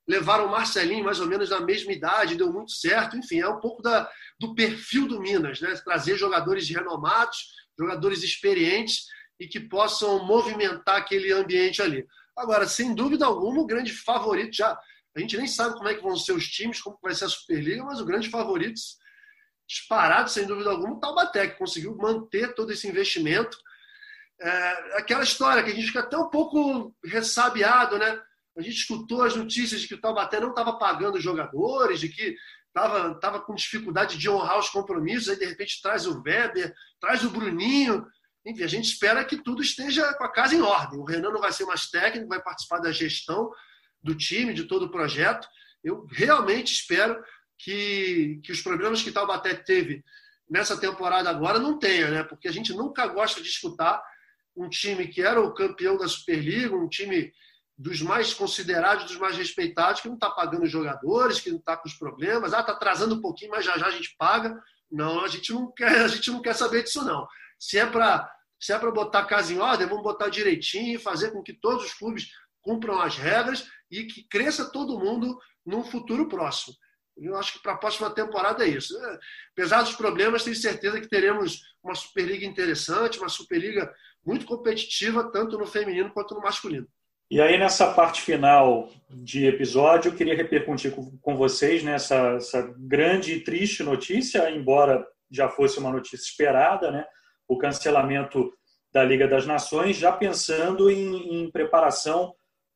levaram 0.08 0.46
o 0.46 0.52
Marcelinho 0.52 1.06
mais 1.06 1.20
ou 1.20 1.28
menos 1.28 1.50
na 1.50 1.62
mesma 1.62 1.92
idade, 1.92 2.36
deu 2.36 2.52
muito 2.52 2.72
certo. 2.72 3.18
Enfim, 3.18 3.40
é 3.40 3.48
um 3.48 3.60
pouco 3.60 3.82
da, 3.82 4.10
do 4.40 4.56
perfil 4.56 5.08
do 5.08 5.20
Minas, 5.20 5.62
né? 5.62 5.74
trazer 5.84 6.18
jogadores 6.18 6.70
renomados, 6.70 7.38
jogadores 7.78 8.24
experientes 8.24 9.06
e 9.40 9.48
que 9.48 9.60
possam 9.60 10.26
movimentar 10.26 10.98
aquele 10.98 11.32
ambiente 11.32 11.82
ali. 11.82 12.06
Agora, 12.38 12.68
sem 12.68 12.94
dúvida 12.94 13.26
alguma, 13.26 13.62
o 13.62 13.66
grande 13.66 13.92
favorito 13.92 14.56
já 14.56 14.78
a 15.16 15.20
gente 15.20 15.38
nem 15.38 15.48
sabe 15.48 15.76
como 15.76 15.90
é 15.90 15.96
que 15.96 16.02
vão 16.02 16.16
ser 16.16 16.32
os 16.32 16.48
times, 16.48 16.82
como 16.82 16.98
vai 17.02 17.14
ser 17.14 17.26
a 17.26 17.30
Superliga, 17.30 17.84
mas 17.84 18.00
o 18.00 18.06
grande 18.06 18.30
favorito, 18.30 18.80
disparado, 19.68 20.30
sem 20.30 20.46
dúvida 20.46 20.70
alguma, 20.70 20.94
o 20.94 21.00
Taubaté, 21.00 21.48
que 21.48 21.58
conseguiu 21.58 21.96
manter 21.98 22.54
todo 22.54 22.72
esse 22.72 22.88
investimento. 22.88 23.58
É, 24.40 24.98
aquela 24.98 25.24
história 25.24 25.62
que 25.64 25.70
a 25.70 25.74
gente 25.74 25.88
fica 25.88 26.00
até 26.00 26.18
um 26.18 26.30
pouco 26.30 26.96
ressabiado, 27.04 27.98
né? 27.98 28.22
A 28.58 28.62
gente 28.62 28.76
escutou 28.76 29.24
as 29.24 29.36
notícias 29.36 29.82
de 29.82 29.88
que 29.88 29.96
o 29.96 30.02
Taubaté 30.02 30.40
não 30.40 30.50
estava 30.50 30.78
pagando 30.78 31.18
os 31.18 31.24
jogadores, 31.24 32.00
de 32.00 32.10
que 32.10 32.36
estava 32.68 33.20
tava 33.20 33.42
com 33.42 33.56
dificuldade 33.56 34.18
de 34.18 34.30
honrar 34.30 34.60
os 34.60 34.70
compromissos, 34.70 35.30
aí 35.30 35.38
de 35.38 35.46
repente 35.46 35.82
traz 35.82 36.06
o 36.06 36.22
Weber, 36.22 36.74
traz 37.00 37.24
o 37.24 37.30
Bruninho. 37.30 38.06
Enfim, 38.46 38.64
a 38.64 38.68
gente 38.68 38.86
espera 38.86 39.24
que 39.24 39.38
tudo 39.38 39.62
esteja 39.62 40.14
com 40.16 40.24
a 40.24 40.32
casa 40.32 40.56
em 40.56 40.62
ordem. 40.62 41.00
O 41.00 41.06
Renan 41.06 41.32
não 41.32 41.42
vai 41.42 41.52
ser 41.52 41.66
mais 41.66 41.90
técnico, 41.90 42.30
vai 42.30 42.42
participar 42.42 42.80
da 42.80 42.92
gestão, 42.92 43.52
do 44.02 44.16
time, 44.16 44.54
de 44.54 44.66
todo 44.66 44.86
o 44.86 44.92
projeto. 44.92 45.48
Eu 45.84 46.06
realmente 46.10 46.74
espero 46.74 47.22
que, 47.58 48.40
que 48.44 48.52
os 48.52 48.62
problemas 48.62 49.02
que 49.02 49.12
Taubaté 49.12 49.54
teve 49.54 50.04
nessa 50.50 50.78
temporada 50.78 51.30
agora 51.30 51.60
não 51.60 51.78
tenha, 51.78 52.10
né? 52.10 52.24
Porque 52.24 52.48
a 52.48 52.52
gente 52.52 52.74
nunca 52.74 53.08
gosta 53.08 53.42
de 53.42 53.48
escutar 53.48 54.02
um 54.56 54.68
time 54.68 55.08
que 55.08 55.22
era 55.22 55.40
o 55.40 55.54
campeão 55.54 55.98
da 55.98 56.08
Superliga, 56.08 56.76
um 56.76 56.90
time 56.90 57.32
dos 57.78 58.02
mais 58.02 58.34
considerados, 58.34 59.06
dos 59.06 59.18
mais 59.18 59.36
respeitados, 59.38 60.02
que 60.02 60.08
não 60.08 60.16
está 60.16 60.30
pagando 60.30 60.64
os 60.64 60.72
jogadores, 60.72 61.40
que 61.40 61.50
não 61.50 61.58
está 61.58 61.76
com 61.76 61.88
os 61.88 61.96
problemas, 61.96 62.54
ah, 62.54 62.60
está 62.60 62.74
atrasando 62.74 63.16
um 63.16 63.22
pouquinho, 63.22 63.52
mas 63.52 63.66
já 63.66 63.78
já 63.78 63.88
a 63.88 63.92
gente 63.92 64.16
paga. 64.18 64.62
Não, 64.92 65.24
a 65.24 65.28
gente 65.28 65.54
não 65.54 65.72
quer, 65.72 66.02
a 66.02 66.08
gente 66.08 66.30
não 66.30 66.42
quer 66.42 66.54
saber 66.54 66.84
disso 66.84 67.04
não. 67.04 67.28
Se 67.58 67.78
é 67.78 67.86
para 67.86 68.30
se 68.60 68.72
é 68.72 68.78
para 68.78 68.92
botar 68.92 69.20
a 69.20 69.26
casa 69.26 69.52
em 69.52 69.58
ordem, 69.58 69.88
vamos 69.88 70.04
botar 70.04 70.30
direitinho 70.30 70.96
e 70.96 71.00
fazer 71.00 71.32
com 71.32 71.42
que 71.42 71.54
todos 71.54 71.86
os 71.86 71.94
clubes 71.96 72.30
cumpram 72.62 73.02
as 73.02 73.18
regras 73.18 73.68
e 73.90 74.04
que 74.04 74.24
cresça 74.28 74.70
todo 74.70 75.00
mundo 75.00 75.40
num 75.66 75.84
futuro 75.84 76.30
próximo. 76.30 76.76
Eu 77.18 77.36
acho 77.38 77.54
que 77.54 77.60
para 77.60 77.74
a 77.74 77.78
próxima 77.78 78.10
temporada 78.10 78.64
é 78.64 78.70
isso. 78.70 78.98
É, 78.98 79.20
apesar 79.52 79.82
dos 79.82 79.96
problemas, 79.96 80.44
tenho 80.44 80.56
certeza 80.56 81.02
que 81.02 81.10
teremos 81.10 81.62
uma 81.84 81.96
Superliga 81.96 82.46
interessante, 82.46 83.20
uma 83.20 83.30
Superliga 83.30 83.94
muito 84.26 84.46
competitiva, 84.46 85.32
tanto 85.32 85.58
no 85.58 85.66
feminino 85.66 86.12
quanto 86.12 86.36
no 86.36 86.42
masculino. 86.42 86.88
E 87.32 87.40
aí, 87.40 87.58
nessa 87.58 87.94
parte 87.94 88.22
final 88.22 88.90
de 89.10 89.46
episódio, 89.46 90.12
eu 90.12 90.16
queria 90.18 90.36
repercutir 90.36 90.94
com 91.22 91.38
vocês 91.38 91.82
nessa 91.82 92.34
essa 92.34 92.62
grande 92.78 93.36
e 93.36 93.40
triste 93.42 93.84
notícia, 93.84 94.52
embora 94.52 95.08
já 95.32 95.48
fosse 95.48 95.80
uma 95.80 95.90
notícia 95.90 96.26
esperada, 96.26 96.92
né? 96.92 97.06
o 97.48 97.58
cancelamento 97.58 98.52
da 98.92 99.02
Liga 99.02 99.30
das 99.30 99.48
Nações, 99.48 99.96
já 99.96 100.12
pensando 100.12 100.92
em, 100.92 101.46
em 101.46 101.50
preparação 101.50 102.36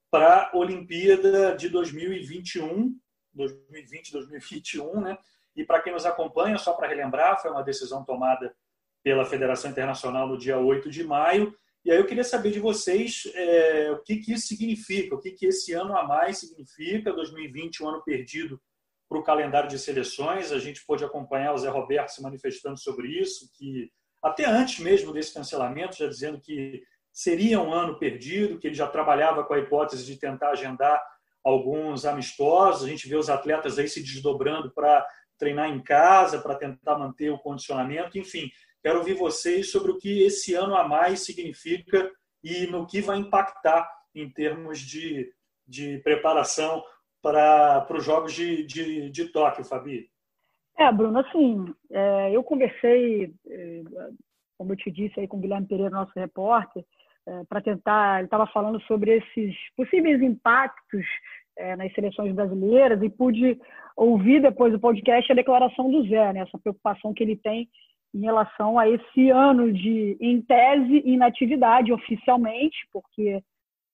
para 0.10 0.44
a 0.44 0.58
Olimpíada 0.58 1.54
de 1.54 1.68
2021, 1.68 2.98
2020, 3.34 4.14
2021, 4.14 5.02
né? 5.02 5.18
E 5.54 5.66
para 5.66 5.82
quem 5.82 5.92
nos 5.92 6.06
acompanha, 6.06 6.58
só 6.58 6.72
para 6.72 6.88
relembrar, 6.88 7.42
foi 7.42 7.52
uma 7.52 7.62
decisão 7.62 8.06
tomada 8.06 8.56
pela 9.04 9.26
Federação 9.26 9.70
Internacional 9.70 10.30
no 10.30 10.38
dia 10.38 10.58
8 10.58 10.90
de 10.90 11.04
maio. 11.04 11.54
E 11.86 11.92
aí 11.92 11.98
eu 11.98 12.06
queria 12.08 12.24
saber 12.24 12.50
de 12.50 12.60
vocês 12.60 13.32
é, 13.36 13.92
o 13.92 14.02
que, 14.02 14.18
que 14.18 14.34
isso 14.34 14.48
significa, 14.48 15.14
o 15.14 15.20
que, 15.20 15.32
que 15.32 15.46
esse 15.46 15.72
ano 15.74 15.96
a 15.96 16.04
mais 16.04 16.40
significa, 16.40 17.14
2020, 17.14 17.84
um 17.84 17.90
ano 17.90 18.04
perdido 18.04 18.60
para 19.08 19.20
o 19.20 19.24
calendário 19.24 19.70
de 19.70 19.78
seleções. 19.78 20.52
A 20.52 20.58
gente 20.58 20.84
pôde 20.84 21.06
acompanhar 21.06 21.54
o 21.54 21.58
Zé 21.60 21.70
Roberto 21.70 22.10
se 22.10 22.24
manifestando 22.24 22.80
sobre 22.80 23.08
isso, 23.10 23.52
que 23.56 23.92
até 24.24 24.46
antes 24.46 24.80
mesmo 24.80 25.14
desse 25.14 25.32
cancelamento, 25.32 25.96
já 25.96 26.08
dizendo 26.08 26.42
que 26.42 26.82
seria 27.14 27.62
um 27.62 27.72
ano 27.72 28.00
perdido, 28.00 28.58
que 28.58 28.68
ele 28.68 28.76
já 28.76 28.88
trabalhava 28.88 29.44
com 29.44 29.54
a 29.54 29.60
hipótese 29.60 30.04
de 30.06 30.18
tentar 30.18 30.50
agendar 30.50 31.00
alguns 31.44 32.04
amistosos. 32.04 32.84
A 32.84 32.90
gente 32.90 33.08
vê 33.08 33.16
os 33.16 33.30
atletas 33.30 33.78
aí 33.78 33.88
se 33.88 34.02
desdobrando 34.02 34.72
para 34.72 35.06
treinar 35.38 35.70
em 35.70 35.84
casa, 35.84 36.42
para 36.42 36.56
tentar 36.56 36.98
manter 36.98 37.30
o 37.30 37.38
condicionamento. 37.38 38.18
Enfim, 38.18 38.50
quero 38.86 39.00
ouvir 39.00 39.16
vocês 39.16 39.72
sobre 39.72 39.92
o 39.92 39.98
que 39.98 40.22
esse 40.22 40.54
ano 40.54 40.76
a 40.76 40.88
mais 40.88 41.26
significa 41.26 42.08
e 42.44 42.68
no 42.68 42.86
que 42.86 43.02
vai 43.02 43.18
impactar 43.18 43.90
em 44.14 44.30
termos 44.30 44.78
de, 44.80 45.34
de 45.68 45.98
preparação 46.04 46.84
para, 47.20 47.82
para 47.82 47.98
os 47.98 48.06
Jogos 48.06 48.32
de, 48.32 48.64
de, 48.64 49.10
de 49.10 49.32
Tóquio, 49.32 49.66
Fabi. 49.66 50.08
É, 50.78 50.92
Bruno, 50.92 51.18
assim, 51.18 51.66
é, 51.90 52.30
eu 52.32 52.44
conversei, 52.44 53.34
é, 53.50 53.82
como 54.56 54.74
eu 54.74 54.78
te 54.78 54.92
disse 54.92 55.20
aí 55.20 55.28
com 55.28 55.38
o 55.38 55.40
Guilherme 55.40 55.66
Pereira, 55.66 55.90
nosso 55.90 56.12
repórter, 56.16 56.86
é, 57.26 57.44
para 57.50 57.62
tentar, 57.62 58.20
ele 58.20 58.26
estava 58.26 58.46
falando 58.46 58.80
sobre 58.82 59.18
esses 59.18 59.56
possíveis 59.76 60.22
impactos 60.22 61.04
é, 61.58 61.76
nas 61.76 61.92
seleções 61.94 62.36
brasileiras 62.36 63.02
e 63.02 63.10
pude 63.10 63.60
ouvir 63.98 64.44
depois 64.44 64.72
do 64.72 64.80
podcast 64.80 65.32
a 65.32 65.36
declaração 65.36 65.90
do 65.90 66.08
Zé, 66.08 66.34
né, 66.34 66.42
essa 66.42 66.60
preocupação 66.60 67.16
que 67.16 67.24
ele 67.24 67.36
tem 67.36 67.68
em 68.16 68.22
relação 68.22 68.80
a 68.80 68.88
esse 68.88 69.30
ano 69.30 69.74
de, 69.74 70.18
em 70.22 70.42
tese, 70.42 71.04
inatividade 71.06 71.92
oficialmente, 71.92 72.78
porque 72.94 73.44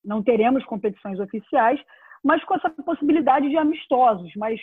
não 0.05 0.21
teremos 0.21 0.63
competições 0.65 1.19
oficiais, 1.19 1.81
mas 2.23 2.43
com 2.43 2.53
essa 2.53 2.69
possibilidade 2.69 3.49
de 3.49 3.57
amistosos. 3.57 4.31
Mas 4.35 4.61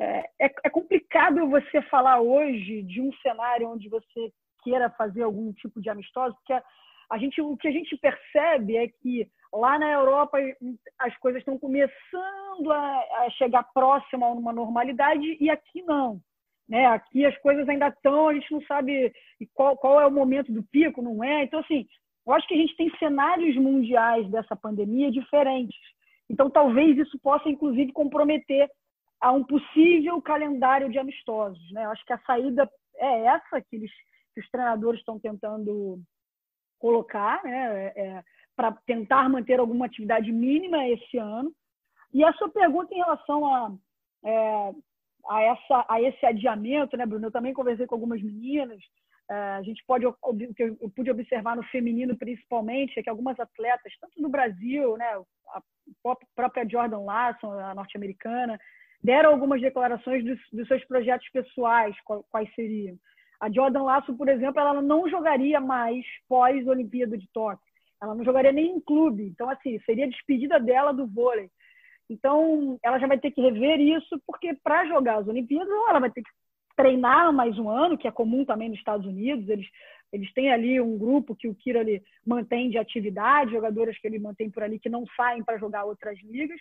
é, 0.00 0.20
é, 0.40 0.50
é 0.64 0.70
complicado 0.70 1.50
você 1.50 1.82
falar 1.82 2.22
hoje 2.22 2.82
de 2.82 3.02
um 3.02 3.12
cenário 3.20 3.68
onde 3.68 3.90
você 3.90 4.32
queira 4.62 4.88
fazer 4.88 5.22
algum 5.22 5.52
tipo 5.52 5.82
de 5.82 5.90
amistoso, 5.90 6.34
porque 6.36 6.54
a, 6.54 6.62
a 7.10 7.18
gente, 7.18 7.42
o 7.42 7.58
que 7.58 7.68
a 7.68 7.72
gente 7.72 7.94
percebe 7.98 8.78
é 8.78 8.88
que 8.88 9.28
lá 9.52 9.78
na 9.78 9.90
Europa 9.90 10.38
as 10.98 11.14
coisas 11.18 11.42
estão 11.42 11.58
começando 11.58 12.72
a, 12.72 13.24
a 13.26 13.30
chegar 13.36 13.64
próximo 13.64 14.24
a 14.24 14.32
uma 14.32 14.52
normalidade 14.52 15.36
e 15.38 15.50
aqui 15.50 15.82
não. 15.82 16.22
Né? 16.68 16.86
Aqui 16.86 17.24
as 17.24 17.36
coisas 17.38 17.68
ainda 17.68 17.88
estão, 17.88 18.28
a 18.28 18.34
gente 18.34 18.50
não 18.52 18.60
sabe 18.62 19.12
qual, 19.54 19.76
qual 19.76 20.00
é 20.00 20.06
o 20.06 20.10
momento 20.10 20.52
do 20.52 20.62
pico, 20.62 21.00
não 21.00 21.24
é? 21.24 21.44
Então, 21.44 21.60
assim, 21.60 21.86
eu 22.26 22.32
acho 22.32 22.46
que 22.46 22.54
a 22.54 22.58
gente 22.58 22.76
tem 22.76 22.90
cenários 22.98 23.56
mundiais 23.56 24.28
dessa 24.30 24.54
pandemia 24.54 25.10
diferentes. 25.10 25.78
Então, 26.28 26.50
talvez 26.50 26.98
isso 26.98 27.18
possa, 27.20 27.48
inclusive, 27.48 27.90
comprometer 27.92 28.68
a 29.20 29.32
um 29.32 29.42
possível 29.42 30.20
calendário 30.20 30.90
de 30.90 30.98
amistosos. 30.98 31.72
Né? 31.72 31.86
Eu 31.86 31.90
acho 31.90 32.04
que 32.04 32.12
a 32.12 32.20
saída 32.20 32.70
é 32.96 33.24
essa 33.24 33.60
que, 33.62 33.76
eles, 33.76 33.90
que 34.34 34.40
os 34.40 34.50
treinadores 34.50 35.00
estão 35.00 35.18
tentando 35.18 35.98
colocar, 36.78 37.42
né? 37.42 37.92
É, 37.96 38.00
é 38.00 38.24
para 38.54 38.72
tentar 38.86 39.28
manter 39.28 39.60
alguma 39.60 39.86
atividade 39.86 40.32
mínima 40.32 40.86
esse 40.88 41.16
ano. 41.16 41.52
E 42.12 42.24
a 42.24 42.32
sua 42.32 42.48
pergunta 42.48 42.92
em 42.92 42.98
relação 42.98 43.46
a, 43.46 43.72
é, 44.24 44.72
a, 45.28 45.42
essa, 45.42 45.84
a 45.88 46.00
esse 46.00 46.24
adiamento, 46.24 46.96
né, 46.96 47.04
Bruno? 47.04 47.26
Eu 47.26 47.32
também 47.32 47.52
conversei 47.52 47.86
com 47.86 47.94
algumas 47.94 48.22
meninas. 48.22 48.80
É, 49.30 49.34
a 49.34 49.62
gente 49.62 49.84
pode, 49.86 50.06
o 50.06 50.14
que 50.54 50.62
eu 50.62 50.90
pude 50.96 51.10
observar 51.10 51.54
no 51.54 51.62
feminino 51.64 52.16
principalmente, 52.16 52.98
é 52.98 53.02
que 53.02 53.10
algumas 53.10 53.38
atletas, 53.38 53.92
tanto 54.00 54.20
no 54.20 54.30
Brasil, 54.30 54.96
né, 54.96 55.06
a 55.50 55.62
própria 56.34 56.66
Jordan 56.66 57.00
Larson, 57.00 57.52
a 57.52 57.74
norte-americana, 57.74 58.58
deram 59.02 59.30
algumas 59.30 59.60
declarações 59.60 60.24
dos, 60.24 60.38
dos, 60.52 60.66
seus 60.66 60.84
projetos 60.86 61.28
pessoais, 61.30 61.94
quais 62.30 62.52
seriam. 62.54 62.96
A 63.40 63.50
Jordan 63.50 63.82
Lasso, 63.82 64.16
por 64.16 64.28
exemplo, 64.28 64.60
ela 64.60 64.82
não 64.82 65.08
jogaria 65.08 65.60
mais 65.60 66.04
pós-Olimpíada 66.28 67.16
de 67.16 67.28
Tóquio. 67.32 67.68
Ela 68.02 68.14
não 68.14 68.24
jogaria 68.24 68.50
nem 68.50 68.76
em 68.76 68.80
clube. 68.80 69.24
Então, 69.24 69.48
assim, 69.48 69.78
seria 69.80 70.08
despedida 70.08 70.58
dela 70.58 70.92
do 70.92 71.06
vôlei. 71.06 71.48
Então, 72.08 72.78
ela 72.82 72.98
já 72.98 73.06
vai 73.06 73.18
ter 73.18 73.30
que 73.30 73.40
rever 73.40 73.80
isso, 73.80 74.20
porque 74.26 74.54
para 74.54 74.86
jogar 74.86 75.18
as 75.18 75.28
Olimpíadas, 75.28 75.68
ela 75.88 75.98
vai 75.98 76.10
ter 76.10 76.22
que 76.22 76.30
treinar 76.76 77.32
mais 77.32 77.58
um 77.58 77.68
ano, 77.68 77.98
que 77.98 78.08
é 78.08 78.10
comum 78.10 78.44
também 78.44 78.68
nos 78.68 78.78
Estados 78.78 79.06
Unidos. 79.06 79.48
Eles, 79.48 79.66
eles 80.12 80.32
têm 80.32 80.52
ali 80.52 80.80
um 80.80 80.96
grupo 80.96 81.34
que 81.34 81.48
o 81.48 81.54
Kira 81.54 81.80
ali 81.80 82.02
mantém 82.26 82.70
de 82.70 82.78
atividade, 82.78 83.52
jogadoras 83.52 83.98
que 83.98 84.06
ele 84.06 84.18
mantém 84.18 84.50
por 84.50 84.62
ali 84.62 84.78
que 84.78 84.88
não 84.88 85.04
saem 85.16 85.42
para 85.42 85.58
jogar 85.58 85.84
outras 85.84 86.18
ligas 86.22 86.58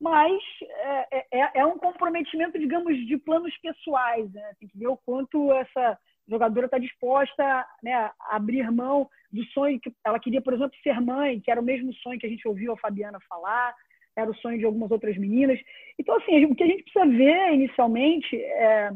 mas 0.00 0.40
é, 0.62 1.18
é, 1.18 1.26
é, 1.30 1.50
é, 1.56 1.66
um 1.66 1.76
comprometimento, 1.76 2.58
digamos, 2.58 2.96
de 3.06 3.18
planos 3.18 3.54
pessoais. 3.58 4.32
Né? 4.32 4.54
Tem 4.58 4.66
que 4.66 4.78
ver 4.78 4.86
o 4.86 4.96
quanto 4.96 5.52
essa 5.52 5.98
jogadora 6.26 6.66
está 6.66 6.78
disposta 6.78 7.66
né, 7.82 7.92
a 7.92 8.14
abrir 8.30 8.70
mão 8.70 9.08
do 9.30 9.44
sonho 9.46 9.78
que 9.78 9.92
ela 10.04 10.18
queria, 10.18 10.40
por 10.40 10.54
exemplo, 10.54 10.72
ser 10.82 11.00
mãe, 11.00 11.40
que 11.40 11.50
era 11.50 11.60
o 11.60 11.64
mesmo 11.64 11.92
sonho 11.94 12.18
que 12.18 12.26
a 12.26 12.30
gente 12.30 12.46
ouviu 12.48 12.72
a 12.72 12.78
Fabiana 12.78 13.18
falar, 13.28 13.74
era 14.16 14.30
o 14.30 14.34
sonho 14.36 14.58
de 14.58 14.64
algumas 14.64 14.90
outras 14.90 15.16
meninas. 15.16 15.58
Então, 15.98 16.16
assim, 16.16 16.44
o 16.44 16.54
que 16.54 16.64
a 16.64 16.66
gente 16.66 16.82
precisa 16.82 17.06
ver 17.06 17.54
inicialmente 17.54 18.36
é, 18.36 18.90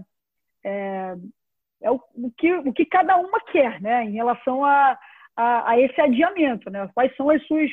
é, 0.64 1.14
é 1.82 1.90
o, 1.90 2.00
o, 2.14 2.30
que, 2.36 2.52
o 2.54 2.72
que 2.72 2.84
cada 2.84 3.16
uma 3.16 3.40
quer, 3.40 3.80
né, 3.80 4.04
em 4.04 4.12
relação 4.12 4.64
a, 4.64 4.98
a, 5.36 5.70
a 5.70 5.80
esse 5.80 6.00
adiamento, 6.00 6.70
né? 6.70 6.88
Quais 6.94 7.14
são 7.16 7.30
as 7.30 7.44
suas 7.46 7.70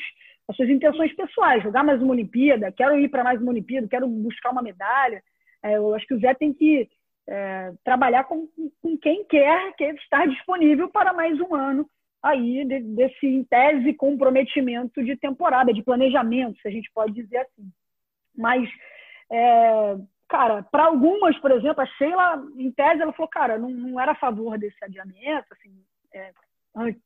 as 0.48 0.56
suas 0.56 0.68
intenções 0.68 1.14
pessoais, 1.14 1.62
jogar 1.62 1.84
mais 1.84 2.02
uma 2.02 2.12
Olimpíada, 2.12 2.72
quero 2.72 2.98
ir 2.98 3.08
para 3.08 3.24
mais 3.24 3.40
uma 3.40 3.52
Olimpíada, 3.52 3.88
quero 3.88 4.06
buscar 4.08 4.50
uma 4.50 4.62
medalha. 4.62 5.22
É, 5.62 5.76
eu 5.76 5.94
acho 5.94 6.06
que 6.06 6.14
o 6.14 6.20
Zé 6.20 6.34
tem 6.34 6.52
que 6.52 6.88
é, 7.28 7.72
trabalhar 7.84 8.24
com, 8.24 8.48
com, 8.80 8.98
quem 8.98 9.24
quer, 9.24 9.72
quer 9.76 9.94
estar 9.94 10.26
disponível 10.26 10.88
para 10.88 11.12
mais 11.12 11.40
um 11.40 11.54
ano 11.54 11.88
aí 12.22 12.64
de, 12.64 12.80
desse, 12.80 13.26
em 13.26 13.44
tese, 13.44 13.94
comprometimento 13.94 15.02
de 15.02 15.16
temporada, 15.16 15.72
de 15.72 15.82
planejamento, 15.82 16.60
se 16.60 16.68
a 16.68 16.70
gente 16.70 16.90
pode 16.94 17.12
dizer 17.12 17.38
assim. 17.38 17.70
Mas, 18.36 18.68
é, 19.30 19.96
cara, 20.28 20.62
para 20.62 20.84
algumas, 20.84 21.36
por 21.38 21.50
exemplo, 21.50 21.82
a 21.82 21.86
Sheila, 21.86 22.42
em 22.56 22.70
tese, 22.70 23.02
ela 23.02 23.12
falou, 23.12 23.28
cara, 23.28 23.58
não, 23.58 23.70
não 23.70 24.00
era 24.00 24.12
a 24.12 24.16
favor 24.16 24.56
desse 24.56 24.82
adiamento, 24.84 25.46
assim, 25.50 25.84
é, 26.14 26.32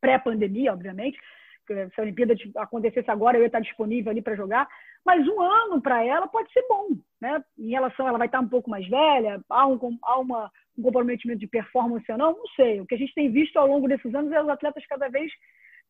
pré-pandemia, 0.00 0.72
obviamente, 0.72 1.18
se 1.66 2.00
a 2.00 2.02
Olimpíada 2.02 2.34
acontecesse 2.56 3.10
agora, 3.10 3.36
eu 3.36 3.42
ia 3.42 3.46
estar 3.46 3.60
disponível 3.60 4.10
ali 4.10 4.22
para 4.22 4.36
jogar. 4.36 4.68
Mas 5.04 5.26
um 5.26 5.40
ano 5.40 5.80
para 5.80 6.04
ela 6.04 6.26
pode 6.26 6.52
ser 6.52 6.64
bom, 6.68 6.88
né? 7.20 7.42
Em 7.58 7.70
relação, 7.70 8.06
ela 8.06 8.18
vai 8.18 8.26
estar 8.26 8.40
um 8.40 8.48
pouco 8.48 8.70
mais 8.70 8.88
velha, 8.88 9.40
há 9.48 9.66
um, 9.66 9.98
há 10.02 10.18
uma, 10.18 10.50
um 10.78 10.82
comprometimento 10.82 11.40
de 11.40 11.46
performance 11.46 12.10
ou 12.10 12.18
não, 12.18 12.32
não 12.32 12.46
sei. 12.54 12.80
O 12.80 12.86
que 12.86 12.94
a 12.94 12.98
gente 12.98 13.14
tem 13.14 13.30
visto 13.30 13.56
ao 13.56 13.66
longo 13.66 13.88
desses 13.88 14.14
anos 14.14 14.32
é 14.32 14.42
os 14.42 14.48
atletas 14.48 14.86
cada 14.86 15.08
vez 15.08 15.30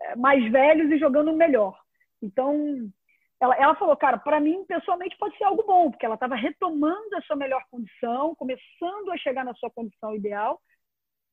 eh, 0.02 0.16
mais 0.16 0.50
velhos 0.50 0.90
e 0.90 0.98
jogando 0.98 1.32
melhor. 1.32 1.78
Então, 2.22 2.90
ela, 3.40 3.54
ela 3.56 3.74
falou, 3.74 3.96
cara, 3.96 4.18
para 4.18 4.40
mim, 4.40 4.64
pessoalmente, 4.66 5.16
pode 5.18 5.36
ser 5.36 5.44
algo 5.44 5.62
bom, 5.62 5.90
porque 5.90 6.06
ela 6.06 6.14
estava 6.14 6.34
retomando 6.34 7.16
a 7.16 7.22
sua 7.22 7.36
melhor 7.36 7.62
condição, 7.70 8.34
começando 8.34 9.10
a 9.12 9.18
chegar 9.18 9.44
na 9.44 9.54
sua 9.54 9.70
condição 9.70 10.14
ideal, 10.14 10.60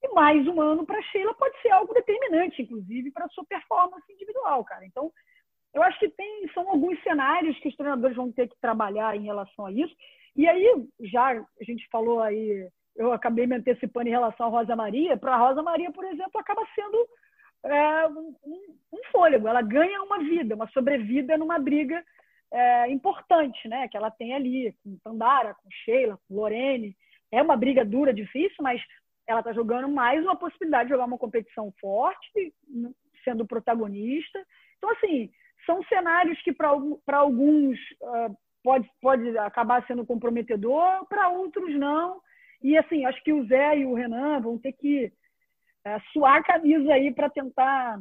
e 0.03 0.13
mais 0.13 0.45
um 0.47 0.61
ano 0.61 0.85
para 0.85 1.01
Sheila 1.03 1.33
pode 1.33 1.59
ser 1.61 1.69
algo 1.69 1.93
determinante, 1.93 2.61
inclusive, 2.61 3.09
para 3.11 3.25
a 3.25 3.29
sua 3.29 3.45
performance 3.45 4.11
individual, 4.11 4.63
cara. 4.65 4.85
Então, 4.85 5.11
eu 5.73 5.81
acho 5.81 5.97
que 5.97 6.09
tem, 6.09 6.47
são 6.53 6.69
alguns 6.69 7.01
cenários 7.03 7.57
que 7.59 7.69
os 7.69 7.75
treinadores 7.75 8.15
vão 8.15 8.31
ter 8.31 8.49
que 8.49 8.59
trabalhar 8.59 9.15
em 9.15 9.23
relação 9.23 9.65
a 9.65 9.71
isso. 9.71 9.95
E 10.35 10.47
aí, 10.47 10.87
já 10.99 11.31
a 11.31 11.63
gente 11.63 11.87
falou 11.89 12.19
aí, 12.19 12.67
eu 12.95 13.11
acabei 13.13 13.47
me 13.47 13.55
antecipando 13.55 14.07
em 14.07 14.11
relação 14.11 14.47
à 14.47 14.49
Rosa 14.49 14.75
Maria. 14.75 15.17
Para 15.17 15.35
a 15.35 15.37
Rosa 15.37 15.63
Maria, 15.63 15.91
por 15.91 16.03
exemplo, 16.05 16.39
acaba 16.39 16.61
sendo 16.75 17.07
é, 17.63 18.07
um, 18.07 18.35
um, 18.91 19.03
fôlego. 19.11 19.47
Ela 19.47 19.61
ganha 19.61 20.03
uma 20.03 20.19
vida, 20.19 20.53
uma 20.53 20.67
sobrevida 20.69 21.37
numa 21.37 21.57
briga 21.57 22.03
é, 22.51 22.89
importante, 22.89 23.67
né? 23.67 23.87
Que 23.87 23.97
ela 23.97 24.11
tem 24.11 24.33
ali 24.33 24.75
com 24.83 24.97
Tandara, 25.03 25.55
com 25.55 25.69
Sheila, 25.71 26.19
com 26.27 26.35
Lorene. 26.35 26.95
É 27.31 27.41
uma 27.41 27.55
briga 27.55 27.83
dura, 27.83 28.13
difícil, 28.13 28.57
mas 28.61 28.81
ela 29.27 29.39
está 29.39 29.53
jogando 29.53 29.87
mais 29.87 30.21
uma 30.23 30.35
possibilidade 30.35 30.85
de 30.85 30.93
jogar 30.93 31.05
uma 31.05 31.17
competição 31.17 31.73
forte, 31.79 32.53
sendo 33.23 33.45
protagonista. 33.45 34.45
Então, 34.77 34.89
assim, 34.91 35.31
são 35.65 35.83
cenários 35.83 36.41
que 36.41 36.51
para 36.51 37.17
alguns 37.17 37.79
uh, 38.01 38.35
pode, 38.63 38.89
pode 39.01 39.37
acabar 39.37 39.85
sendo 39.87 40.05
comprometedor, 40.05 41.05
para 41.07 41.29
outros 41.29 41.73
não. 41.75 42.21
E, 42.61 42.77
assim, 42.77 43.05
acho 43.05 43.21
que 43.23 43.33
o 43.33 43.45
Zé 43.45 43.77
e 43.77 43.85
o 43.85 43.93
Renan 43.93 44.41
vão 44.41 44.57
ter 44.57 44.73
que 44.73 45.11
uh, 45.87 46.01
suar 46.11 46.37
a 46.37 46.43
camisa 46.43 46.93
aí 46.93 47.13
para 47.13 47.29
tentar 47.29 47.99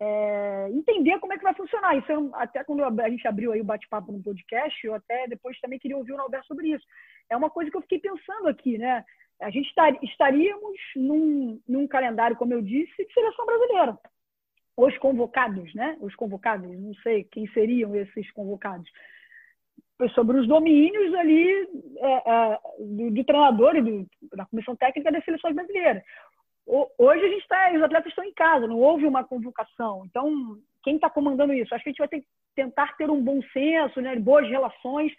é, 0.00 0.68
entender 0.70 1.18
como 1.18 1.32
é 1.32 1.38
que 1.38 1.42
vai 1.42 1.54
funcionar. 1.54 1.96
Isso 1.96 2.10
eu, 2.10 2.30
até 2.34 2.62
quando 2.62 2.84
a 2.84 3.08
gente 3.08 3.26
abriu 3.26 3.52
aí 3.52 3.60
o 3.60 3.64
bate-papo 3.64 4.12
no 4.12 4.22
podcast, 4.22 4.86
eu 4.86 4.94
até 4.94 5.26
depois 5.26 5.58
também 5.60 5.78
queria 5.78 5.96
ouvir 5.96 6.12
o 6.12 6.20
Alberto 6.20 6.46
sobre 6.46 6.68
isso. 6.68 6.84
É 7.28 7.36
uma 7.36 7.50
coisa 7.50 7.70
que 7.70 7.76
eu 7.76 7.82
fiquei 7.82 7.98
pensando 7.98 8.48
aqui, 8.48 8.78
né? 8.78 9.04
A 9.40 9.50
gente 9.50 9.72
estaríamos 10.02 10.78
num, 10.96 11.60
num 11.68 11.86
calendário, 11.86 12.36
como 12.36 12.52
eu 12.52 12.62
disse, 12.62 13.06
de 13.06 13.12
seleção 13.12 13.46
brasileira. 13.46 13.98
Os 14.76 14.96
convocados, 14.98 15.74
né? 15.74 15.96
Os 16.00 16.14
convocados, 16.14 16.68
não 16.78 16.94
sei 16.96 17.24
quem 17.24 17.46
seriam 17.48 17.94
esses 17.96 18.30
convocados. 18.32 18.88
Sobre 20.14 20.38
os 20.38 20.46
domínios 20.46 21.12
ali 21.14 21.68
é, 21.98 22.30
é, 22.30 22.58
do, 22.78 23.10
do, 23.10 23.24
treinador 23.24 23.76
e 23.76 23.82
do, 23.82 24.06
da 24.36 24.46
comissão 24.46 24.76
técnica 24.76 25.10
das 25.10 25.24
seleções 25.24 25.54
brasileiras. 25.54 26.02
Hoje 26.66 27.24
a 27.24 27.28
gente 27.28 27.42
está, 27.42 27.72
os 27.72 27.82
atletas 27.82 28.10
estão 28.10 28.24
em 28.24 28.32
casa, 28.34 28.66
não 28.66 28.78
houve 28.78 29.06
uma 29.06 29.24
convocação. 29.24 30.04
Então, 30.04 30.58
quem 30.84 30.96
está 30.96 31.10
comandando 31.10 31.52
isso? 31.52 31.74
Acho 31.74 31.82
que 31.82 31.90
a 31.90 31.92
gente 31.92 31.98
vai 31.98 32.08
ter 32.08 32.24
tentar 32.58 32.96
ter 32.96 33.08
um 33.08 33.22
bom 33.22 33.40
senso, 33.52 34.00
né, 34.00 34.16
boas 34.16 34.48
relações 34.48 35.12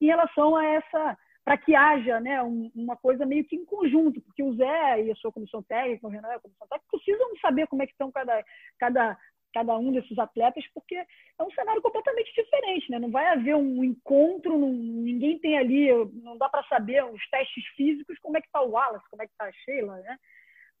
em 0.00 0.06
relação 0.06 0.56
a 0.56 0.64
essa, 0.64 1.18
para 1.46 1.56
que 1.56 1.76
haja 1.76 2.18
né, 2.18 2.42
um, 2.42 2.72
uma 2.74 2.96
coisa 2.96 3.24
meio 3.24 3.44
que 3.44 3.54
em 3.54 3.64
conjunto, 3.64 4.20
porque 4.20 4.42
o 4.42 4.52
Zé 4.56 5.04
e 5.04 5.12
a 5.12 5.14
sua 5.14 5.30
comissão 5.30 5.62
técnica, 5.62 6.04
o 6.04 6.10
Renan 6.10 6.26
e 6.32 6.34
a 6.34 6.40
comissão 6.40 6.66
técnica, 6.66 6.90
precisam 6.90 7.36
saber 7.36 7.68
como 7.68 7.84
é 7.84 7.86
que 7.86 7.92
estão 7.92 8.10
cada, 8.10 8.44
cada, 8.80 9.16
cada 9.54 9.76
um 9.76 9.92
desses 9.92 10.18
atletas, 10.18 10.64
porque 10.74 10.96
é 10.96 11.42
um 11.44 11.50
cenário 11.52 11.80
completamente 11.80 12.34
diferente, 12.34 12.90
né? 12.90 12.98
Não 12.98 13.12
vai 13.12 13.28
haver 13.28 13.54
um 13.54 13.84
encontro, 13.84 14.58
não, 14.58 14.72
ninguém 14.72 15.38
tem 15.38 15.56
ali, 15.56 15.86
não 16.14 16.36
dá 16.36 16.48
para 16.48 16.64
saber 16.64 17.04
os 17.04 17.24
testes 17.30 17.64
físicos, 17.76 18.18
como 18.18 18.36
é 18.36 18.40
que 18.40 18.48
está 18.48 18.60
o 18.62 18.72
Wallace, 18.72 19.08
como 19.08 19.22
é 19.22 19.26
que 19.26 19.32
está 19.32 19.44
a 19.44 19.52
Sheila, 19.52 19.98
né? 19.98 20.18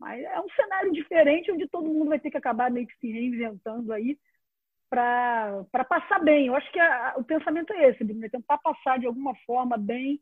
Mas 0.00 0.20
é 0.24 0.40
um 0.40 0.50
cenário 0.50 0.90
diferente 0.90 1.52
onde 1.52 1.68
todo 1.68 1.86
mundo 1.86 2.08
vai 2.08 2.18
ter 2.18 2.32
que 2.32 2.38
acabar 2.38 2.72
meio 2.72 2.88
que 2.88 2.98
se 2.98 3.08
reinventando 3.08 3.92
aí 3.92 4.18
para 4.90 5.84
passar 5.88 6.18
bem. 6.18 6.48
Eu 6.48 6.56
acho 6.56 6.72
que 6.72 6.80
a, 6.80 7.14
o 7.18 7.22
pensamento 7.22 7.72
é 7.72 7.90
esse, 7.90 8.02
Bruno, 8.02 8.26
é 8.26 8.28
tentar 8.28 8.58
passar 8.58 8.98
de 8.98 9.06
alguma 9.06 9.32
forma 9.46 9.78
bem 9.78 10.20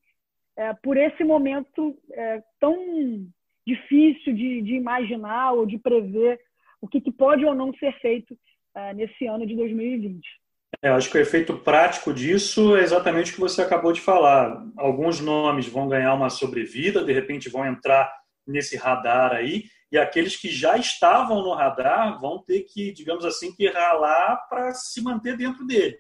é, 0.57 0.73
por 0.75 0.97
esse 0.97 1.25
momento 1.25 1.97
é, 2.13 2.43
tão 2.61 3.27
difícil 3.67 4.35
de, 4.35 4.63
de, 4.63 4.75
imaginar 4.75 5.53
ou 5.53 5.67
de 5.67 5.79
prever 5.79 6.39
o 6.81 6.89
que, 6.89 7.01
que 7.01 7.11
pode 7.11 7.45
ou 7.45 7.55
não 7.55 7.73
ser 7.75 7.93
feito 8.01 8.37
é, 8.75 8.95
nesse 8.95 9.27
ano 9.27 9.47
de 9.47 9.57
2020. 9.57 10.21
É, 10.83 10.91
acho 10.91 11.11
que 11.11 11.17
o 11.17 11.21
efeito 11.21 11.57
prático 11.57 12.13
disso 12.13 12.77
é 12.77 12.83
exatamente 12.83 13.31
o 13.31 13.35
que 13.35 13.41
você 13.41 13.63
acabou 13.63 13.93
de 13.93 14.01
falar. 14.01 14.65
Alguns 14.77 15.21
nomes 15.21 15.67
vão 15.67 15.89
ganhar 15.89 16.15
uma 16.15 16.29
sobrevida, 16.29 17.05
de 17.05 17.13
repente 17.13 17.49
vão 17.49 17.67
entrar 17.67 18.13
nesse 18.47 18.77
radar 18.77 19.33
aí, 19.33 19.65
e 19.91 19.97
aqueles 19.97 20.37
que 20.37 20.49
já 20.49 20.77
estavam 20.77 21.43
no 21.43 21.55
radar 21.55 22.21
vão 22.21 22.43
ter 22.43 22.63
que, 22.63 22.93
digamos 22.93 23.25
assim, 23.25 23.55
que 23.55 23.69
ralar 23.69 24.47
para 24.49 24.75
se 24.75 25.01
manter 25.03 25.37
dentro 25.37 25.67
dele. 25.67 25.97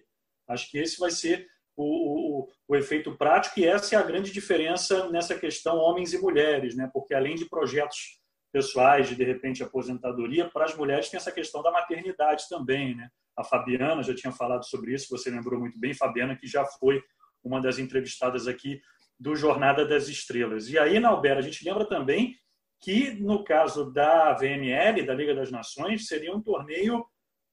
Acho 0.49 0.71
que 0.71 0.79
esse 0.79 0.99
vai 0.99 1.11
ser 1.11 1.47
o, 1.77 2.43
o, 2.43 2.49
o, 2.69 2.77
efeito 2.77 3.17
prático, 3.17 3.59
e 3.59 3.65
essa 3.65 3.95
é 3.95 3.99
a 3.99 4.03
grande 4.03 4.33
diferença 4.33 5.11
nessa 5.11 5.35
questão 5.39 5.77
homens 5.77 6.13
e 6.13 6.19
mulheres, 6.19 6.77
né? 6.77 6.89
porque 6.93 7.15
além 7.15 7.35
de 7.35 7.49
projetos 7.49 8.21
pessoais, 8.53 9.09
de 9.09 9.17
de 9.17 9.25
repente 9.25 9.63
aposentadoria, 9.63 10.49
para 10.49 10.65
as 10.65 10.77
mulheres 10.77 11.09
tem 11.09 11.19
essa 11.19 11.33
questão 11.33 11.63
da 11.63 11.73
maternidade 11.73 12.45
também. 12.49 12.95
Né? 12.95 13.09
A 13.37 13.43
Fabiana 13.43 14.03
já 14.03 14.15
tinha 14.15 14.33
falado 14.33 14.65
sobre 14.65 14.95
isso, 14.95 15.09
você 15.11 15.31
lembrou 15.31 15.59
muito 15.59 15.79
bem, 15.79 15.93
Fabiana, 15.93 16.37
que 16.37 16.47
já 16.47 16.65
foi 16.65 17.03
uma 17.43 17.61
das 17.61 17.79
entrevistadas 17.79 18.47
aqui 18.47 18.81
do 19.19 19.35
Jornada 19.35 19.85
das 19.85 20.09
Estrelas. 20.09 20.69
E 20.69 20.79
aí, 20.79 20.99
Nalbera, 21.01 21.41
a 21.41 21.43
gente 21.43 21.65
lembra 21.65 21.85
também 21.85 22.37
que, 22.81 23.11
no 23.21 23.43
caso 23.43 23.91
da 23.93 24.33
VNL, 24.35 25.05
da 25.05 25.15
Liga 25.15 25.35
das 25.35 25.51
Nações, 25.51 26.07
seria 26.07 26.35
um 26.35 26.43
torneio 26.43 27.05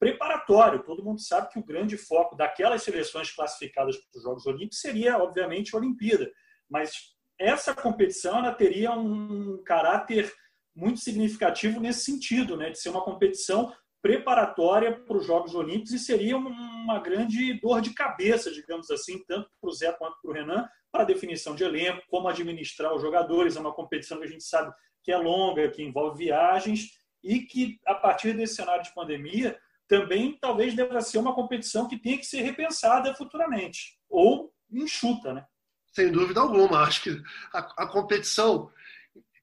preparatório. 0.01 0.81
Todo 0.81 1.03
mundo 1.03 1.21
sabe 1.21 1.49
que 1.49 1.59
o 1.59 1.63
grande 1.63 1.95
foco 1.95 2.35
daquelas 2.35 2.81
seleções 2.81 3.29
classificadas 3.29 3.95
para 3.97 4.17
os 4.17 4.23
Jogos 4.23 4.47
Olímpicos 4.47 4.79
seria, 4.79 5.19
obviamente, 5.19 5.75
a 5.75 5.77
Olimpíada. 5.77 6.31
Mas 6.67 7.13
essa 7.39 7.75
competição 7.75 8.39
ela 8.39 8.51
teria 8.51 8.91
um 8.93 9.61
caráter 9.63 10.33
muito 10.75 10.99
significativo 11.01 11.79
nesse 11.79 12.03
sentido, 12.03 12.57
né, 12.57 12.71
de 12.71 12.79
ser 12.79 12.89
uma 12.89 13.03
competição 13.03 13.71
preparatória 14.01 14.91
para 14.91 15.17
os 15.17 15.25
Jogos 15.27 15.53
Olímpicos 15.53 15.91
e 15.91 15.99
seria 15.99 16.35
uma 16.35 16.97
grande 16.99 17.53
dor 17.61 17.79
de 17.79 17.93
cabeça, 17.93 18.51
digamos 18.51 18.89
assim, 18.89 19.23
tanto 19.25 19.51
para 19.61 19.69
o 19.69 19.73
Zé 19.73 19.91
quanto 19.91 20.19
para 20.19 20.31
o 20.31 20.33
Renan, 20.33 20.67
para 20.91 21.03
a 21.03 21.05
definição 21.05 21.53
de 21.53 21.63
elenco, 21.63 22.01
como 22.09 22.27
administrar 22.27 22.95
os 22.95 23.01
jogadores. 23.03 23.55
É 23.55 23.59
uma 23.59 23.73
competição 23.73 24.17
que 24.17 24.23
a 24.23 24.29
gente 24.29 24.43
sabe 24.43 24.73
que 25.03 25.11
é 25.11 25.17
longa, 25.17 25.69
que 25.69 25.83
envolve 25.83 26.25
viagens 26.25 26.89
e 27.23 27.41
que, 27.41 27.79
a 27.85 27.93
partir 27.93 28.33
desse 28.33 28.55
cenário 28.55 28.83
de 28.83 28.93
pandemia, 28.95 29.55
também 29.91 30.37
talvez 30.39 30.73
deva 30.73 31.01
ser 31.01 31.17
uma 31.17 31.35
competição 31.35 31.85
que 31.85 31.99
tenha 31.99 32.17
que 32.17 32.25
ser 32.25 32.43
repensada 32.43 33.13
futuramente, 33.13 33.99
ou 34.09 34.49
enxuta, 34.71 35.33
né? 35.33 35.45
Sem 35.91 36.09
dúvida 36.09 36.39
alguma. 36.39 36.83
Acho 36.83 37.03
que 37.03 37.21
a, 37.53 37.59
a 37.83 37.87
competição 37.87 38.71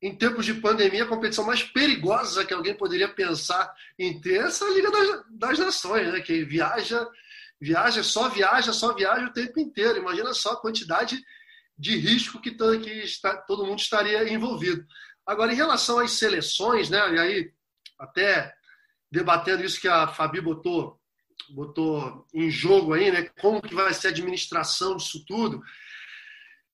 em 0.01 0.16
tempos 0.16 0.46
de 0.46 0.55
pandemia, 0.55 1.05
a 1.05 1.09
competição 1.09 1.44
mais 1.44 1.62
perigosa 1.62 2.46
que 2.46 2.55
alguém 2.55 2.74
poderia 2.74 3.11
pensar 3.11 3.70
em 3.99 4.18
ter 4.22 4.40
é 4.40 4.46
essa 4.46 4.64
Liga 4.70 4.90
das, 4.90 5.24
das 5.28 5.59
Nações, 5.59 6.11
né? 6.11 6.20
que 6.22 6.42
viaja, 6.46 7.07
viaja, 7.61 8.03
só 8.03 8.30
viaja, 8.30 8.72
só 8.72 8.94
viaja 8.94 9.26
o 9.26 9.32
tempo 9.34 9.61
inteiro. 9.61 9.99
Imagina 9.99 10.32
só 10.32 10.53
a 10.53 10.61
quantidade 10.62 11.22
de 11.76 11.94
risco 11.99 12.40
que, 12.40 12.53
que 12.53 12.90
está, 13.03 13.36
todo 13.36 13.66
mundo 13.66 13.80
estaria 13.80 14.26
envolvido. 14.32 14.82
Agora, 15.26 15.53
em 15.53 15.57
relação 15.57 15.99
às 15.99 16.12
seleções, 16.12 16.88
né? 16.88 16.99
e 17.14 17.18
aí 17.18 17.53
até 17.99 18.57
debatendo 19.11 19.64
isso 19.64 19.80
que 19.80 19.88
a 19.88 20.09
Fabi 20.09 20.40
botou, 20.40 21.00
botou 21.50 22.26
em 22.34 22.50
jogo 22.50 22.94
aí, 22.94 23.11
né? 23.11 23.30
como 23.40 23.62
que 23.62 23.74
vai 23.74 23.92
ser 23.94 24.09
a 24.09 24.11
administração 24.11 24.96
disso 24.96 25.24
tudo, 25.26 25.62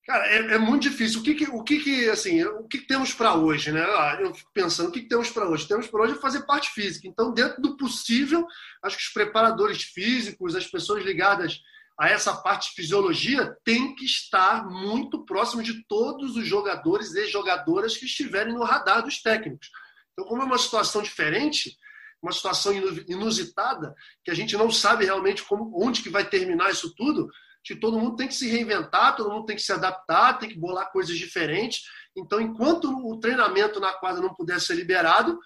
Cara, 0.07 0.27
é, 0.27 0.37
é, 0.55 0.59
muito 0.59 0.83
difícil. 0.83 1.21
O 1.21 1.23
que, 1.23 1.35
que 1.35 1.45
o 1.45 1.63
que, 1.63 1.81
que, 1.81 2.11
assim, 2.11 2.45
o 2.45 2.69
que, 2.69 2.79
que 2.79 2.87
temos 2.87 3.15
para 3.15 3.35
hoje, 3.35 3.73
né? 3.73 3.83
Ah, 3.83 4.19
eu 4.21 4.35
fico 4.35 4.51
pensando, 4.53 4.91
o 4.91 4.93
que, 4.93 5.01
que 5.01 5.09
temos 5.09 5.31
para 5.31 5.49
hoje? 5.49 5.67
Temos 5.67 5.87
para 5.87 6.03
hoje 6.03 6.15
fazer 6.17 6.45
parte 6.45 6.71
física. 6.71 7.09
Então, 7.09 7.33
dentro 7.33 7.63
do 7.63 7.77
possível, 7.77 8.47
acho 8.83 8.99
que 8.99 9.03
os 9.03 9.13
preparadores 9.13 9.83
físicos, 9.83 10.55
as 10.55 10.67
pessoas 10.67 11.03
ligadas 11.03 11.59
a 11.99 12.09
essa 12.09 12.37
parte 12.37 12.69
de 12.69 12.75
fisiologia, 12.75 13.57
têm 13.65 13.95
que 13.95 14.05
estar 14.05 14.67
muito 14.67 15.25
próximo 15.25 15.63
de 15.63 15.83
todos 15.87 16.37
os 16.37 16.47
jogadores 16.47 17.15
e 17.15 17.27
jogadoras 17.29 17.97
que 17.97 18.05
estiverem 18.05 18.53
no 18.53 18.65
radar 18.65 19.03
dos 19.03 19.23
técnicos. 19.23 19.71
Então, 20.13 20.27
como 20.27 20.43
é 20.43 20.45
uma 20.45 20.59
situação 20.59 21.03
diferente, 21.03 21.79
uma 22.25 22.33
situação 22.33 22.73
inusitada, 23.09 23.95
que 24.25 24.31
a 24.31 24.35
gente 24.35 24.57
não 24.57 24.71
sabe 24.71 25.05
realmente 25.05 25.43
como, 25.43 25.71
onde 25.75 26.03
que 26.03 26.09
vai 26.09 26.25
terminar 26.25 26.71
isso 26.71 26.95
tudo, 26.95 27.29
que 27.63 27.77
todo 27.77 27.99
mundo 27.99 28.17
tem 28.17 28.29
que 28.29 28.35
se 28.35 28.49
reinventar, 28.49 29.17
todo 29.17 29.31
mundo 29.31 29.47
tem 29.47 29.57
que 29.57 29.63
se 29.63 29.73
adaptar, 29.73 30.39
tem 30.39 30.49
que 30.49 30.59
bolar 30.59 30.91
coisas 30.91 31.17
diferentes. 31.17 31.83
Então, 32.17 32.41
enquanto 32.41 32.89
o 32.89 33.19
treinamento 33.21 33.79
na 33.79 33.93
quadra 33.93 34.23
não 34.23 34.35
puder 34.35 34.61
ser 34.61 34.75
liberado, 34.75 35.39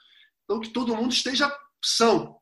então 0.44 0.60
que 0.60 0.70
todo 0.70 0.96
mundo 0.96 1.12
esteja 1.12 1.52
são, 1.84 2.38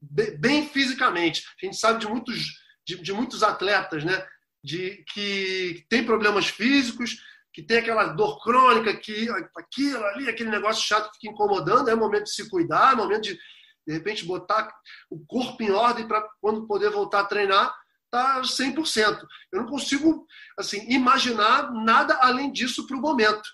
bem 0.00 0.68
fisicamente. 0.68 1.44
A 1.62 1.66
gente 1.66 1.76
sabe 1.76 2.00
de 2.00 2.08
muitos, 2.08 2.38
de, 2.86 2.96
de 3.00 3.12
muitos 3.12 3.42
atletas, 3.42 4.04
né, 4.04 4.26
de 4.62 5.04
que 5.12 5.84
tem 5.88 6.04
problemas 6.04 6.46
físicos, 6.46 7.16
que 7.52 7.62
tem 7.62 7.78
aquela 7.78 8.06
dor 8.06 8.42
crônica, 8.42 8.96
que 8.96 9.28
aquilo 9.56 10.04
ali, 10.06 10.28
aquele 10.28 10.50
negócio 10.50 10.82
chato 10.82 11.10
que 11.10 11.18
fica 11.18 11.32
incomodando, 11.32 11.88
é 11.88 11.94
momento 11.94 12.24
de 12.24 12.34
se 12.34 12.48
cuidar, 12.48 12.92
é 12.92 12.96
momento 12.96 13.24
de 13.24 13.38
de 13.86 13.92
repente 13.92 14.24
botar 14.24 14.72
o 15.10 15.24
corpo 15.26 15.62
em 15.62 15.70
ordem 15.70 16.06
para 16.06 16.26
quando 16.40 16.66
poder 16.66 16.90
voltar 16.90 17.20
a 17.20 17.26
treinar 17.26 17.74
está 18.06 18.42
100%. 18.42 19.26
Eu 19.50 19.62
não 19.62 19.68
consigo 19.68 20.26
assim 20.58 20.86
imaginar 20.90 21.72
nada 21.72 22.18
além 22.20 22.52
disso 22.52 22.86
para 22.86 22.96
o 22.96 23.00
momento. 23.00 23.48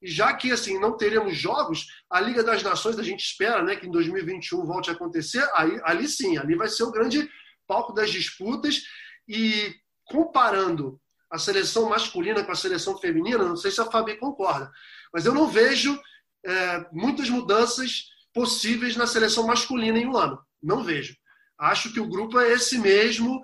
E 0.00 0.10
já 0.10 0.32
que 0.32 0.50
assim 0.50 0.80
não 0.80 0.96
teremos 0.96 1.36
jogos, 1.36 1.86
a 2.10 2.20
Liga 2.20 2.42
das 2.42 2.62
Nações 2.62 2.98
a 2.98 3.02
gente 3.02 3.20
espera, 3.20 3.62
né, 3.62 3.76
que 3.76 3.86
em 3.86 3.90
2021 3.90 4.64
volte 4.64 4.90
a 4.90 4.94
acontecer. 4.94 5.46
Aí, 5.54 5.78
ali 5.84 6.08
sim, 6.08 6.38
ali 6.38 6.54
vai 6.54 6.68
ser 6.68 6.84
o 6.84 6.90
grande 6.90 7.28
palco 7.66 7.92
das 7.92 8.10
disputas 8.10 8.82
e 9.28 9.74
comparando 10.04 10.98
a 11.30 11.38
seleção 11.38 11.90
masculina 11.90 12.42
com 12.42 12.52
a 12.52 12.56
seleção 12.56 12.96
feminina, 12.96 13.44
não 13.44 13.56
sei 13.56 13.70
se 13.70 13.80
a 13.80 13.84
Fabi 13.84 14.16
concorda, 14.16 14.72
mas 15.12 15.26
eu 15.26 15.34
não 15.34 15.46
vejo 15.46 16.00
é, 16.42 16.86
muitas 16.90 17.28
mudanças 17.28 18.04
possíveis 18.38 18.94
na 18.94 19.04
seleção 19.04 19.44
masculina 19.48 19.98
em 19.98 20.06
um 20.06 20.16
ano. 20.16 20.38
Não 20.62 20.84
vejo. 20.84 21.16
Acho 21.58 21.92
que 21.92 21.98
o 21.98 22.08
grupo 22.08 22.38
é 22.38 22.52
esse 22.52 22.78
mesmo, 22.78 23.42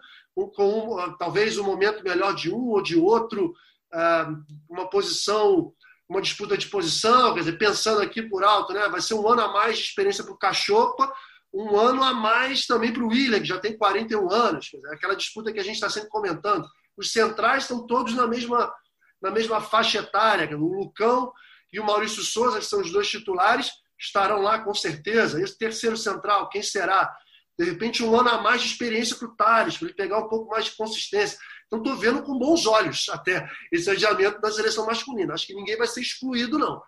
com 0.54 0.96
ah, 1.00 1.16
talvez 1.18 1.58
um 1.58 1.64
momento 1.64 2.04
melhor 2.04 2.32
de 2.32 2.48
um 2.48 2.68
ou 2.68 2.80
de 2.80 2.96
outro, 2.96 3.52
ah, 3.92 4.32
uma 4.70 4.88
posição, 4.88 5.72
uma 6.08 6.22
disputa 6.22 6.56
de 6.56 6.68
posição, 6.68 7.34
quer 7.34 7.40
dizer, 7.40 7.58
pensando 7.58 8.02
aqui 8.02 8.22
por 8.22 8.44
alto, 8.44 8.72
né? 8.72 8.88
vai 8.88 9.00
ser 9.00 9.14
um 9.14 9.28
ano 9.28 9.40
a 9.42 9.52
mais 9.52 9.78
de 9.78 9.82
experiência 9.82 10.22
para 10.22 10.32
o 10.32 10.38
Cachopa, 10.38 11.12
um 11.52 11.76
ano 11.76 12.04
a 12.04 12.14
mais 12.14 12.64
também 12.64 12.92
para 12.92 13.02
o 13.02 13.08
William, 13.08 13.40
que 13.40 13.48
já 13.48 13.58
tem 13.58 13.76
41 13.76 14.30
anos, 14.30 14.66
dizer, 14.66 14.88
aquela 14.92 15.16
disputa 15.16 15.52
que 15.52 15.58
a 15.58 15.64
gente 15.64 15.74
está 15.74 15.90
sempre 15.90 16.08
comentando. 16.08 16.68
Os 16.96 17.10
centrais 17.10 17.64
estão 17.64 17.84
todos 17.84 18.14
na 18.14 18.28
mesma, 18.28 18.72
na 19.20 19.32
mesma 19.32 19.60
faixa 19.60 19.98
etária, 19.98 20.56
o 20.56 20.72
Lucão 20.72 21.32
e 21.72 21.80
o 21.80 21.84
Maurício 21.84 22.22
Souza, 22.22 22.60
que 22.60 22.64
são 22.64 22.80
os 22.80 22.92
dois 22.92 23.08
titulares, 23.08 23.72
estarão 24.04 24.40
lá 24.40 24.60
com 24.60 24.74
certeza. 24.74 25.40
Esse 25.42 25.56
terceiro 25.56 25.96
central, 25.96 26.48
quem 26.48 26.62
será? 26.62 27.14
De 27.58 27.64
repente, 27.64 28.02
um 28.02 28.18
ano 28.18 28.30
a 28.30 28.42
mais 28.42 28.62
de 28.62 28.68
experiência 28.68 29.16
para 29.16 29.28
o 29.28 29.36
Thales, 29.36 29.76
para 29.76 29.86
ele 29.88 29.96
pegar 29.96 30.18
um 30.18 30.28
pouco 30.28 30.50
mais 30.50 30.66
de 30.66 30.72
consistência. 30.72 31.38
Então, 31.66 31.78
estou 31.78 31.96
vendo 31.96 32.22
com 32.22 32.38
bons 32.38 32.66
olhos 32.66 33.08
até 33.10 33.48
esse 33.72 33.88
adiamento 33.88 34.40
da 34.40 34.50
seleção 34.50 34.86
masculina. 34.86 35.34
Acho 35.34 35.46
que 35.46 35.54
ninguém 35.54 35.76
vai 35.76 35.86
ser 35.86 36.00
excluído, 36.00 36.58
não. 36.58 36.82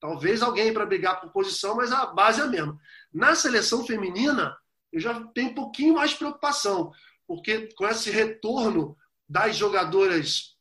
Talvez 0.00 0.42
alguém 0.42 0.72
para 0.72 0.86
brigar 0.86 1.20
por 1.20 1.32
posição, 1.32 1.74
mas 1.76 1.90
a 1.90 2.06
base 2.06 2.40
é 2.40 2.44
a 2.44 2.48
mesma. 2.48 2.78
Na 3.12 3.34
seleção 3.34 3.84
feminina, 3.84 4.56
eu 4.92 5.00
já 5.00 5.20
tenho 5.34 5.50
um 5.50 5.54
pouquinho 5.54 5.94
mais 5.94 6.10
de 6.10 6.16
preocupação, 6.16 6.92
porque 7.26 7.68
com 7.74 7.86
esse 7.88 8.10
retorno 8.10 8.96
das 9.28 9.56
jogadoras 9.56 10.54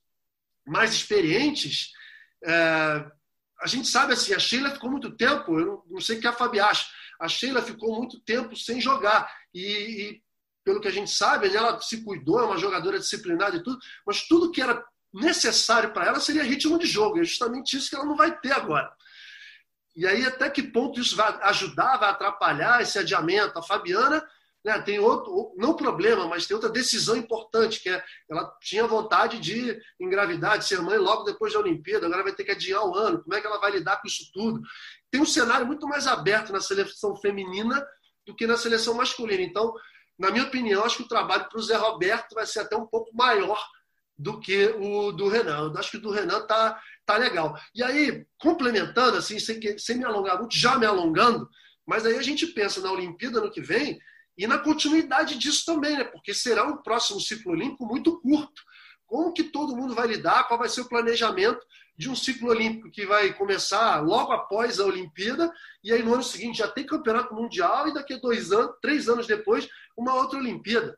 mais 0.65 0.93
experientes, 0.93 1.91
é, 2.43 3.05
a 3.61 3.67
gente 3.67 3.87
sabe 3.87 4.13
assim, 4.13 4.33
a 4.33 4.39
Sheila 4.39 4.71
ficou 4.71 4.89
muito 4.89 5.15
tempo, 5.15 5.59
eu 5.59 5.83
não, 5.89 6.01
sei 6.01 6.17
o 6.17 6.21
que 6.21 6.27
a 6.27 6.33
Fabi 6.33 6.59
acha, 6.59 6.87
a 7.19 7.27
Sheila 7.27 7.61
ficou 7.61 7.95
muito 7.95 8.19
tempo 8.21 8.55
sem 8.55 8.81
jogar. 8.81 9.31
E, 9.53 9.61
e 9.61 10.21
pelo 10.63 10.81
que 10.81 10.87
a 10.87 10.91
gente 10.91 11.11
sabe, 11.11 11.55
ela 11.55 11.79
se 11.79 12.03
cuidou, 12.03 12.39
é 12.39 12.43
uma 12.43 12.57
jogadora 12.57 12.99
disciplinada 12.99 13.55
e 13.55 13.63
tudo, 13.63 13.77
mas 14.05 14.27
tudo 14.27 14.51
que 14.51 14.61
era 14.61 14.83
necessário 15.13 15.93
para 15.93 16.07
ela 16.07 16.19
seria 16.19 16.43
ritmo 16.43 16.77
de 16.77 16.85
jogo. 16.85 17.19
É 17.19 17.23
justamente 17.23 17.77
isso 17.77 17.89
que 17.89 17.95
ela 17.95 18.05
não 18.05 18.15
vai 18.15 18.37
ter 18.39 18.51
agora. 18.51 18.91
E 19.95 20.05
aí, 20.05 20.25
até 20.25 20.49
que 20.49 20.61
ponto 20.61 20.99
isso 20.99 21.15
vai 21.15 21.39
ajudar, 21.43 21.97
vai 21.97 22.09
atrapalhar 22.09 22.81
esse 22.81 22.99
adiamento? 22.99 23.57
A 23.57 23.63
Fabiana 23.63 24.21
né, 24.65 24.81
tem 24.81 24.97
outro, 24.97 25.53
não 25.55 25.75
problema, 25.75 26.27
mas 26.27 26.47
tem 26.47 26.55
outra 26.55 26.71
decisão 26.71 27.15
importante, 27.15 27.79
que 27.79 27.87
é 27.87 28.03
ela 28.27 28.51
tinha 28.59 28.87
vontade 28.87 29.39
de 29.39 29.79
engravidar, 29.99 30.57
de 30.57 30.65
ser 30.65 30.81
mãe 30.81 30.97
logo 30.97 31.21
depois 31.21 31.53
da 31.53 31.59
Olimpíada, 31.59 32.07
agora 32.07 32.23
vai 32.23 32.33
ter 32.33 32.43
que 32.43 32.49
adiar 32.49 32.83
o 32.83 32.95
ano. 32.95 33.21
Como 33.21 33.35
é 33.35 33.39
que 33.39 33.45
ela 33.45 33.59
vai 33.59 33.69
lidar 33.69 34.01
com 34.01 34.07
isso 34.07 34.31
tudo? 34.33 34.59
Tem 35.11 35.21
um 35.21 35.25
cenário 35.25 35.67
muito 35.67 35.87
mais 35.87 36.07
aberto 36.07 36.51
na 36.51 36.59
seleção 36.59 37.15
feminina 37.15 37.85
do 38.25 38.35
que 38.35 38.47
na 38.47 38.57
seleção 38.57 38.95
masculina. 38.95 39.43
Então, 39.43 39.71
na 40.17 40.31
minha 40.31 40.45
opinião, 40.45 40.83
acho 40.83 40.97
que 40.97 41.03
o 41.03 41.07
trabalho 41.07 41.47
para 41.47 41.59
o 41.59 41.61
Zé 41.61 41.75
Roberto 41.75 42.33
vai 42.33 42.47
ser 42.47 42.61
até 42.61 42.75
um 42.75 42.87
pouco 42.87 43.15
maior 43.15 43.63
do 44.17 44.39
que 44.39 44.73
o 44.79 45.11
do 45.11 45.27
Renan. 45.27 45.71
Eu 45.71 45.77
acho 45.77 45.91
que 45.91 45.97
o 45.97 46.01
do 46.01 46.09
Renan 46.09 46.41
tá, 46.47 46.81
tá 47.05 47.17
legal. 47.17 47.55
E 47.75 47.83
aí, 47.83 48.25
complementando, 48.39 49.17
assim, 49.17 49.37
sem, 49.37 49.59
sem 49.77 49.97
me 49.99 50.05
alongar 50.05 50.39
muito, 50.39 50.57
já 50.57 50.75
me 50.75 50.87
alongando, 50.87 51.47
mas 51.85 52.03
aí 52.03 52.17
a 52.17 52.23
gente 52.23 52.47
pensa 52.47 52.81
na 52.81 52.91
Olimpíada 52.91 53.39
no 53.39 53.51
que 53.51 53.61
vem 53.61 53.99
e 54.37 54.47
na 54.47 54.57
continuidade 54.57 55.37
disso 55.37 55.63
também, 55.65 55.97
né? 55.97 56.03
Porque 56.03 56.33
será 56.33 56.65
um 56.65 56.77
próximo 56.77 57.19
ciclo 57.21 57.53
olímpico 57.53 57.85
muito 57.85 58.19
curto. 58.19 58.61
Como 59.05 59.33
que 59.33 59.43
todo 59.43 59.75
mundo 59.75 59.95
vai 59.95 60.07
lidar? 60.07 60.47
Qual 60.47 60.59
vai 60.59 60.67
ser 60.67 60.81
o 60.81 60.89
planejamento 60.89 61.65
de 61.97 62.09
um 62.09 62.15
ciclo 62.15 62.49
olímpico 62.49 62.91
que 62.91 63.05
vai 63.05 63.33
começar 63.33 63.99
logo 64.03 64.33
após 64.33 64.79
a 64.79 64.85
Olimpíada 64.85 65.51
e 65.83 65.93
aí 65.93 66.03
no 66.03 66.13
ano 66.13 66.23
seguinte 66.23 66.57
já 66.57 66.67
tem 66.67 66.85
campeonato 66.85 67.33
mundial 67.33 67.87
e 67.87 67.93
daqui 67.93 68.13
a 68.13 68.17
dois 68.17 68.51
anos, 68.51 68.75
três 68.81 69.07
anos 69.07 69.25
depois, 69.25 69.69
uma 69.95 70.13
outra 70.15 70.37
Olimpíada. 70.37 70.97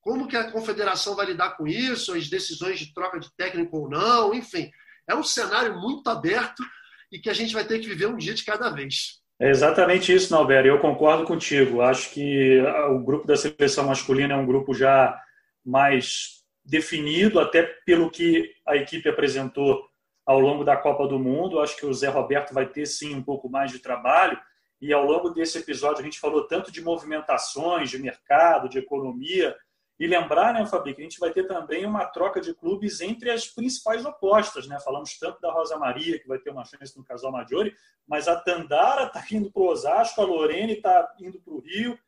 Como 0.00 0.28
que 0.28 0.36
a 0.36 0.50
confederação 0.52 1.16
vai 1.16 1.26
lidar 1.26 1.56
com 1.56 1.66
isso, 1.66 2.14
as 2.14 2.28
decisões 2.28 2.78
de 2.78 2.94
troca 2.94 3.18
de 3.18 3.34
técnico 3.36 3.76
ou 3.76 3.90
não, 3.90 4.32
enfim. 4.32 4.70
É 5.08 5.14
um 5.14 5.24
cenário 5.24 5.80
muito 5.80 6.08
aberto 6.08 6.62
e 7.10 7.18
que 7.18 7.28
a 7.28 7.34
gente 7.34 7.52
vai 7.52 7.64
ter 7.64 7.80
que 7.80 7.88
viver 7.88 8.06
um 8.06 8.16
dia 8.16 8.34
de 8.34 8.44
cada 8.44 8.70
vez. 8.70 9.17
É 9.40 9.50
exatamente 9.50 10.12
isso, 10.12 10.32
Nalber. 10.32 10.66
Eu 10.66 10.80
concordo 10.80 11.24
contigo. 11.24 11.80
Acho 11.80 12.10
que 12.10 12.60
o 12.90 12.98
grupo 12.98 13.26
da 13.26 13.36
seleção 13.36 13.86
masculina 13.86 14.34
é 14.34 14.36
um 14.36 14.46
grupo 14.46 14.74
já 14.74 15.20
mais 15.64 16.42
definido, 16.64 17.38
até 17.38 17.62
pelo 17.62 18.10
que 18.10 18.52
a 18.66 18.76
equipe 18.76 19.08
apresentou 19.08 19.88
ao 20.26 20.40
longo 20.40 20.64
da 20.64 20.76
Copa 20.76 21.06
do 21.06 21.18
Mundo. 21.18 21.60
Acho 21.60 21.76
que 21.76 21.86
o 21.86 21.94
Zé 21.94 22.08
Roberto 22.08 22.52
vai 22.52 22.66
ter 22.66 22.84
sim 22.84 23.14
um 23.14 23.22
pouco 23.22 23.48
mais 23.48 23.70
de 23.70 23.78
trabalho. 23.78 24.38
E 24.80 24.92
ao 24.92 25.04
longo 25.04 25.30
desse 25.30 25.58
episódio 25.58 26.00
a 26.00 26.04
gente 26.04 26.20
falou 26.20 26.46
tanto 26.46 26.72
de 26.72 26.82
movimentações, 26.82 27.90
de 27.90 27.98
mercado, 27.98 28.68
de 28.68 28.78
economia, 28.78 29.56
e 29.98 30.06
lembrar, 30.06 30.54
né, 30.54 30.64
Fabi, 30.64 30.94
que 30.94 31.00
a 31.00 31.04
gente 31.04 31.18
vai 31.18 31.32
ter 31.32 31.48
também 31.48 31.84
uma 31.84 32.06
troca 32.06 32.40
de 32.40 32.54
clubes 32.54 33.00
entre 33.00 33.30
as 33.30 33.48
principais 33.48 34.04
opostas. 34.04 34.68
Né? 34.68 34.78
Falamos 34.80 35.18
tanto 35.18 35.40
da 35.40 35.50
Rosa 35.50 35.76
Maria, 35.76 36.20
que 36.20 36.28
vai 36.28 36.38
ter 36.38 36.50
uma 36.50 36.64
chance 36.64 36.96
no 36.96 37.04
Casal 37.04 37.32
Maggiore, 37.32 37.74
mas 38.06 38.28
a 38.28 38.36
Tandara 38.36 39.04
está 39.04 39.24
indo 39.32 39.50
para 39.50 39.62
o 39.62 39.66
Osasco, 39.66 40.20
a 40.20 40.24
Lorene 40.24 40.74
está 40.74 41.12
indo 41.20 41.40
para 41.40 41.52
o 41.52 41.58
Rio. 41.58 41.98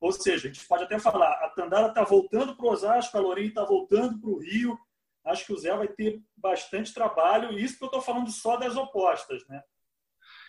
Ou 0.00 0.10
seja, 0.10 0.48
a 0.48 0.52
gente 0.52 0.66
pode 0.66 0.84
até 0.84 0.98
falar, 0.98 1.32
a 1.32 1.50
Tandara 1.50 1.88
está 1.88 2.02
voltando 2.02 2.56
para 2.56 2.64
o 2.64 2.70
Osasco, 2.70 3.16
a 3.16 3.20
Lorene 3.20 3.48
está 3.48 3.64
voltando 3.64 4.18
para 4.18 4.30
o 4.30 4.38
Rio. 4.38 4.78
Acho 5.26 5.46
que 5.46 5.52
o 5.52 5.58
Zé 5.58 5.74
vai 5.76 5.88
ter 5.88 6.22
bastante 6.36 6.94
trabalho, 6.94 7.52
e 7.52 7.62
isso 7.62 7.76
que 7.76 7.84
eu 7.84 7.88
estou 7.88 8.00
falando 8.00 8.30
só 8.30 8.56
das 8.56 8.74
opostas. 8.74 9.46
Né? 9.48 9.62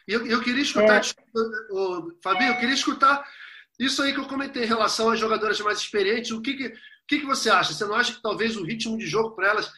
Eu, 0.07 0.25
eu 0.27 0.41
queria 0.41 0.61
escutar, 0.61 1.01
é. 1.01 2.21
Fabi, 2.23 2.47
eu 2.47 2.57
queria 2.57 2.73
escutar 2.73 3.25
isso 3.79 4.01
aí 4.01 4.13
que 4.13 4.19
eu 4.19 4.27
comentei 4.27 4.63
em 4.63 4.67
relação 4.67 5.09
às 5.09 5.19
jogadoras 5.19 5.59
mais 5.59 5.79
experientes, 5.79 6.31
o 6.31 6.41
que, 6.41 6.53
que, 6.53 6.67
o 6.67 7.07
que, 7.07 7.19
que 7.19 7.25
você 7.25 7.49
acha? 7.49 7.73
Você 7.73 7.85
não 7.85 7.95
acha 7.95 8.13
que 8.13 8.21
talvez 8.21 8.55
o 8.55 8.63
ritmo 8.63 8.97
de 8.97 9.05
jogo 9.05 9.35
para 9.35 9.49
elas 9.49 9.71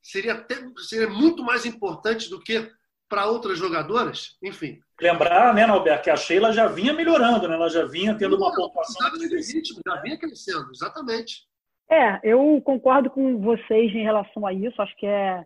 seria, 0.00 0.34
até, 0.34 0.56
seria 0.78 1.08
muito 1.08 1.42
mais 1.42 1.64
importante 1.64 2.28
do 2.28 2.40
que 2.40 2.70
para 3.08 3.26
outras 3.26 3.58
jogadoras? 3.58 4.36
Enfim. 4.42 4.80
Lembrar, 5.00 5.54
né, 5.54 5.64
Alberto, 5.64 6.04
que 6.04 6.10
a 6.10 6.16
Sheila 6.16 6.52
já 6.52 6.66
vinha 6.66 6.92
melhorando, 6.92 7.46
né? 7.46 7.54
ela 7.54 7.68
já 7.68 7.84
vinha 7.84 8.16
tendo 8.16 8.36
uma 8.36 8.54
pontuação. 8.54 9.10
Ritmo, 9.12 9.80
já 9.86 10.00
vinha 10.00 10.18
crescendo, 10.18 10.70
exatamente. 10.72 11.46
É, 11.90 12.20
eu 12.22 12.60
concordo 12.64 13.10
com 13.10 13.38
vocês 13.40 13.94
em 13.94 14.02
relação 14.02 14.46
a 14.46 14.52
isso. 14.52 14.80
Acho 14.80 14.96
que 14.96 15.06
é 15.06 15.44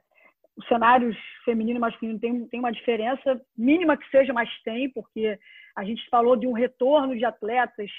os 0.56 0.66
cenários 0.68 1.16
feminino 1.44 1.78
e 1.78 1.80
masculino 1.80 2.18
tem, 2.18 2.46
tem 2.46 2.60
uma 2.60 2.72
diferença 2.72 3.40
mínima 3.56 3.96
que 3.96 4.08
seja, 4.10 4.32
mas 4.32 4.48
tem, 4.64 4.88
porque 4.90 5.38
a 5.76 5.84
gente 5.84 6.08
falou 6.08 6.36
de 6.36 6.46
um 6.46 6.52
retorno 6.52 7.14
de 7.14 7.24
atletas 7.24 7.90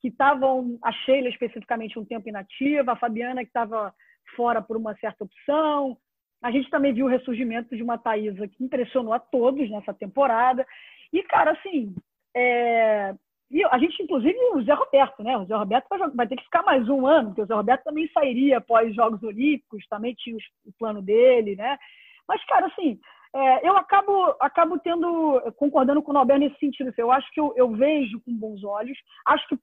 que 0.00 0.08
estavam, 0.08 0.76
a 0.82 0.92
Sheila 0.92 1.28
especificamente, 1.28 1.98
um 1.98 2.04
tempo 2.04 2.28
inativa, 2.28 2.92
a 2.92 2.96
Fabiana 2.96 3.42
que 3.42 3.48
estava 3.48 3.94
fora 4.34 4.60
por 4.60 4.76
uma 4.76 4.94
certa 4.96 5.22
opção. 5.22 5.96
A 6.42 6.50
gente 6.50 6.68
também 6.70 6.92
viu 6.92 7.06
o 7.06 7.08
ressurgimento 7.08 7.76
de 7.76 7.82
uma 7.82 7.96
Thaisa 7.96 8.48
que 8.48 8.64
impressionou 8.64 9.12
a 9.12 9.20
todos 9.20 9.70
nessa 9.70 9.94
temporada. 9.94 10.66
E, 11.12 11.22
cara, 11.22 11.52
assim, 11.52 11.94
é... 12.34 13.14
e 13.48 13.64
a 13.64 13.78
gente, 13.78 14.02
inclusive, 14.02 14.36
o 14.54 14.62
Zé 14.62 14.72
Roberto, 14.72 15.22
né? 15.22 15.36
O 15.38 15.44
Zé 15.44 15.54
Roberto 15.54 15.86
vai, 16.14 16.26
ter 16.26 16.36
que 16.36 16.44
ficar 16.44 16.64
mais 16.64 16.88
um 16.88 17.06
ano, 17.06 17.28
porque 17.28 17.42
o 17.42 17.46
Zé 17.46 17.54
Roberto 17.54 17.84
também 17.84 18.10
sairia 18.12 18.58
após 18.58 18.90
os 18.90 18.96
Jogos 18.96 19.22
Olímpicos, 19.22 19.86
também 19.88 20.14
tinha 20.14 20.36
o 20.66 20.72
plano 20.76 21.00
dele, 21.00 21.54
né? 21.54 21.78
Mas, 22.26 22.44
cara, 22.46 22.66
assim, 22.66 22.98
é, 23.34 23.66
eu 23.66 23.76
acabo, 23.76 24.36
acabo 24.40 24.78
tendo, 24.78 25.40
concordando 25.56 26.02
com 26.02 26.10
o 26.10 26.14
Nobel 26.14 26.38
nesse 26.38 26.58
sentido. 26.58 26.92
Eu 26.96 27.10
acho 27.10 27.30
que 27.32 27.40
eu, 27.40 27.54
eu, 27.56 27.70
vejo 27.70 28.20
com 28.20 28.36
bons 28.36 28.62
olhos. 28.62 28.98
Acho 29.26 29.46
que 29.48 29.58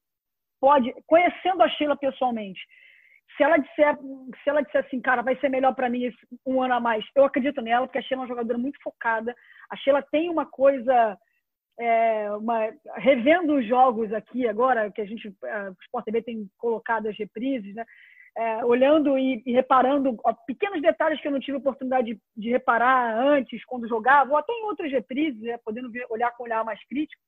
pode, 0.59 0.93
conhecendo 1.05 1.61
a 1.61 1.69
Sheila 1.69 1.95
pessoalmente, 1.95 2.59
se 3.37 3.43
ela 3.43 3.57
disser, 3.57 3.97
se 4.43 4.49
ela 4.49 4.61
disser 4.61 4.83
assim, 4.83 4.99
cara, 4.99 5.21
vai 5.21 5.35
ser 5.37 5.49
melhor 5.49 5.75
para 5.75 5.89
mim 5.89 6.11
um 6.45 6.61
ano 6.61 6.73
a 6.73 6.79
mais, 6.79 7.05
eu 7.15 7.23
acredito 7.23 7.61
nela, 7.61 7.85
porque 7.85 7.99
a 7.99 8.01
Sheila 8.01 8.21
é 8.21 8.23
uma 8.23 8.27
jogadora 8.27 8.57
muito 8.57 8.81
focada. 8.81 9.35
A 9.69 9.75
Sheila 9.77 10.01
tem 10.01 10.29
uma 10.29 10.47
coisa, 10.47 11.17
é, 11.79 12.31
uma, 12.31 12.73
revendo 12.95 13.55
os 13.55 13.67
jogos 13.67 14.11
aqui 14.11 14.47
agora, 14.47 14.91
que 14.91 14.99
a 14.99 15.05
gente, 15.05 15.31
a, 15.43 15.69
o 15.69 15.83
Sport 15.83 16.05
TV 16.05 16.23
tem 16.23 16.49
colocado 16.57 17.07
as 17.07 17.17
reprises, 17.17 17.75
né? 17.75 17.85
É, 18.37 18.63
olhando 18.63 19.17
e, 19.17 19.41
e 19.45 19.51
reparando 19.51 20.17
ó, 20.23 20.33
pequenos 20.45 20.81
detalhes 20.81 21.19
que 21.21 21.27
eu 21.27 21.31
não 21.31 21.39
tive 21.39 21.57
oportunidade 21.57 22.13
de, 22.13 22.21
de, 22.35 22.49
reparar 22.49 23.17
antes, 23.17 23.63
quando 23.65 23.87
jogava, 23.87 24.31
ou 24.31 24.37
até 24.37 24.53
em 24.53 24.63
outras 24.63 24.91
reprises, 24.91 25.41
né, 25.41 25.57
podendo 25.63 25.91
ver, 25.91 26.05
olhar 26.09 26.31
com 26.31 26.43
um 26.43 26.45
olhar 26.45 26.63
mais 26.63 26.79
crítico, 26.87 27.21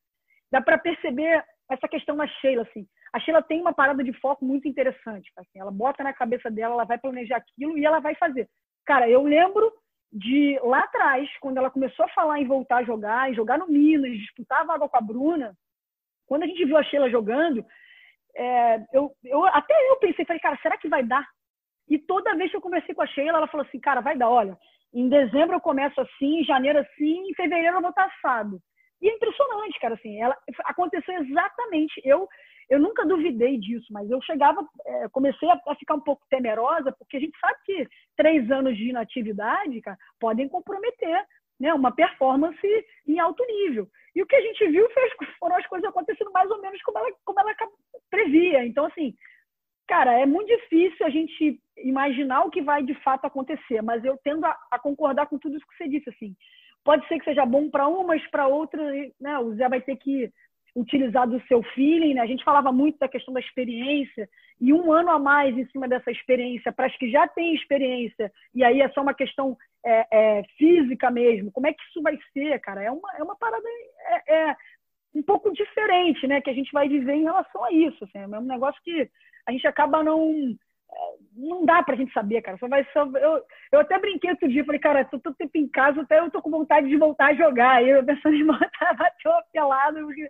dá 0.51 0.61
para 0.61 0.77
perceber 0.77 1.43
essa 1.69 1.87
questão 1.87 2.15
da 2.15 2.27
Sheila. 2.27 2.63
Assim. 2.63 2.85
A 3.13 3.19
Sheila 3.19 3.41
tem 3.41 3.61
uma 3.61 3.73
parada 3.73 4.03
de 4.03 4.13
foco 4.13 4.45
muito 4.45 4.67
interessante. 4.67 5.31
Assim, 5.37 5.59
ela 5.59 5.71
bota 5.71 6.03
na 6.03 6.13
cabeça 6.13 6.49
dela, 6.49 6.73
ela 6.73 6.85
vai 6.85 6.97
planejar 6.97 7.37
aquilo 7.37 7.77
e 7.77 7.85
ela 7.85 7.99
vai 7.99 8.15
fazer. 8.15 8.49
Cara, 8.85 9.09
eu 9.09 9.23
lembro 9.23 9.71
de 10.11 10.59
lá 10.63 10.79
atrás, 10.79 11.29
quando 11.39 11.57
ela 11.57 11.71
começou 11.71 12.05
a 12.05 12.09
falar 12.09 12.39
em 12.39 12.45
voltar 12.45 12.77
a 12.77 12.83
jogar, 12.83 13.29
em 13.29 13.33
jogar 13.33 13.57
no 13.57 13.67
Minas, 13.67 14.11
disputar 14.11 14.61
a 14.61 14.65
vaga 14.65 14.89
com 14.89 14.97
a 14.97 15.01
Bruna, 15.01 15.55
quando 16.25 16.43
a 16.43 16.47
gente 16.47 16.65
viu 16.65 16.77
a 16.77 16.83
Sheila 16.83 17.09
jogando, 17.09 17.65
é, 18.35 18.79
eu, 18.93 19.11
eu, 19.23 19.45
até 19.45 19.73
eu 19.89 19.97
pensei, 19.97 20.25
falei, 20.25 20.39
cara, 20.39 20.57
será 20.61 20.77
que 20.77 20.87
vai 20.87 21.03
dar? 21.03 21.27
E 21.89 21.97
toda 21.99 22.35
vez 22.35 22.49
que 22.49 22.57
eu 22.57 22.61
conversei 22.61 22.95
com 22.95 23.01
a 23.01 23.07
Sheila, 23.07 23.37
ela 23.37 23.47
falou 23.47 23.65
assim, 23.65 23.79
cara, 23.79 24.01
vai 24.01 24.17
dar, 24.17 24.29
olha, 24.29 24.57
em 24.93 25.09
dezembro 25.09 25.55
eu 25.55 25.61
começo 25.61 25.99
assim, 25.99 26.39
em 26.39 26.43
janeiro 26.43 26.79
assim, 26.79 27.29
em 27.29 27.33
fevereiro 27.33 27.77
eu 27.77 27.81
vou 27.81 27.89
estar 27.89 28.05
assado. 28.05 28.59
E 29.01 29.09
é 29.09 29.13
impressionante, 29.13 29.79
cara, 29.79 29.95
assim, 29.95 30.21
ela, 30.21 30.37
aconteceu 30.65 31.13
exatamente, 31.21 31.99
eu, 32.05 32.27
eu 32.69 32.79
nunca 32.79 33.05
duvidei 33.05 33.57
disso, 33.57 33.87
mas 33.91 34.09
eu 34.09 34.21
chegava, 34.21 34.65
é, 34.85 35.09
comecei 35.09 35.49
a, 35.49 35.59
a, 35.67 35.75
ficar 35.75 35.95
um 35.95 36.01
pouco 36.01 36.23
temerosa, 36.29 36.91
porque 36.97 37.17
a 37.17 37.19
gente 37.19 37.37
sabe 37.39 37.55
que 37.65 37.87
três 38.15 38.49
anos 38.51 38.77
de 38.77 38.89
inatividade, 38.89 39.81
cara, 39.81 39.97
podem 40.19 40.47
comprometer 40.47 41.25
né, 41.59 41.73
uma 41.73 41.93
performance 41.93 42.85
em 43.07 43.19
alto 43.19 43.45
nível. 43.45 43.87
E 44.15 44.21
o 44.21 44.25
que 44.25 44.35
a 44.35 44.41
gente 44.41 44.67
viu 44.67 44.89
fez, 44.89 45.13
foram 45.39 45.55
as 45.55 45.65
coisas 45.67 45.87
acontecendo 45.89 46.31
mais 46.31 46.49
ou 46.49 46.61
menos 46.61 46.81
como 46.83 46.97
ela, 46.97 47.11
como 47.23 47.39
ela 47.39 47.55
previa. 48.09 48.65
Então, 48.65 48.85
assim, 48.85 49.15
cara, 49.87 50.19
é 50.19 50.25
muito 50.25 50.47
difícil 50.47 51.05
a 51.05 51.09
gente 51.09 51.59
imaginar 51.77 52.43
o 52.43 52.49
que 52.49 52.61
vai 52.61 52.83
de 52.83 52.93
fato 52.95 53.25
acontecer, 53.25 53.81
mas 53.81 54.03
eu 54.03 54.17
tendo 54.23 54.45
a, 54.45 54.57
a 54.71 54.79
concordar 54.79 55.27
com 55.27 55.37
tudo 55.37 55.55
isso 55.55 55.67
que 55.67 55.77
você 55.77 55.87
disse. 55.87 56.09
Assim, 56.09 56.35
pode 56.83 57.07
ser 57.07 57.19
que 57.19 57.25
seja 57.25 57.45
bom 57.45 57.69
para 57.69 57.87
umas, 57.87 58.25
para 58.27 58.47
outras, 58.47 59.11
né? 59.19 59.39
O 59.39 59.53
Zé 59.55 59.69
vai 59.69 59.81
ter 59.81 59.95
que 59.95 60.31
utilizar 60.75 61.27
do 61.27 61.41
seu 61.47 61.61
feeling. 61.73 62.15
Né? 62.15 62.21
A 62.21 62.27
gente 62.27 62.43
falava 62.43 62.71
muito 62.71 62.97
da 62.99 63.07
questão 63.07 63.33
da 63.33 63.39
experiência, 63.39 64.29
e 64.59 64.71
um 64.71 64.91
ano 64.91 65.09
a 65.09 65.19
mais 65.19 65.57
em 65.57 65.65
cima 65.67 65.87
dessa 65.87 66.11
experiência, 66.11 66.71
para 66.71 66.85
as 66.85 66.95
que 66.97 67.09
já 67.09 67.27
têm 67.27 67.55
experiência, 67.55 68.31
e 68.53 68.63
aí 68.63 68.81
é 68.81 68.89
só 68.89 69.01
uma 69.01 69.13
questão 69.13 69.57
é, 69.85 70.07
é, 70.11 70.43
física 70.57 71.09
mesmo. 71.09 71.51
Como 71.51 71.67
é 71.67 71.73
que 71.73 71.81
isso 71.89 72.01
vai 72.01 72.17
ser, 72.33 72.59
cara? 72.59 72.83
É 72.83 72.91
uma, 72.91 73.15
é 73.17 73.23
uma 73.23 73.35
parada 73.35 73.67
é, 74.07 74.33
é, 74.33 74.55
um 75.15 75.23
pouco 75.23 75.51
diferente, 75.51 76.27
né? 76.27 76.41
Que 76.41 76.49
a 76.49 76.53
gente 76.53 76.71
vai 76.71 76.87
viver 76.87 77.13
em 77.13 77.23
relação 77.23 77.63
a 77.63 77.71
isso. 77.71 78.03
Assim, 78.03 78.19
é 78.19 78.27
um 78.27 78.41
negócio 78.41 78.81
que 78.83 79.09
a 79.45 79.51
gente 79.51 79.67
acaba 79.67 80.03
não 80.03 80.55
não 81.33 81.65
dá 81.65 81.81
pra 81.81 81.95
gente 81.95 82.11
saber, 82.11 82.41
cara. 82.41 82.57
Só 82.57 82.67
vai 82.67 82.85
só, 82.91 83.05
eu, 83.05 83.43
eu 83.71 83.79
até 83.79 83.97
brinquei 83.97 84.31
outro 84.31 84.49
dia, 84.49 84.65
falei, 84.65 84.79
cara, 84.79 85.05
tô 85.05 85.19
todo 85.19 85.35
tempo 85.35 85.57
em 85.57 85.67
casa, 85.67 86.01
até 86.01 86.19
eu 86.19 86.29
tô 86.29 86.41
com 86.41 86.51
vontade 86.51 86.87
de 86.89 86.97
voltar 86.97 87.27
a 87.27 87.33
jogar. 87.33 87.77
Aí 87.77 87.89
eu 87.89 88.03
pensando 88.03 88.35
em 88.35 88.45
botar, 88.45 88.93
bater 88.93 89.27
uma 89.27 89.43
pelada, 89.51 90.01
porque, 90.01 90.27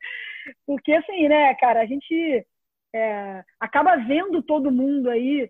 porque 0.65 0.93
assim, 0.93 1.27
né, 1.27 1.53
cara, 1.55 1.81
a 1.81 1.85
gente 1.85 2.45
é, 2.93 3.43
acaba 3.59 3.95
vendo 3.97 4.41
todo 4.43 4.71
mundo 4.71 5.09
aí, 5.09 5.49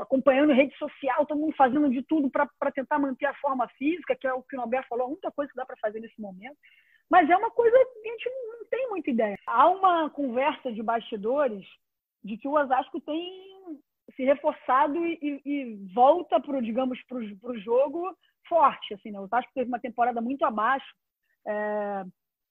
acompanhando 0.00 0.52
rede 0.52 0.76
social, 0.76 1.26
todo 1.26 1.40
mundo 1.40 1.54
fazendo 1.56 1.90
de 1.90 2.02
tudo 2.02 2.30
para 2.30 2.72
tentar 2.72 2.98
manter 2.98 3.26
a 3.26 3.34
forma 3.34 3.68
física, 3.78 4.16
que 4.16 4.26
é 4.26 4.32
o 4.32 4.42
que 4.42 4.56
o 4.56 4.58
Norberto 4.58 4.88
falou, 4.88 5.06
a 5.06 5.10
única 5.10 5.30
coisa 5.30 5.50
que 5.50 5.56
dá 5.56 5.64
para 5.64 5.76
fazer 5.76 6.00
nesse 6.00 6.20
momento. 6.20 6.56
Mas 7.10 7.28
é 7.28 7.36
uma 7.36 7.50
coisa 7.50 7.76
que 7.76 8.08
a 8.08 8.12
gente 8.12 8.30
não 8.30 8.66
tem 8.70 8.88
muita 8.88 9.10
ideia. 9.10 9.36
Há 9.46 9.68
uma 9.68 10.10
conversa 10.10 10.72
de 10.72 10.82
bastidores 10.82 11.66
de 12.24 12.36
que 12.36 12.48
o 12.48 12.52
Osasco 12.52 13.00
tem 13.00 13.52
se 14.16 14.24
reforçado 14.24 15.04
e, 15.06 15.40
e 15.44 15.76
volta 15.94 16.40
para 16.40 16.60
digamos 16.60 17.00
para 17.04 17.18
o 17.18 17.58
jogo 17.58 18.14
forte 18.48 18.94
assim 18.94 19.10
né? 19.10 19.20
o 19.20 19.26
Vasco 19.26 19.50
teve 19.54 19.68
uma 19.68 19.80
temporada 19.80 20.20
muito 20.20 20.44
abaixo 20.44 20.92
é, 21.46 22.04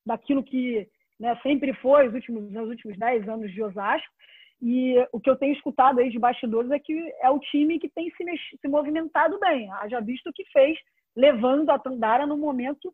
daquilo 0.06 0.44
que 0.44 0.88
né, 1.20 1.40
sempre 1.44 1.74
foi 1.76 2.08
os 2.08 2.14
últimos 2.14 2.52
nos 2.52 2.70
últimos 2.70 2.98
10 2.98 3.30
anos 3.30 3.52
de 3.52 3.62
Osasco 3.62 4.14
e 4.62 4.96
o 5.12 5.20
que 5.20 5.30
eu 5.30 5.36
tenho 5.36 5.54
escutado 5.54 6.00
aí 6.00 6.10
de 6.10 6.20
bastidores 6.20 6.70
é 6.72 6.80
que 6.80 6.94
é 7.22 7.30
o 7.30 7.40
time 7.40 7.80
que 7.80 7.90
tem 7.90 8.12
se, 8.12 8.24
se 8.60 8.68
movimentado 8.68 9.40
bem 9.40 9.70
já 9.90 10.00
visto 10.00 10.28
o 10.28 10.34
que 10.34 10.46
fez 10.52 10.78
levando 11.16 11.70
a 11.70 11.80
Tandara 11.80 12.26
no 12.26 12.38
momento 12.38 12.94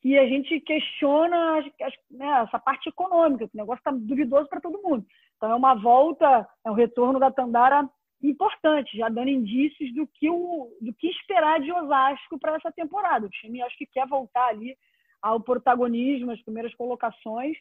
que 0.00 0.18
a 0.18 0.26
gente 0.26 0.60
questiona 0.60 1.62
né, 2.10 2.42
essa 2.42 2.58
parte 2.58 2.90
econômica, 2.90 3.48
que 3.48 3.56
o 3.56 3.58
negócio 3.58 3.80
está 3.80 3.90
duvidoso 3.90 4.46
para 4.50 4.60
todo 4.60 4.82
mundo. 4.82 5.06
Então 5.36 5.50
é 5.50 5.54
uma 5.54 5.74
volta, 5.74 6.46
é 6.62 6.70
um 6.70 6.74
retorno 6.74 7.18
da 7.18 7.30
Tandara 7.30 7.88
importante, 8.22 8.96
já 8.98 9.08
dando 9.08 9.30
indícios 9.30 9.94
do 9.94 10.06
que, 10.06 10.28
o, 10.28 10.70
do 10.80 10.92
que 10.92 11.08
esperar 11.08 11.58
de 11.60 11.72
Osasco 11.72 12.38
para 12.38 12.56
essa 12.56 12.70
temporada. 12.70 13.26
O 13.26 13.30
time 13.30 13.62
acho 13.62 13.76
que 13.78 13.86
quer 13.86 14.06
voltar 14.06 14.48
ali 14.48 14.76
ao 15.22 15.40
protagonismo, 15.40 16.32
as 16.32 16.42
primeiras 16.42 16.74
colocações. 16.74 17.56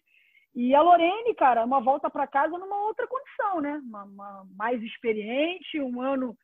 E 0.55 0.75
a 0.75 0.81
Lorene, 0.81 1.33
cara, 1.35 1.65
uma 1.65 1.79
volta 1.79 2.09
para 2.09 2.27
casa 2.27 2.57
numa 2.57 2.79
outra 2.83 3.07
condição, 3.07 3.59
né? 3.59 3.81
Uma, 3.83 4.03
uma, 4.03 4.47
mais 4.55 4.81
experiente, 4.83 5.81
um 5.81 5.99
ano 5.99 6.37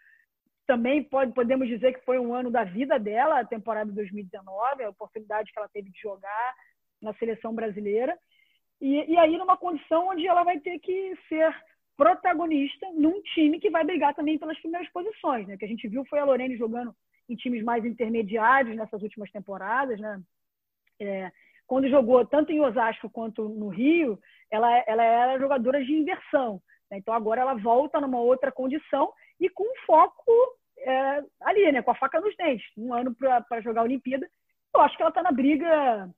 também 0.66 1.04
pode, 1.04 1.34
podemos 1.34 1.68
dizer 1.68 1.94
que 1.94 2.06
foi 2.06 2.20
um 2.20 2.34
ano 2.34 2.52
da 2.52 2.64
vida 2.64 3.00
dela, 3.00 3.40
a 3.40 3.46
temporada 3.46 3.90
de 3.90 3.96
2019, 3.96 4.84
a 4.84 4.90
oportunidade 4.90 5.52
que 5.52 5.60
ela 5.60 5.70
teve 5.70 5.90
de 5.90 6.00
jogar 6.00 6.56
na 7.02 7.14
seleção 7.16 7.54
brasileira. 7.54 8.18
E, 8.82 9.12
e 9.12 9.18
aí 9.18 9.38
numa 9.38 9.58
condição 9.58 10.10
onde 10.10 10.26
ela 10.28 10.44
vai 10.44 10.60
ter 10.60 10.80
que 10.80 11.16
ser 11.28 11.56
protagonista 11.98 12.88
num 12.94 13.22
time 13.22 13.60
que 13.60 13.70
vai 13.70 13.84
brigar 13.84 14.16
também 14.16 14.40
pelas 14.40 14.58
primeiras 14.60 14.90
posições, 14.90 15.48
né? 15.48 15.58
Que 15.58 15.66
a 15.66 15.68
gente 15.68 15.88
viu 15.88 16.06
foi 16.06 16.20
a 16.20 16.24
Lorene 16.24 16.58
jogando 16.58 16.96
em 17.28 17.36
times 17.36 17.64
mais 17.64 17.86
intermediários 17.86 18.76
nessas 18.76 19.02
últimas 19.04 19.30
temporadas, 19.32 20.00
né? 20.00 20.22
É, 21.00 21.32
quando 21.70 21.88
jogou 21.88 22.26
tanto 22.26 22.52
em 22.52 22.60
Osasco 22.60 23.10
quanto 23.10 23.48
no 23.48 23.68
Rio, 23.68 24.20
ela, 24.52 24.84
ela 24.88 25.04
era 25.04 25.40
jogadora 25.40 25.84
de 25.86 25.94
inversão. 25.94 26.60
Né? 26.90 26.98
Então 26.98 27.14
agora 27.14 27.42
ela 27.42 27.54
volta 27.54 28.02
numa 28.02 28.20
outra 28.20 28.52
condição 28.52 29.14
e 29.40 29.48
com 29.50 29.64
foco 29.86 30.34
é, 30.80 31.24
ali, 31.42 31.72
né? 31.72 31.84
Com 31.84 31.92
a 31.92 31.96
faca 31.96 32.20
nos 32.20 32.36
dentes. 32.36 32.66
Um 32.76 32.92
ano 32.92 33.16
para 33.16 33.62
jogar 33.62 33.82
a 33.82 33.84
Olimpíada. 33.84 34.28
Eu 34.74 34.82
acho 34.82 34.98
que 34.98 35.04
ela 35.04 35.10
está 35.10 35.22
na 35.22 35.32
briga 35.32 36.10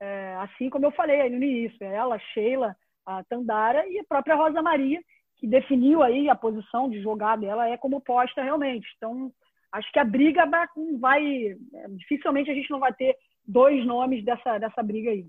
é, 0.00 0.34
assim 0.40 0.68
como 0.68 0.86
eu 0.86 0.90
falei 0.90 1.20
aí 1.20 1.30
no 1.30 1.36
início, 1.36 1.78
é 1.80 1.94
ela, 1.94 2.18
Sheila, 2.18 2.76
a 3.06 3.22
Tandara 3.22 3.86
e 3.88 4.00
a 4.00 4.04
própria 4.04 4.34
Rosa 4.34 4.60
Maria, 4.60 5.00
que 5.36 5.46
definiu 5.46 6.02
aí 6.02 6.28
a 6.28 6.34
posição 6.34 6.90
de 6.90 7.00
jogar 7.00 7.36
dela 7.36 7.68
é 7.68 7.76
como 7.76 8.00
posta 8.00 8.42
realmente. 8.42 8.88
Então, 8.96 9.30
acho 9.70 9.90
que 9.92 10.00
a 10.00 10.04
briga 10.04 10.46
vai, 10.46 10.66
vai 10.98 11.56
dificilmente 11.90 12.50
a 12.50 12.54
gente 12.54 12.70
não 12.70 12.80
vai 12.80 12.92
ter 12.92 13.16
dois 13.46 13.84
nomes 13.86 14.24
dessa, 14.24 14.58
dessa 14.58 14.82
briga 14.82 15.10
aí. 15.10 15.26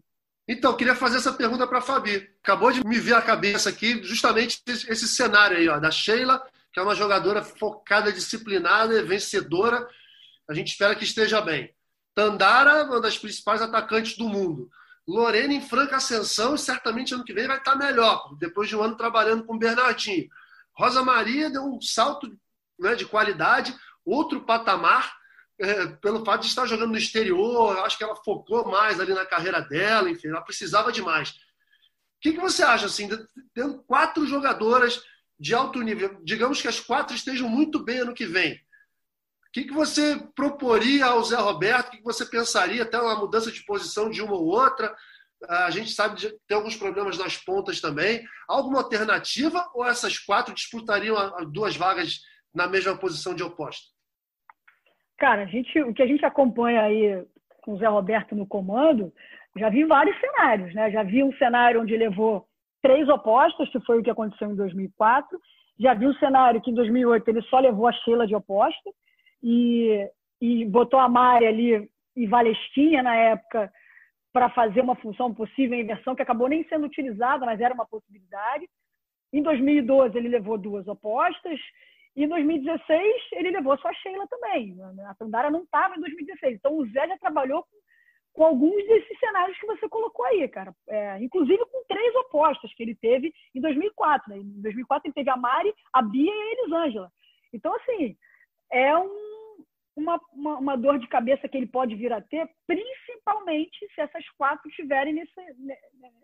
Então, 0.48 0.76
queria 0.78 0.96
fazer 0.96 1.18
essa 1.18 1.34
pergunta 1.34 1.68
para 1.68 1.80
a 1.80 1.82
Fabi. 1.82 2.30
Acabou 2.42 2.72
de 2.72 2.86
me 2.86 2.98
vir 2.98 3.14
à 3.14 3.22
cabeça 3.22 3.70
aqui 3.70 4.02
justamente 4.04 4.62
esse 4.68 5.08
cenário 5.08 5.58
aí, 5.58 5.68
ó, 5.68 5.78
da 5.78 5.92
Sheila, 5.92 6.42
que 6.72 6.80
é 6.80 6.84
uma 6.84 6.96
jogadora 6.96 7.44
focada, 7.44 8.14
disciplinada, 8.14 9.04
vencedora. 9.04 9.88
A 10.50 10.54
gente 10.54 10.70
espera 10.70 10.96
que 10.96 11.04
esteja 11.04 11.42
bem. 11.42 11.74
Tandara, 12.16 12.86
uma 12.86 13.02
das 13.02 13.18
principais 13.18 13.62
atacantes 13.62 14.18
do 14.18 14.28
mundo. 14.30 14.70
Lorena 15.08 15.54
em 15.54 15.62
franca 15.62 15.98
ascensão 15.98 16.56
e 16.56 16.60
certamente 16.60 17.14
ano 17.14 17.24
que 17.24 17.34
vem 17.34 17.48
vai 17.48 17.58
estar 17.58 17.76
melhor, 17.76 18.36
depois 18.38 18.68
de 18.68 18.76
um 18.76 18.82
ano 18.82 18.96
trabalhando 18.96 19.44
com 19.46 19.56
o 19.56 19.60
Bernardinho. 19.60 20.28
Rosa 20.74 21.04
Maria 21.04 21.50
deu 21.50 21.64
um 21.64 21.82
salto 21.82 22.30
né, 22.80 22.96
de 22.96 23.06
qualidade, 23.06 23.76
outro 24.06 24.42
patamar, 24.42 25.16
é, 25.60 25.88
pelo 25.88 26.24
fato 26.24 26.42
de 26.42 26.48
estar 26.48 26.66
jogando 26.66 26.92
no 26.92 26.98
exterior. 26.98 27.78
Acho 27.80 27.98
que 27.98 28.04
ela 28.04 28.16
focou 28.16 28.68
mais 28.70 29.00
ali 29.00 29.14
na 29.14 29.26
carreira 29.26 29.62
dela, 29.62 30.10
enfim, 30.10 30.28
ela 30.30 30.42
precisava 30.42 30.92
de 30.92 31.02
mais. 31.02 31.30
O 31.30 31.36
que, 32.22 32.34
que 32.34 32.40
você 32.40 32.64
acha, 32.64 32.86
assim, 32.86 33.10
tendo 33.54 33.84
quatro 33.84 34.26
jogadoras 34.26 35.02
de 35.40 35.54
alto 35.54 35.82
nível, 35.82 36.20
digamos 36.24 36.62
que 36.62 36.68
as 36.68 36.80
quatro 36.80 37.16
estejam 37.16 37.48
muito 37.48 37.84
bem 37.84 38.00
ano 38.00 38.14
que 38.14 38.26
vem, 38.26 38.56
o 39.48 39.52
que, 39.52 39.64
que 39.64 39.74
você 39.74 40.22
proporia 40.36 41.06
ao 41.06 41.24
Zé 41.24 41.38
Roberto? 41.38 41.88
O 41.88 41.92
que, 41.92 41.98
que 41.98 42.04
você 42.04 42.26
pensaria 42.26 42.84
até 42.84 43.00
uma 43.00 43.16
mudança 43.16 43.52
de 43.52 43.64
posição 43.64 44.10
de 44.10 44.22
uma 44.22 44.34
ou 44.34 44.46
outra? 44.46 44.96
A 45.48 45.72
gente 45.72 45.92
sabe 45.92 46.16
que 46.16 46.38
tem 46.48 46.58
alguns 46.58 46.76
problemas 46.76 47.18
nas 47.18 47.38
pontas 47.38 47.80
também. 47.80 48.24
Alguma 48.48 48.80
alternativa 48.80 49.68
ou 49.74 49.86
essas 49.86 50.20
quatro 50.20 50.54
disputariam 50.54 51.16
duas 51.52 51.76
vagas 51.76 52.20
na 52.54 52.68
mesma 52.68 52.98
posição 52.98 53.34
de 53.34 53.42
oposto? 53.42 53.97
Cara, 55.18 55.44
a 55.44 55.46
gente, 55.46 55.80
o 55.82 55.94
que 55.94 56.04
a 56.04 56.08
gente 56.08 56.24
acompanha 56.26 56.82
aí 56.82 57.26
com 57.64 57.74
o 57.74 57.78
Zé 57.78 57.88
Roberto 57.88 58.36
no 58.36 58.46
comando, 58.46 59.12
já 59.58 59.70
vi 59.70 59.84
vários 59.84 60.18
cenários, 60.20 60.74
né? 60.74 60.92
Já 60.92 61.04
vi 61.04 61.24
um 61.24 61.34
cenário 61.34 61.82
onde 61.82 61.98
levou 61.98 62.46
três 62.82 63.10
opostos, 63.10 63.70
que 63.70 63.80
foi 63.82 64.00
o 64.00 64.04
que 64.04 64.10
aconteceu 64.10 64.50
em 64.52 64.56
2004. 64.56 65.40
Já 65.80 65.94
vi 65.94 66.08
um 66.08 66.14
cenário 66.16 66.62
que 66.62 66.72
em 66.72 66.74
2008 66.74 67.28
ele 67.28 67.42
só 67.44 67.60
levou 67.60 67.88
a 67.88 67.92
Sheila 67.92 68.28
de 68.28 68.36
oposta 68.36 68.90
e, 69.42 70.08
e 70.40 70.66
botou 70.66 71.00
a 71.00 71.10
Mari 71.10 71.46
ali 71.48 71.90
e 72.16 72.28
Valestinha 72.28 73.02
na 73.04 73.16
época 73.16 73.72
para 74.32 74.50
fazer 74.50 74.82
uma 74.82 74.96
função 74.96 75.34
possível 75.34 75.80
inversão 75.80 76.16
que 76.16 76.22
acabou 76.22 76.48
nem 76.48 76.64
sendo 76.68 76.86
utilizada, 76.86 77.46
mas 77.46 77.60
era 77.60 77.74
uma 77.74 77.86
possibilidade. 77.86 78.68
Em 79.34 79.42
2012 79.42 80.18
ele 80.18 80.30
levou 80.30 80.58
duas 80.58 80.88
opostas 80.88 81.60
e 82.18 82.24
em 82.24 82.28
2016 82.28 83.16
ele 83.34 83.52
levou 83.52 83.78
só 83.78 83.94
Sheila 83.94 84.28
também. 84.28 84.76
A 85.08 85.14
Tandara 85.14 85.52
não 85.52 85.62
estava 85.62 85.96
em 85.96 86.00
2016. 86.00 86.56
Então 86.56 86.76
o 86.76 86.86
Zé 86.88 87.08
já 87.08 87.18
trabalhou 87.20 87.62
com, 87.62 87.78
com, 88.34 88.44
alguns 88.44 88.84
desses 88.88 89.20
cenários 89.20 89.56
que 89.60 89.68
você 89.68 89.88
colocou 89.88 90.26
aí, 90.26 90.48
cara. 90.48 90.74
É, 90.90 91.24
inclusive 91.24 91.64
com 91.66 91.86
três 91.88 92.16
opostas 92.16 92.74
que 92.74 92.82
ele 92.82 92.96
teve 92.96 93.32
em 93.54 93.62
2004. 93.62 94.32
Né? 94.32 94.40
Em 94.40 94.62
2004 94.64 95.08
ele 95.08 95.14
teve 95.14 95.30
a 95.30 95.38
Mari, 95.38 95.72
a 95.94 96.02
Bia 96.02 96.34
e 96.34 96.42
a 96.42 96.52
Elisângela. 96.54 97.12
Então, 97.54 97.72
assim, 97.76 98.18
é 98.72 98.98
um, 98.98 99.64
uma, 99.96 100.20
uma, 100.34 100.58
uma, 100.58 100.76
dor 100.76 100.98
de 100.98 101.08
cabeça 101.08 101.48
que 101.48 101.56
ele 101.56 101.68
pode 101.68 101.94
vir 101.94 102.12
a 102.12 102.20
ter, 102.20 102.50
principalmente 102.66 103.78
se 103.94 104.02
essas 104.02 104.28
quatro 104.32 104.68
estiverem 104.70 105.14
nesse, 105.14 105.32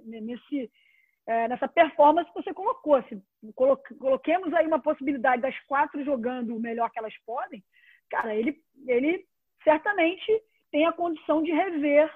nesse, 0.04 0.72
é, 1.28 1.48
nessa 1.48 1.68
performance 1.68 2.30
que 2.32 2.42
você 2.42 2.54
colocou. 2.54 3.02
Se 3.04 3.22
coloquemos 3.56 4.54
aí 4.54 4.68
uma 4.68 4.82
possibilidade 4.82 5.42
das 5.42 5.58
quatro 5.62 6.04
jogando 6.04 6.56
o 6.56 6.60
melhor 6.60 6.90
que 6.90 7.00
elas 7.00 7.14
podem, 7.26 7.64
cara, 8.10 8.36
ele, 8.36 8.60
ele 8.88 9.26
certamente 9.64 10.44
tem 10.72 10.86
a 10.86 10.94
condição 10.94 11.42
de 11.42 11.52
rever 11.52 12.12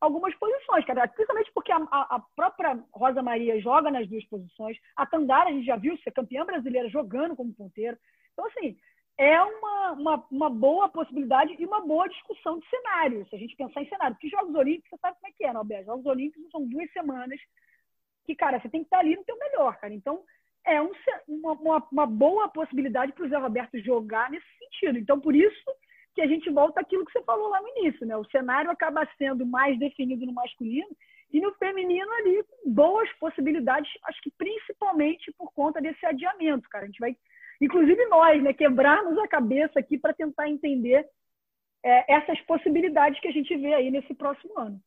algumas 0.00 0.34
posições, 0.34 0.84
cara. 0.84 1.06
Principalmente 1.08 1.50
porque 1.54 1.72
a, 1.72 1.78
a, 1.78 2.20
própria 2.34 2.78
Rosa 2.92 3.22
Maria 3.22 3.60
joga 3.60 3.90
nas 3.90 4.08
duas 4.08 4.24
posições. 4.26 4.76
A 4.96 5.06
Tandara, 5.06 5.48
a 5.48 5.52
gente 5.52 5.64
já 5.64 5.76
viu 5.76 5.96
ser 5.98 6.10
campeã 6.10 6.44
brasileira 6.44 6.88
jogando 6.88 7.36
como 7.36 7.54
ponteiro. 7.54 7.96
Então, 8.32 8.46
assim, 8.46 8.76
é 9.16 9.40
uma, 9.40 9.92
uma, 9.92 10.26
uma, 10.30 10.50
boa 10.50 10.88
possibilidade 10.88 11.54
e 11.58 11.64
uma 11.64 11.80
boa 11.80 12.08
discussão 12.08 12.58
de 12.58 12.68
cenário, 12.68 13.26
se 13.28 13.36
a 13.36 13.38
gente 13.38 13.56
pensar 13.56 13.82
em 13.82 13.88
cenário. 13.88 14.16
Porque 14.16 14.28
Jogos 14.28 14.54
Olímpicos, 14.54 14.90
você 14.90 14.96
sabe 14.98 15.16
como 15.20 15.32
é 15.32 15.36
que 15.36 15.44
é, 15.44 15.52
Norberto? 15.52 15.86
Jogos 15.86 16.06
Olímpicos 16.06 16.50
são 16.50 16.66
duas 16.66 16.90
semanas 16.92 17.40
que, 18.24 18.34
cara, 18.34 18.60
você 18.60 18.68
tem 18.68 18.80
que 18.80 18.86
estar 18.86 18.98
ali 18.98 19.16
no 19.16 19.24
teu 19.24 19.38
melhor, 19.38 19.76
cara. 19.78 19.92
Então, 19.92 20.22
é 20.66 20.80
um, 20.80 20.92
uma, 21.28 21.86
uma, 21.90 22.06
boa 22.06 22.48
possibilidade 22.48 23.12
para 23.12 23.26
o 23.26 23.28
Zé 23.28 23.36
Roberto 23.36 23.78
jogar 23.80 24.30
nesse 24.30 24.46
sentido. 24.58 24.98
Então, 24.98 25.20
por 25.20 25.34
isso 25.34 25.64
que 26.14 26.20
a 26.20 26.26
gente 26.26 26.48
volta 26.50 26.80
àquilo 26.80 27.04
que 27.04 27.12
você 27.12 27.22
falou 27.24 27.48
lá 27.48 27.60
no 27.60 27.68
início, 27.68 28.06
né? 28.06 28.16
O 28.16 28.24
cenário 28.26 28.70
acaba 28.70 29.08
sendo 29.18 29.46
mais 29.46 29.78
definido 29.78 30.26
no 30.26 30.32
masculino 30.32 30.88
e 31.32 31.40
no 31.40 31.52
feminino 31.54 32.12
ali 32.12 32.44
boas 32.66 33.10
possibilidades, 33.14 33.90
acho 34.04 34.20
que 34.20 34.30
principalmente 34.36 35.32
por 35.32 35.50
conta 35.52 35.80
desse 35.80 36.04
adiamento, 36.04 36.68
cara. 36.68 36.84
A 36.84 36.86
gente 36.86 37.00
vai, 37.00 37.16
inclusive 37.60 38.04
nós, 38.06 38.42
né, 38.42 38.52
quebrarmos 38.52 39.18
a 39.18 39.26
cabeça 39.26 39.80
aqui 39.80 39.98
para 39.98 40.12
tentar 40.12 40.48
entender 40.48 41.08
é, 41.82 42.14
essas 42.14 42.38
possibilidades 42.42 43.18
que 43.20 43.28
a 43.28 43.32
gente 43.32 43.56
vê 43.56 43.72
aí 43.74 43.90
nesse 43.90 44.14
próximo 44.14 44.58
ano. 44.58 44.80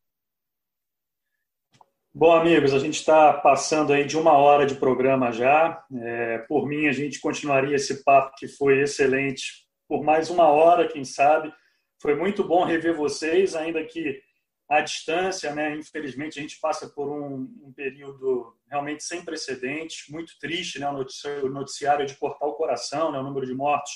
Bom, 2.18 2.32
amigos, 2.32 2.74
a 2.74 2.80
gente 2.80 2.96
está 2.96 3.34
passando 3.34 3.92
aí 3.92 4.06
de 4.06 4.18
uma 4.18 4.32
hora 4.38 4.66
de 4.66 4.76
programa 4.76 5.34
já. 5.34 5.84
É, 6.02 6.38
por 6.48 6.66
mim, 6.66 6.88
a 6.88 6.94
gente 6.94 7.20
continuaria 7.20 7.76
esse 7.76 8.06
papo 8.06 8.38
que 8.38 8.48
foi 8.48 8.80
excelente 8.80 9.68
por 9.86 10.02
mais 10.02 10.30
uma 10.30 10.48
hora, 10.48 10.88
quem 10.88 11.04
sabe. 11.04 11.54
Foi 12.02 12.16
muito 12.16 12.42
bom 12.42 12.64
rever 12.64 12.96
vocês, 12.96 13.54
ainda 13.54 13.84
que 13.84 14.22
à 14.70 14.80
distância, 14.80 15.54
né? 15.54 15.76
Infelizmente, 15.76 16.40
a 16.40 16.42
gente 16.42 16.58
passa 16.62 16.88
por 16.88 17.10
um, 17.10 17.54
um 17.62 17.74
período 17.76 18.56
realmente 18.72 19.04
sem 19.04 19.22
precedentes, 19.22 20.06
muito 20.10 20.40
triste, 20.40 20.80
né? 20.80 20.88
O 20.90 21.50
noticiário 21.50 22.06
de 22.06 22.16
cortar 22.16 22.46
o 22.46 22.54
coração, 22.54 23.12
né? 23.12 23.20
O 23.20 23.24
número 23.24 23.46
de 23.46 23.54
mortos 23.54 23.92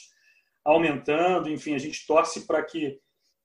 aumentando. 0.65 1.49
Enfim, 1.49 1.73
a 1.73 1.79
gente 1.79 2.05
torce 2.05 2.45
para 2.45 2.61
que 2.63 2.99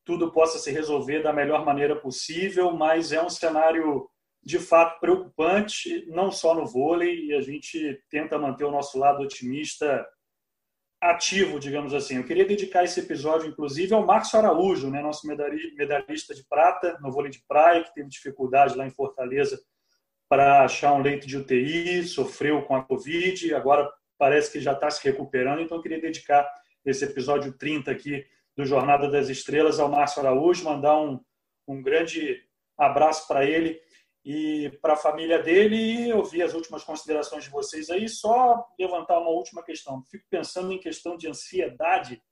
tudo 0.05 0.33
possa 0.33 0.59
se 0.59 0.73
resolver 0.73 1.23
da 1.23 1.33
melhor 1.33 1.65
maneira 1.65 1.95
possível, 1.95 2.73
mas 2.73 3.13
é 3.13 3.23
um 3.23 3.31
cenário 3.31 4.11
de 4.45 4.59
fato 4.59 5.01
preocupante, 5.01 6.05
não 6.07 6.31
só 6.31 6.55
no 6.55 6.67
vôlei, 6.67 7.27
e 7.27 7.35
a 7.35 7.41
gente 7.41 7.99
tenta 8.11 8.39
manter 8.39 8.65
o 8.65 8.71
nosso 8.71 8.99
lado 8.99 9.23
otimista 9.23 10.07
ativo, 11.01 11.59
digamos 11.59 11.95
assim. 11.95 12.17
Eu 12.17 12.25
queria 12.25 12.45
dedicar 12.45 12.85
esse 12.85 13.01
episódio, 13.01 13.49
inclusive, 13.49 13.95
ao 13.95 14.05
Marcos 14.05 14.35
Araújo, 14.35 14.91
né, 14.91 15.01
nosso 15.01 15.27
medalhista 15.27 16.35
de 16.35 16.45
prata 16.47 16.99
no 17.01 17.11
vôlei 17.11 17.31
de 17.31 17.43
praia, 17.47 17.83
que 17.83 17.95
teve 17.95 18.09
dificuldade 18.09 18.77
lá 18.77 18.87
em 18.87 18.91
Fortaleza 18.91 19.59
para 20.29 20.65
achar 20.65 20.93
um 20.93 21.03
leito 21.03 21.27
de 21.27 21.37
UTI, 21.37 22.03
sofreu 22.05 22.63
com 22.63 22.75
a 22.75 22.83
Covid, 22.83 23.55
agora 23.55 23.91
parece 24.19 24.51
que 24.51 24.61
já 24.61 24.73
está 24.73 24.91
se 24.91 25.03
recuperando, 25.05 25.61
então 25.61 25.77
eu 25.77 25.83
queria 25.83 26.01
dedicar 26.01 26.49
esse 26.85 27.05
episódio 27.05 27.53
30 27.53 27.91
aqui 27.91 28.25
do 28.57 28.65
Jornada 28.65 29.11
das 29.11 29.29
Estrelas 29.29 29.79
ao 29.79 29.91
Márcio 29.91 30.21
Araújo, 30.21 30.65
mandar 30.65 30.99
um, 30.99 31.21
um 31.69 31.83
grande 31.83 32.43
abraço 32.77 33.29
para 33.29 33.45
ele 33.45 33.81
e 34.25 34.71
para 34.81 34.95
a 34.95 34.97
família 34.97 35.43
dele 35.43 35.77
e 35.77 36.13
ouvir 36.13 36.43
as 36.43 36.55
últimas 36.55 36.83
considerações 36.83 37.45
de 37.45 37.51
vocês 37.51 37.91
aí. 37.91 38.09
Só 38.09 38.67
levantar 38.79 39.19
uma 39.19 39.31
última 39.31 39.63
questão. 39.63 40.03
Fico 40.11 40.25
pensando 40.31 40.73
em 40.73 40.79
questão 40.79 41.17
de 41.17 41.29
ansiedade 41.29 42.23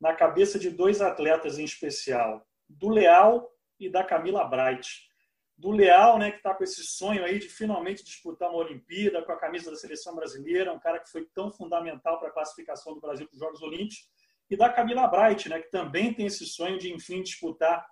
na 0.00 0.14
cabeça 0.14 0.58
de 0.58 0.70
dois 0.70 1.02
atletas 1.02 1.58
em 1.58 1.64
especial, 1.64 2.46
do 2.68 2.88
Leal 2.88 3.50
e 3.78 3.90
da 3.90 4.02
Camila 4.02 4.44
Bright. 4.44 5.08
Do 5.56 5.70
Leal, 5.70 6.18
né, 6.18 6.30
que 6.30 6.38
está 6.38 6.54
com 6.54 6.64
esse 6.64 6.82
sonho 6.82 7.24
aí 7.24 7.38
de 7.38 7.48
finalmente 7.48 8.02
disputar 8.02 8.50
uma 8.50 8.58
Olimpíada 8.58 9.22
com 9.22 9.30
a 9.30 9.38
camisa 9.38 9.70
da 9.70 9.76
seleção 9.76 10.14
brasileira, 10.14 10.72
um 10.72 10.80
cara 10.80 10.98
que 10.98 11.10
foi 11.10 11.26
tão 11.26 11.52
fundamental 11.52 12.18
para 12.18 12.28
a 12.28 12.32
classificação 12.32 12.94
do 12.94 13.00
Brasil 13.00 13.26
para 13.26 13.34
os 13.34 13.38
Jogos 13.38 13.62
Olímpicos, 13.62 14.08
e 14.50 14.56
da 14.56 14.68
Camila 14.68 15.06
Bright, 15.06 15.48
né, 15.48 15.60
que 15.60 15.70
também 15.70 16.12
tem 16.12 16.26
esse 16.26 16.44
sonho 16.44 16.78
de, 16.78 16.92
enfim, 16.92 17.22
disputar 17.22 17.86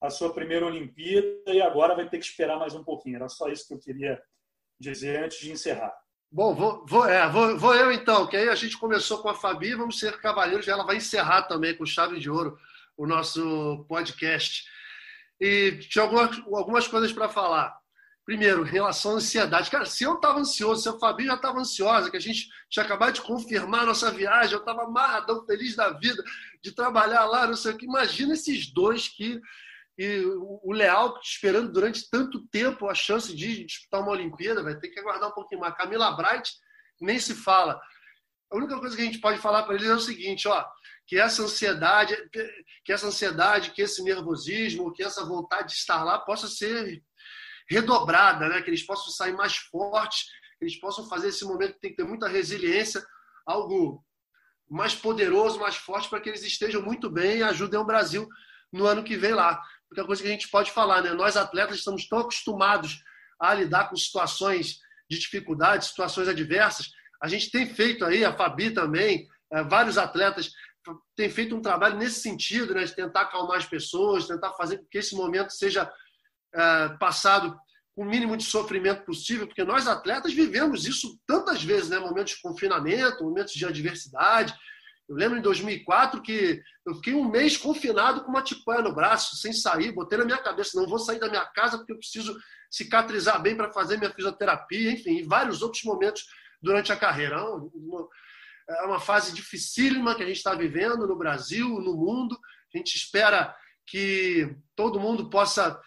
a 0.00 0.10
sua 0.10 0.32
primeira 0.32 0.66
Olimpíada 0.66 1.28
e 1.48 1.60
agora 1.60 1.94
vai 1.94 2.08
ter 2.08 2.18
que 2.18 2.24
esperar 2.24 2.58
mais 2.58 2.74
um 2.74 2.84
pouquinho. 2.84 3.16
Era 3.16 3.28
só 3.28 3.48
isso 3.48 3.66
que 3.66 3.74
eu 3.74 3.78
queria 3.78 4.20
dizer 4.78 5.24
antes 5.24 5.38
de 5.40 5.50
encerrar. 5.50 5.92
Bom, 6.30 6.54
vou, 6.54 6.84
vou, 6.86 7.06
é, 7.06 7.28
vou, 7.28 7.56
vou 7.56 7.74
eu 7.74 7.92
então, 7.92 8.26
que 8.26 8.36
aí 8.36 8.48
a 8.48 8.54
gente 8.54 8.76
começou 8.76 9.18
com 9.18 9.28
a 9.28 9.34
Fabi, 9.34 9.74
vamos 9.74 9.98
ser 9.98 10.20
cavaleiros, 10.20 10.66
e 10.66 10.70
ela 10.70 10.84
vai 10.84 10.96
encerrar 10.96 11.42
também 11.42 11.74
com 11.74 11.86
chave 11.86 12.18
de 12.18 12.28
ouro 12.28 12.58
o 12.96 13.06
nosso 13.06 13.84
podcast. 13.88 14.64
E 15.40 15.78
tinha 15.88 16.02
algumas, 16.02 16.36
algumas 16.52 16.88
coisas 16.88 17.12
para 17.12 17.28
falar. 17.28 17.76
Primeiro, 18.24 18.66
em 18.66 18.70
relação 18.70 19.12
à 19.12 19.14
ansiedade. 19.14 19.70
Cara, 19.70 19.86
se 19.86 20.02
eu 20.02 20.14
estava 20.14 20.40
ansioso, 20.40 20.82
se 20.82 20.88
a 20.88 20.98
Fabi 20.98 21.26
já 21.26 21.34
estava 21.34 21.60
ansiosa, 21.60 22.10
que 22.10 22.16
a 22.16 22.20
gente 22.20 22.48
tinha 22.68 22.84
acabado 22.84 23.14
de 23.14 23.22
confirmar 23.22 23.82
a 23.82 23.86
nossa 23.86 24.10
viagem, 24.10 24.54
eu 24.54 24.58
estava 24.58 24.82
amarradão, 24.82 25.46
feliz 25.46 25.76
da 25.76 25.90
vida, 25.90 26.24
de 26.60 26.72
trabalhar 26.72 27.24
lá, 27.26 27.46
não 27.46 27.54
sei 27.54 27.72
o 27.72 27.76
que. 27.76 27.84
Imagina 27.84 28.34
esses 28.34 28.66
dois 28.66 29.06
que 29.06 29.40
e 29.98 30.22
o 30.26 30.72
Leal 30.72 31.18
esperando 31.22 31.72
durante 31.72 32.08
tanto 32.10 32.46
tempo 32.48 32.88
a 32.88 32.94
chance 32.94 33.34
de 33.34 33.64
disputar 33.64 34.02
uma 34.02 34.12
Olimpíada, 34.12 34.62
vai 34.62 34.78
ter 34.78 34.88
que 34.88 35.00
aguardar 35.00 35.30
um 35.30 35.34
pouquinho 35.34 35.62
mais. 35.62 35.74
Camila 35.74 36.10
Bright 36.12 36.52
nem 37.00 37.18
se 37.18 37.34
fala. 37.34 37.80
A 38.50 38.56
única 38.56 38.78
coisa 38.78 38.94
que 38.94 39.02
a 39.02 39.04
gente 39.06 39.20
pode 39.20 39.38
falar 39.38 39.62
para 39.62 39.74
eles 39.74 39.88
é 39.88 39.94
o 39.94 40.00
seguinte, 40.00 40.46
ó, 40.46 40.64
que 41.06 41.18
essa 41.18 41.42
ansiedade, 41.42 42.16
que 42.84 42.92
essa 42.92 43.06
ansiedade, 43.06 43.70
que 43.70 43.82
esse 43.82 44.02
nervosismo, 44.02 44.92
que 44.92 45.02
essa 45.02 45.24
vontade 45.24 45.68
de 45.68 45.74
estar 45.74 46.04
lá 46.04 46.18
possa 46.18 46.46
ser 46.46 47.02
redobrada, 47.68 48.48
né? 48.48 48.60
Que 48.60 48.70
eles 48.70 48.84
possam 48.84 49.12
sair 49.12 49.32
mais 49.32 49.56
fortes, 49.56 50.26
que 50.58 50.64
eles 50.64 50.78
possam 50.78 51.08
fazer 51.08 51.28
esse 51.28 51.44
momento 51.44 51.74
que 51.74 51.80
tem 51.80 51.90
que 51.90 51.96
ter 51.96 52.04
muita 52.04 52.28
resiliência, 52.28 53.04
algo 53.46 54.04
mais 54.68 54.94
poderoso, 54.94 55.58
mais 55.58 55.76
forte 55.76 56.08
para 56.08 56.20
que 56.20 56.28
eles 56.28 56.42
estejam 56.42 56.82
muito 56.82 57.08
bem 57.08 57.38
e 57.38 57.42
ajudem 57.42 57.80
o 57.80 57.84
Brasil 57.84 58.28
no 58.72 58.86
ano 58.86 59.04
que 59.04 59.16
vem 59.16 59.32
lá 59.32 59.62
porque 59.88 60.00
é 60.00 60.04
coisa 60.04 60.22
que 60.22 60.28
a 60.28 60.30
gente 60.30 60.48
pode 60.48 60.70
falar, 60.72 61.02
né? 61.02 61.12
Nós 61.12 61.36
atletas 61.36 61.78
estamos 61.78 62.06
tão 62.08 62.18
acostumados 62.18 63.02
a 63.40 63.54
lidar 63.54 63.88
com 63.88 63.96
situações 63.96 64.78
de 65.08 65.18
dificuldade, 65.18 65.86
situações 65.86 66.28
adversas. 66.28 66.90
A 67.22 67.28
gente 67.28 67.50
tem 67.50 67.66
feito 67.66 68.04
aí, 68.04 68.24
a 68.24 68.32
Fabi 68.32 68.70
também, 68.70 69.26
é, 69.52 69.62
vários 69.62 69.96
atletas 69.98 70.50
têm 71.16 71.28
feito 71.30 71.56
um 71.56 71.62
trabalho 71.62 71.96
nesse 71.96 72.20
sentido, 72.20 72.74
né? 72.74 72.84
De 72.84 72.94
tentar 72.94 73.22
acalmar 73.22 73.58
as 73.58 73.66
pessoas, 73.66 74.26
tentar 74.26 74.52
fazer 74.54 74.78
com 74.78 74.86
que 74.86 74.98
esse 74.98 75.14
momento 75.14 75.50
seja 75.50 75.90
é, 76.54 76.88
passado 76.98 77.56
com 77.94 78.02
o 78.02 78.08
mínimo 78.08 78.36
de 78.36 78.44
sofrimento 78.44 79.04
possível, 79.04 79.46
porque 79.46 79.64
nós 79.64 79.88
atletas 79.88 80.32
vivemos 80.32 80.86
isso 80.86 81.18
tantas 81.26 81.62
vezes, 81.62 81.88
né? 81.88 81.98
Momentos 81.98 82.34
de 82.34 82.42
confinamento, 82.42 83.24
momentos 83.24 83.54
de 83.54 83.64
adversidade, 83.64 84.54
eu 85.08 85.14
lembro 85.14 85.38
em 85.38 85.42
2004 85.42 86.20
que 86.20 86.60
eu 86.84 86.94
fiquei 86.96 87.14
um 87.14 87.28
mês 87.28 87.56
confinado 87.56 88.24
com 88.24 88.30
uma 88.30 88.42
tipóia 88.42 88.82
no 88.82 88.94
braço, 88.94 89.36
sem 89.36 89.52
sair, 89.52 89.92
botei 89.92 90.18
na 90.18 90.24
minha 90.24 90.38
cabeça, 90.38 90.80
não 90.80 90.88
vou 90.88 90.98
sair 90.98 91.20
da 91.20 91.28
minha 91.28 91.44
casa 91.46 91.78
porque 91.78 91.92
eu 91.92 91.98
preciso 91.98 92.36
cicatrizar 92.68 93.40
bem 93.40 93.56
para 93.56 93.72
fazer 93.72 93.98
minha 93.98 94.12
fisioterapia, 94.12 94.90
enfim, 94.90 95.18
em 95.18 95.26
vários 95.26 95.62
outros 95.62 95.84
momentos 95.84 96.26
durante 96.60 96.92
a 96.92 96.96
carreira. 96.96 97.36
É 98.68 98.82
uma 98.82 98.98
fase 98.98 99.32
dificílima 99.32 100.16
que 100.16 100.24
a 100.24 100.26
gente 100.26 100.38
está 100.38 100.54
vivendo 100.54 101.06
no 101.06 101.16
Brasil, 101.16 101.68
no 101.68 101.94
mundo. 101.94 102.36
A 102.74 102.76
gente 102.76 102.96
espera 102.96 103.54
que 103.86 104.56
todo 104.74 104.98
mundo 104.98 105.30
possa, 105.30 105.80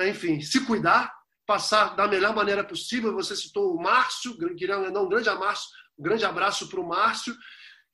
enfim, 0.00 0.40
se 0.40 0.64
cuidar, 0.64 1.14
passar 1.46 1.94
da 1.94 2.08
melhor 2.08 2.34
maneira 2.34 2.64
possível. 2.64 3.12
Você 3.12 3.36
citou 3.36 3.74
o 3.74 3.82
Márcio, 3.82 4.38
queria 4.56 4.78
um 4.78 5.08
grande 5.08 5.28
abraço, 5.28 5.68
um 5.98 6.02
grande 6.02 6.24
abraço 6.24 6.66
para 6.70 6.80
o 6.80 6.88
Márcio 6.88 7.36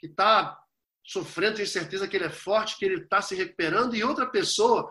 que 0.01 0.07
está 0.07 0.59
sofrendo, 1.05 1.57
tenho 1.57 1.68
certeza 1.68 2.09
que 2.09 2.16
ele 2.16 2.24
é 2.24 2.30
forte, 2.30 2.76
que 2.76 2.84
ele 2.84 3.03
está 3.03 3.20
se 3.20 3.34
recuperando, 3.34 3.94
e 3.94 4.05
outra 4.05 4.26
pessoa 4.26 4.90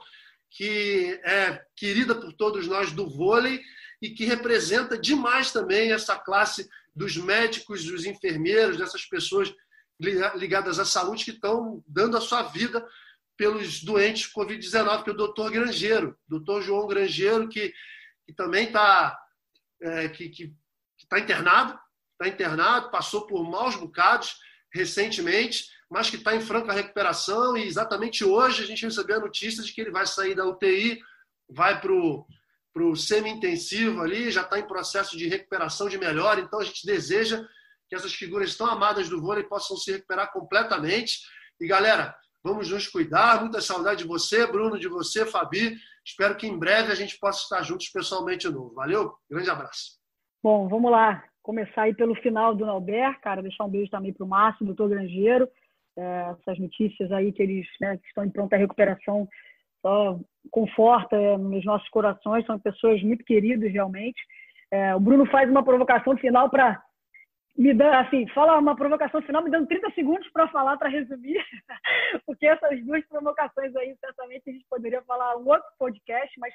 que 0.51 1.19
é 1.23 1.63
querida 1.75 2.15
por 2.15 2.33
todos 2.33 2.67
nós 2.67 2.91
do 2.91 3.09
vôlei 3.09 3.61
e 4.01 4.09
que 4.09 4.25
representa 4.25 4.97
demais 4.97 5.51
também 5.51 5.91
essa 5.91 6.17
classe 6.17 6.67
dos 6.95 7.17
médicos, 7.17 7.85
dos 7.85 8.05
enfermeiros, 8.05 8.77
dessas 8.77 9.05
pessoas 9.05 9.53
ligadas 10.35 10.79
à 10.79 10.85
saúde 10.85 11.25
que 11.25 11.31
estão 11.31 11.83
dando 11.85 12.17
a 12.17 12.21
sua 12.21 12.43
vida 12.43 12.85
pelos 13.37 13.83
doentes 13.83 14.31
Covid-19, 14.33 15.03
que 15.03 15.09
é 15.09 15.13
o 15.13 15.17
doutor 15.17 15.51
Grangeiro, 15.51 16.17
doutor 16.27 16.61
João 16.61 16.87
Grangeiro, 16.87 17.47
que, 17.47 17.73
que 18.25 18.33
também 18.33 18.65
está 18.65 19.17
é, 19.81 20.09
que, 20.09 20.29
que, 20.29 20.47
que 20.97 21.07
tá 21.07 21.19
internado, 21.19 21.79
está 22.13 22.27
internado, 22.27 22.91
passou 22.91 23.25
por 23.27 23.49
maus 23.49 23.75
bocados, 23.75 24.37
recentemente, 24.73 25.69
mas 25.89 26.09
que 26.09 26.17
está 26.17 26.35
em 26.35 26.41
franca 26.41 26.71
recuperação 26.71 27.57
e 27.57 27.63
exatamente 27.63 28.23
hoje 28.23 28.63
a 28.63 28.67
gente 28.67 28.85
recebeu 28.85 29.17
a 29.17 29.21
notícia 29.21 29.63
de 29.63 29.73
que 29.73 29.81
ele 29.81 29.91
vai 29.91 30.05
sair 30.05 30.35
da 30.35 30.45
UTI, 30.45 30.99
vai 31.49 31.81
para 31.81 31.91
o 31.91 32.95
semi-intensivo 32.95 34.01
ali, 34.01 34.29
já 34.29 34.41
está 34.41 34.59
em 34.59 34.67
processo 34.67 35.17
de 35.17 35.27
recuperação 35.27 35.89
de 35.89 35.97
melhora, 35.97 36.39
então 36.39 36.59
a 36.59 36.63
gente 36.63 36.85
deseja 36.85 37.43
que 37.87 37.95
essas 37.95 38.13
figuras 38.13 38.55
tão 38.55 38.67
amadas 38.67 39.09
do 39.09 39.19
vôlei 39.19 39.43
possam 39.43 39.75
se 39.75 39.91
recuperar 39.91 40.31
completamente. 40.31 41.21
E 41.59 41.65
galera, 41.65 42.15
vamos 42.43 42.69
nos 42.69 42.87
cuidar, 42.87 43.41
muita 43.41 43.59
saudade 43.59 44.03
de 44.03 44.07
você, 44.07 44.45
Bruno, 44.45 44.77
de 44.77 44.87
você, 44.87 45.25
Fabi. 45.25 45.75
Espero 46.05 46.37
que 46.37 46.45
em 46.45 46.57
breve 46.57 46.91
a 46.91 46.95
gente 46.95 47.17
possa 47.17 47.41
estar 47.41 47.63
juntos 47.63 47.89
pessoalmente 47.89 48.47
de 48.47 48.53
novo. 48.53 48.75
Valeu? 48.75 49.17
Grande 49.27 49.49
abraço. 49.49 49.97
Bom, 50.43 50.69
vamos 50.69 50.91
lá 50.91 51.28
começar 51.41 51.83
aí 51.83 51.93
pelo 51.93 52.15
final 52.15 52.55
do 52.55 52.65
Nauber, 52.65 53.19
cara, 53.21 53.41
deixar 53.41 53.65
um 53.65 53.69
beijo 53.69 53.89
também 53.89 54.13
para 54.13 54.25
o 54.25 54.27
Márcio, 54.27 54.65
doutor 54.65 54.89
Grangeiro, 54.89 55.47
é, 55.97 56.35
essas 56.39 56.59
notícias 56.59 57.11
aí 57.11 57.31
que 57.31 57.41
eles 57.41 57.67
né, 57.81 57.97
que 57.97 58.07
estão 58.07 58.23
em 58.23 58.29
pronta 58.29 58.55
recuperação 58.57 59.27
só 59.81 60.19
conforta 60.51 61.15
é, 61.15 61.37
nos 61.37 61.63
nossos 61.65 61.87
corações, 61.89 62.45
são 62.45 62.59
pessoas 62.59 63.01
muito 63.01 63.23
queridas 63.23 63.71
realmente. 63.71 64.21
É, 64.71 64.95
o 64.95 64.99
Bruno 64.99 65.25
faz 65.25 65.49
uma 65.49 65.63
provocação 65.63 66.15
final 66.17 66.49
para 66.49 66.81
me 67.57 67.73
dá, 67.73 67.99
assim, 67.99 68.25
fala 68.29 68.57
uma 68.57 68.73
provocação 68.73 69.21
final, 69.21 69.43
me 69.43 69.51
dando 69.51 69.67
30 69.67 69.91
segundos 69.91 70.29
para 70.31 70.47
falar, 70.47 70.77
para 70.77 70.87
resumir, 70.87 71.43
porque 72.25 72.47
essas 72.47 72.81
duas 72.85 73.05
provocações 73.07 73.75
aí, 73.75 73.93
certamente 73.99 74.49
a 74.49 74.53
gente 74.53 74.65
poderia 74.69 75.01
falar 75.01 75.35
um 75.35 75.45
outro 75.45 75.67
podcast, 75.77 76.39
mas 76.39 76.53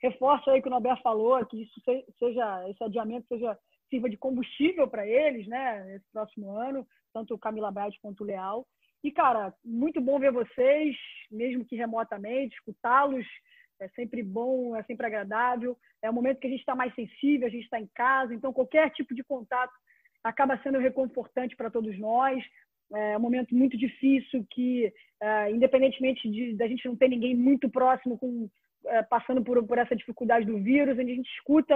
reforço 0.00 0.48
aí 0.48 0.62
que 0.62 0.68
o 0.68 0.70
Norberto 0.70 1.02
falou, 1.02 1.44
que 1.46 1.62
isso 1.62 1.80
seja, 2.16 2.70
esse 2.70 2.84
adiamento 2.84 3.26
seja 3.26 3.58
sirva 3.88 4.08
de 4.08 4.16
combustível 4.16 4.88
para 4.88 5.06
eles, 5.06 5.46
né, 5.46 5.96
esse 5.96 6.04
próximo 6.12 6.50
ano, 6.50 6.86
tanto 7.12 7.34
o 7.34 7.38
Camila 7.38 7.70
Brade 7.70 7.98
quanto 8.00 8.22
o 8.22 8.26
Leal. 8.26 8.66
E, 9.02 9.12
cara, 9.12 9.54
muito 9.64 10.00
bom 10.00 10.18
ver 10.18 10.32
vocês, 10.32 10.96
mesmo 11.30 11.64
que 11.64 11.76
remotamente, 11.76 12.56
escutá-los 12.56 13.26
é 13.80 13.88
sempre 13.90 14.22
bom, 14.22 14.74
é 14.74 14.82
sempre 14.84 15.06
agradável. 15.06 15.76
É 16.02 16.10
um 16.10 16.14
momento 16.14 16.40
que 16.40 16.46
a 16.46 16.50
gente 16.50 16.60
está 16.60 16.74
mais 16.74 16.94
sensível, 16.94 17.46
a 17.46 17.50
gente 17.50 17.64
está 17.64 17.78
em 17.78 17.88
casa, 17.94 18.34
então 18.34 18.52
qualquer 18.52 18.90
tipo 18.90 19.14
de 19.14 19.22
contato 19.22 19.72
acaba 20.24 20.60
sendo 20.62 20.78
reconfortante 20.78 21.54
para 21.54 21.70
todos 21.70 21.98
nós. 21.98 22.42
É 22.92 23.16
um 23.16 23.20
momento 23.20 23.54
muito 23.54 23.76
difícil 23.76 24.46
que, 24.50 24.92
é, 25.20 25.50
independentemente 25.50 26.30
de 26.30 26.54
da 26.54 26.66
gente 26.66 26.86
não 26.86 26.96
ter 26.96 27.08
ninguém 27.08 27.34
muito 27.34 27.68
próximo 27.68 28.18
com 28.18 28.48
é, 28.86 29.02
passando 29.02 29.42
por, 29.42 29.64
por 29.66 29.78
essa 29.78 29.96
dificuldade 29.96 30.46
do 30.46 30.58
vírus, 30.58 30.98
a 30.98 31.02
gente 31.02 31.28
escuta 31.32 31.74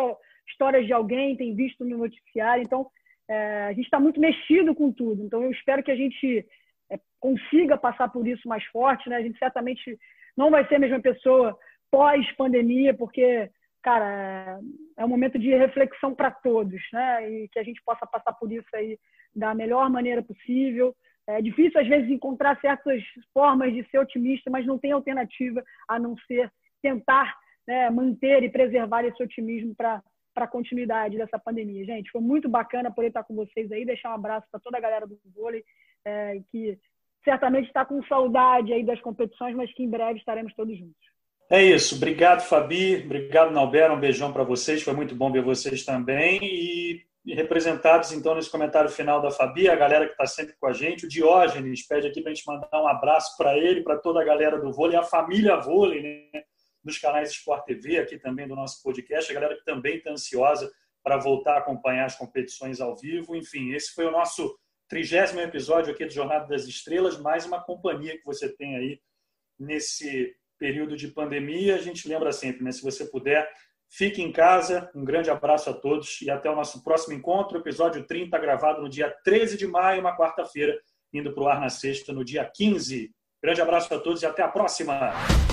histórias 0.48 0.86
de 0.86 0.92
alguém, 0.92 1.36
tem 1.36 1.54
visto 1.54 1.84
no 1.84 1.98
noticiário, 1.98 2.62
então 2.62 2.86
é, 3.28 3.64
a 3.64 3.72
gente 3.72 3.84
está 3.84 4.00
muito 4.00 4.20
mexido 4.20 4.74
com 4.74 4.92
tudo. 4.92 5.22
Então 5.24 5.42
eu 5.42 5.50
espero 5.50 5.82
que 5.82 5.90
a 5.90 5.96
gente 5.96 6.46
é, 6.90 6.98
consiga 7.18 7.76
passar 7.76 8.08
por 8.08 8.26
isso 8.26 8.48
mais 8.48 8.64
forte, 8.66 9.08
né? 9.08 9.16
A 9.16 9.22
gente 9.22 9.38
certamente 9.38 9.98
não 10.36 10.50
vai 10.50 10.66
ser 10.66 10.76
a 10.76 10.80
mesma 10.80 11.00
pessoa 11.00 11.56
pós-pandemia, 11.90 12.94
porque 12.94 13.50
cara, 13.82 14.60
é 14.98 15.04
um 15.04 15.08
momento 15.08 15.38
de 15.38 15.54
reflexão 15.54 16.14
para 16.14 16.30
todos, 16.30 16.80
né? 16.92 17.30
E 17.30 17.48
que 17.48 17.58
a 17.58 17.62
gente 17.62 17.80
possa 17.84 18.06
passar 18.06 18.32
por 18.34 18.50
isso 18.52 18.68
aí 18.74 18.98
da 19.34 19.54
melhor 19.54 19.88
maneira 19.88 20.22
possível. 20.22 20.94
É 21.26 21.40
difícil, 21.40 21.80
às 21.80 21.86
vezes, 21.86 22.10
encontrar 22.10 22.60
certas 22.60 23.02
formas 23.32 23.72
de 23.72 23.88
ser 23.90 23.98
otimista, 23.98 24.50
mas 24.50 24.66
não 24.66 24.78
tem 24.78 24.92
alternativa 24.92 25.62
a 25.88 25.98
não 25.98 26.16
ser 26.26 26.50
tentar 26.82 27.32
né, 27.66 27.88
manter 27.90 28.42
e 28.42 28.50
preservar 28.50 29.04
esse 29.04 29.22
otimismo 29.22 29.74
para 29.74 30.02
a 30.44 30.48
continuidade 30.48 31.16
dessa 31.16 31.38
pandemia. 31.38 31.84
Gente, 31.84 32.10
foi 32.10 32.20
muito 32.20 32.48
bacana 32.48 32.90
poder 32.90 33.08
estar 33.08 33.24
com 33.24 33.34
vocês 33.34 33.70
aí, 33.70 33.84
deixar 33.84 34.10
um 34.10 34.14
abraço 34.14 34.46
para 34.50 34.60
toda 34.60 34.78
a 34.78 34.80
galera 34.80 35.06
do 35.06 35.18
vôlei, 35.34 35.64
é, 36.04 36.40
que 36.50 36.78
certamente 37.24 37.66
está 37.66 37.84
com 37.84 38.02
saudade 38.04 38.72
aí 38.72 38.84
das 38.84 39.00
competições, 39.00 39.54
mas 39.54 39.72
que 39.74 39.82
em 39.82 39.90
breve 39.90 40.18
estaremos 40.18 40.54
todos 40.54 40.76
juntos. 40.78 41.10
É 41.50 41.62
isso. 41.62 41.96
Obrigado, 41.96 42.42
Fabi. 42.42 43.02
Obrigado, 43.04 43.52
Nalbera. 43.52 43.92
Um 43.92 44.00
beijão 44.00 44.32
para 44.32 44.44
vocês. 44.44 44.82
Foi 44.82 44.94
muito 44.94 45.16
bom 45.16 45.32
ver 45.32 45.42
vocês 45.42 45.84
também. 45.84 46.38
E 46.42 47.04
representados, 47.34 48.12
então, 48.12 48.34
nesse 48.34 48.50
comentário 48.50 48.88
final 48.88 49.20
da 49.20 49.30
Fabi, 49.30 49.68
a 49.68 49.76
galera 49.76 50.06
que 50.06 50.12
está 50.12 50.26
sempre 50.26 50.54
com 50.58 50.66
a 50.66 50.72
gente. 50.72 51.06
O 51.06 51.08
Diógenes 51.08 51.86
pede 51.86 52.06
aqui 52.06 52.20
para 52.20 52.30
a 52.30 52.34
gente 52.34 52.46
mandar 52.46 52.82
um 52.82 52.86
abraço 52.86 53.36
para 53.36 53.56
ele, 53.56 53.82
para 53.82 53.98
toda 53.98 54.20
a 54.20 54.24
galera 54.24 54.58
do 54.58 54.72
vôlei, 54.72 54.96
a 54.96 55.02
família 55.02 55.56
vôlei, 55.56 56.02
né? 56.02 56.42
Dos 56.82 56.98
canais 56.98 57.30
Sport 57.30 57.64
TV, 57.64 57.98
aqui 57.98 58.18
também 58.18 58.48
do 58.48 58.56
nosso 58.56 58.82
podcast. 58.82 59.30
A 59.30 59.34
galera 59.34 59.56
que 59.56 59.64
também 59.64 59.96
está 59.96 60.10
ansiosa 60.10 60.70
para 61.02 61.16
voltar 61.16 61.54
a 61.54 61.58
acompanhar 61.58 62.06
as 62.06 62.16
competições 62.16 62.80
ao 62.80 62.96
vivo. 62.96 63.34
Enfim, 63.34 63.72
esse 63.72 63.92
foi 63.92 64.06
o 64.06 64.10
nosso 64.10 64.58
trigésimo 64.88 65.40
episódio 65.40 65.92
aqui 65.92 66.04
do 66.04 66.12
Jornada 66.12 66.46
das 66.46 66.64
Estrelas, 66.64 67.18
mais 67.18 67.46
uma 67.46 67.62
companhia 67.62 68.18
que 68.18 68.24
você 68.24 68.48
tem 68.48 68.76
aí 68.76 69.00
nesse 69.58 70.34
período 70.58 70.96
de 70.96 71.08
pandemia, 71.08 71.76
a 71.76 71.80
gente 71.80 72.08
lembra 72.08 72.32
sempre, 72.32 72.62
né? 72.62 72.72
Se 72.72 72.82
você 72.82 73.06
puder, 73.06 73.48
fique 73.88 74.20
em 74.22 74.30
casa. 74.30 74.90
Um 74.94 75.04
grande 75.04 75.30
abraço 75.30 75.70
a 75.70 75.72
todos 75.72 76.20
e 76.20 76.30
até 76.30 76.50
o 76.50 76.54
nosso 76.54 76.84
próximo 76.84 77.14
encontro. 77.14 77.58
Episódio 77.58 78.06
30, 78.06 78.38
gravado 78.38 78.82
no 78.82 78.88
dia 78.88 79.14
13 79.24 79.56
de 79.56 79.66
maio, 79.66 80.00
uma 80.00 80.16
quarta-feira, 80.16 80.78
indo 81.12 81.32
para 81.32 81.42
o 81.42 81.48
ar 81.48 81.60
na 81.60 81.70
sexta, 81.70 82.12
no 82.12 82.24
dia 82.24 82.44
15. 82.44 83.10
Grande 83.42 83.62
abraço 83.62 83.92
a 83.94 83.98
todos 83.98 84.22
e 84.22 84.26
até 84.26 84.42
a 84.42 84.48
próxima! 84.48 85.49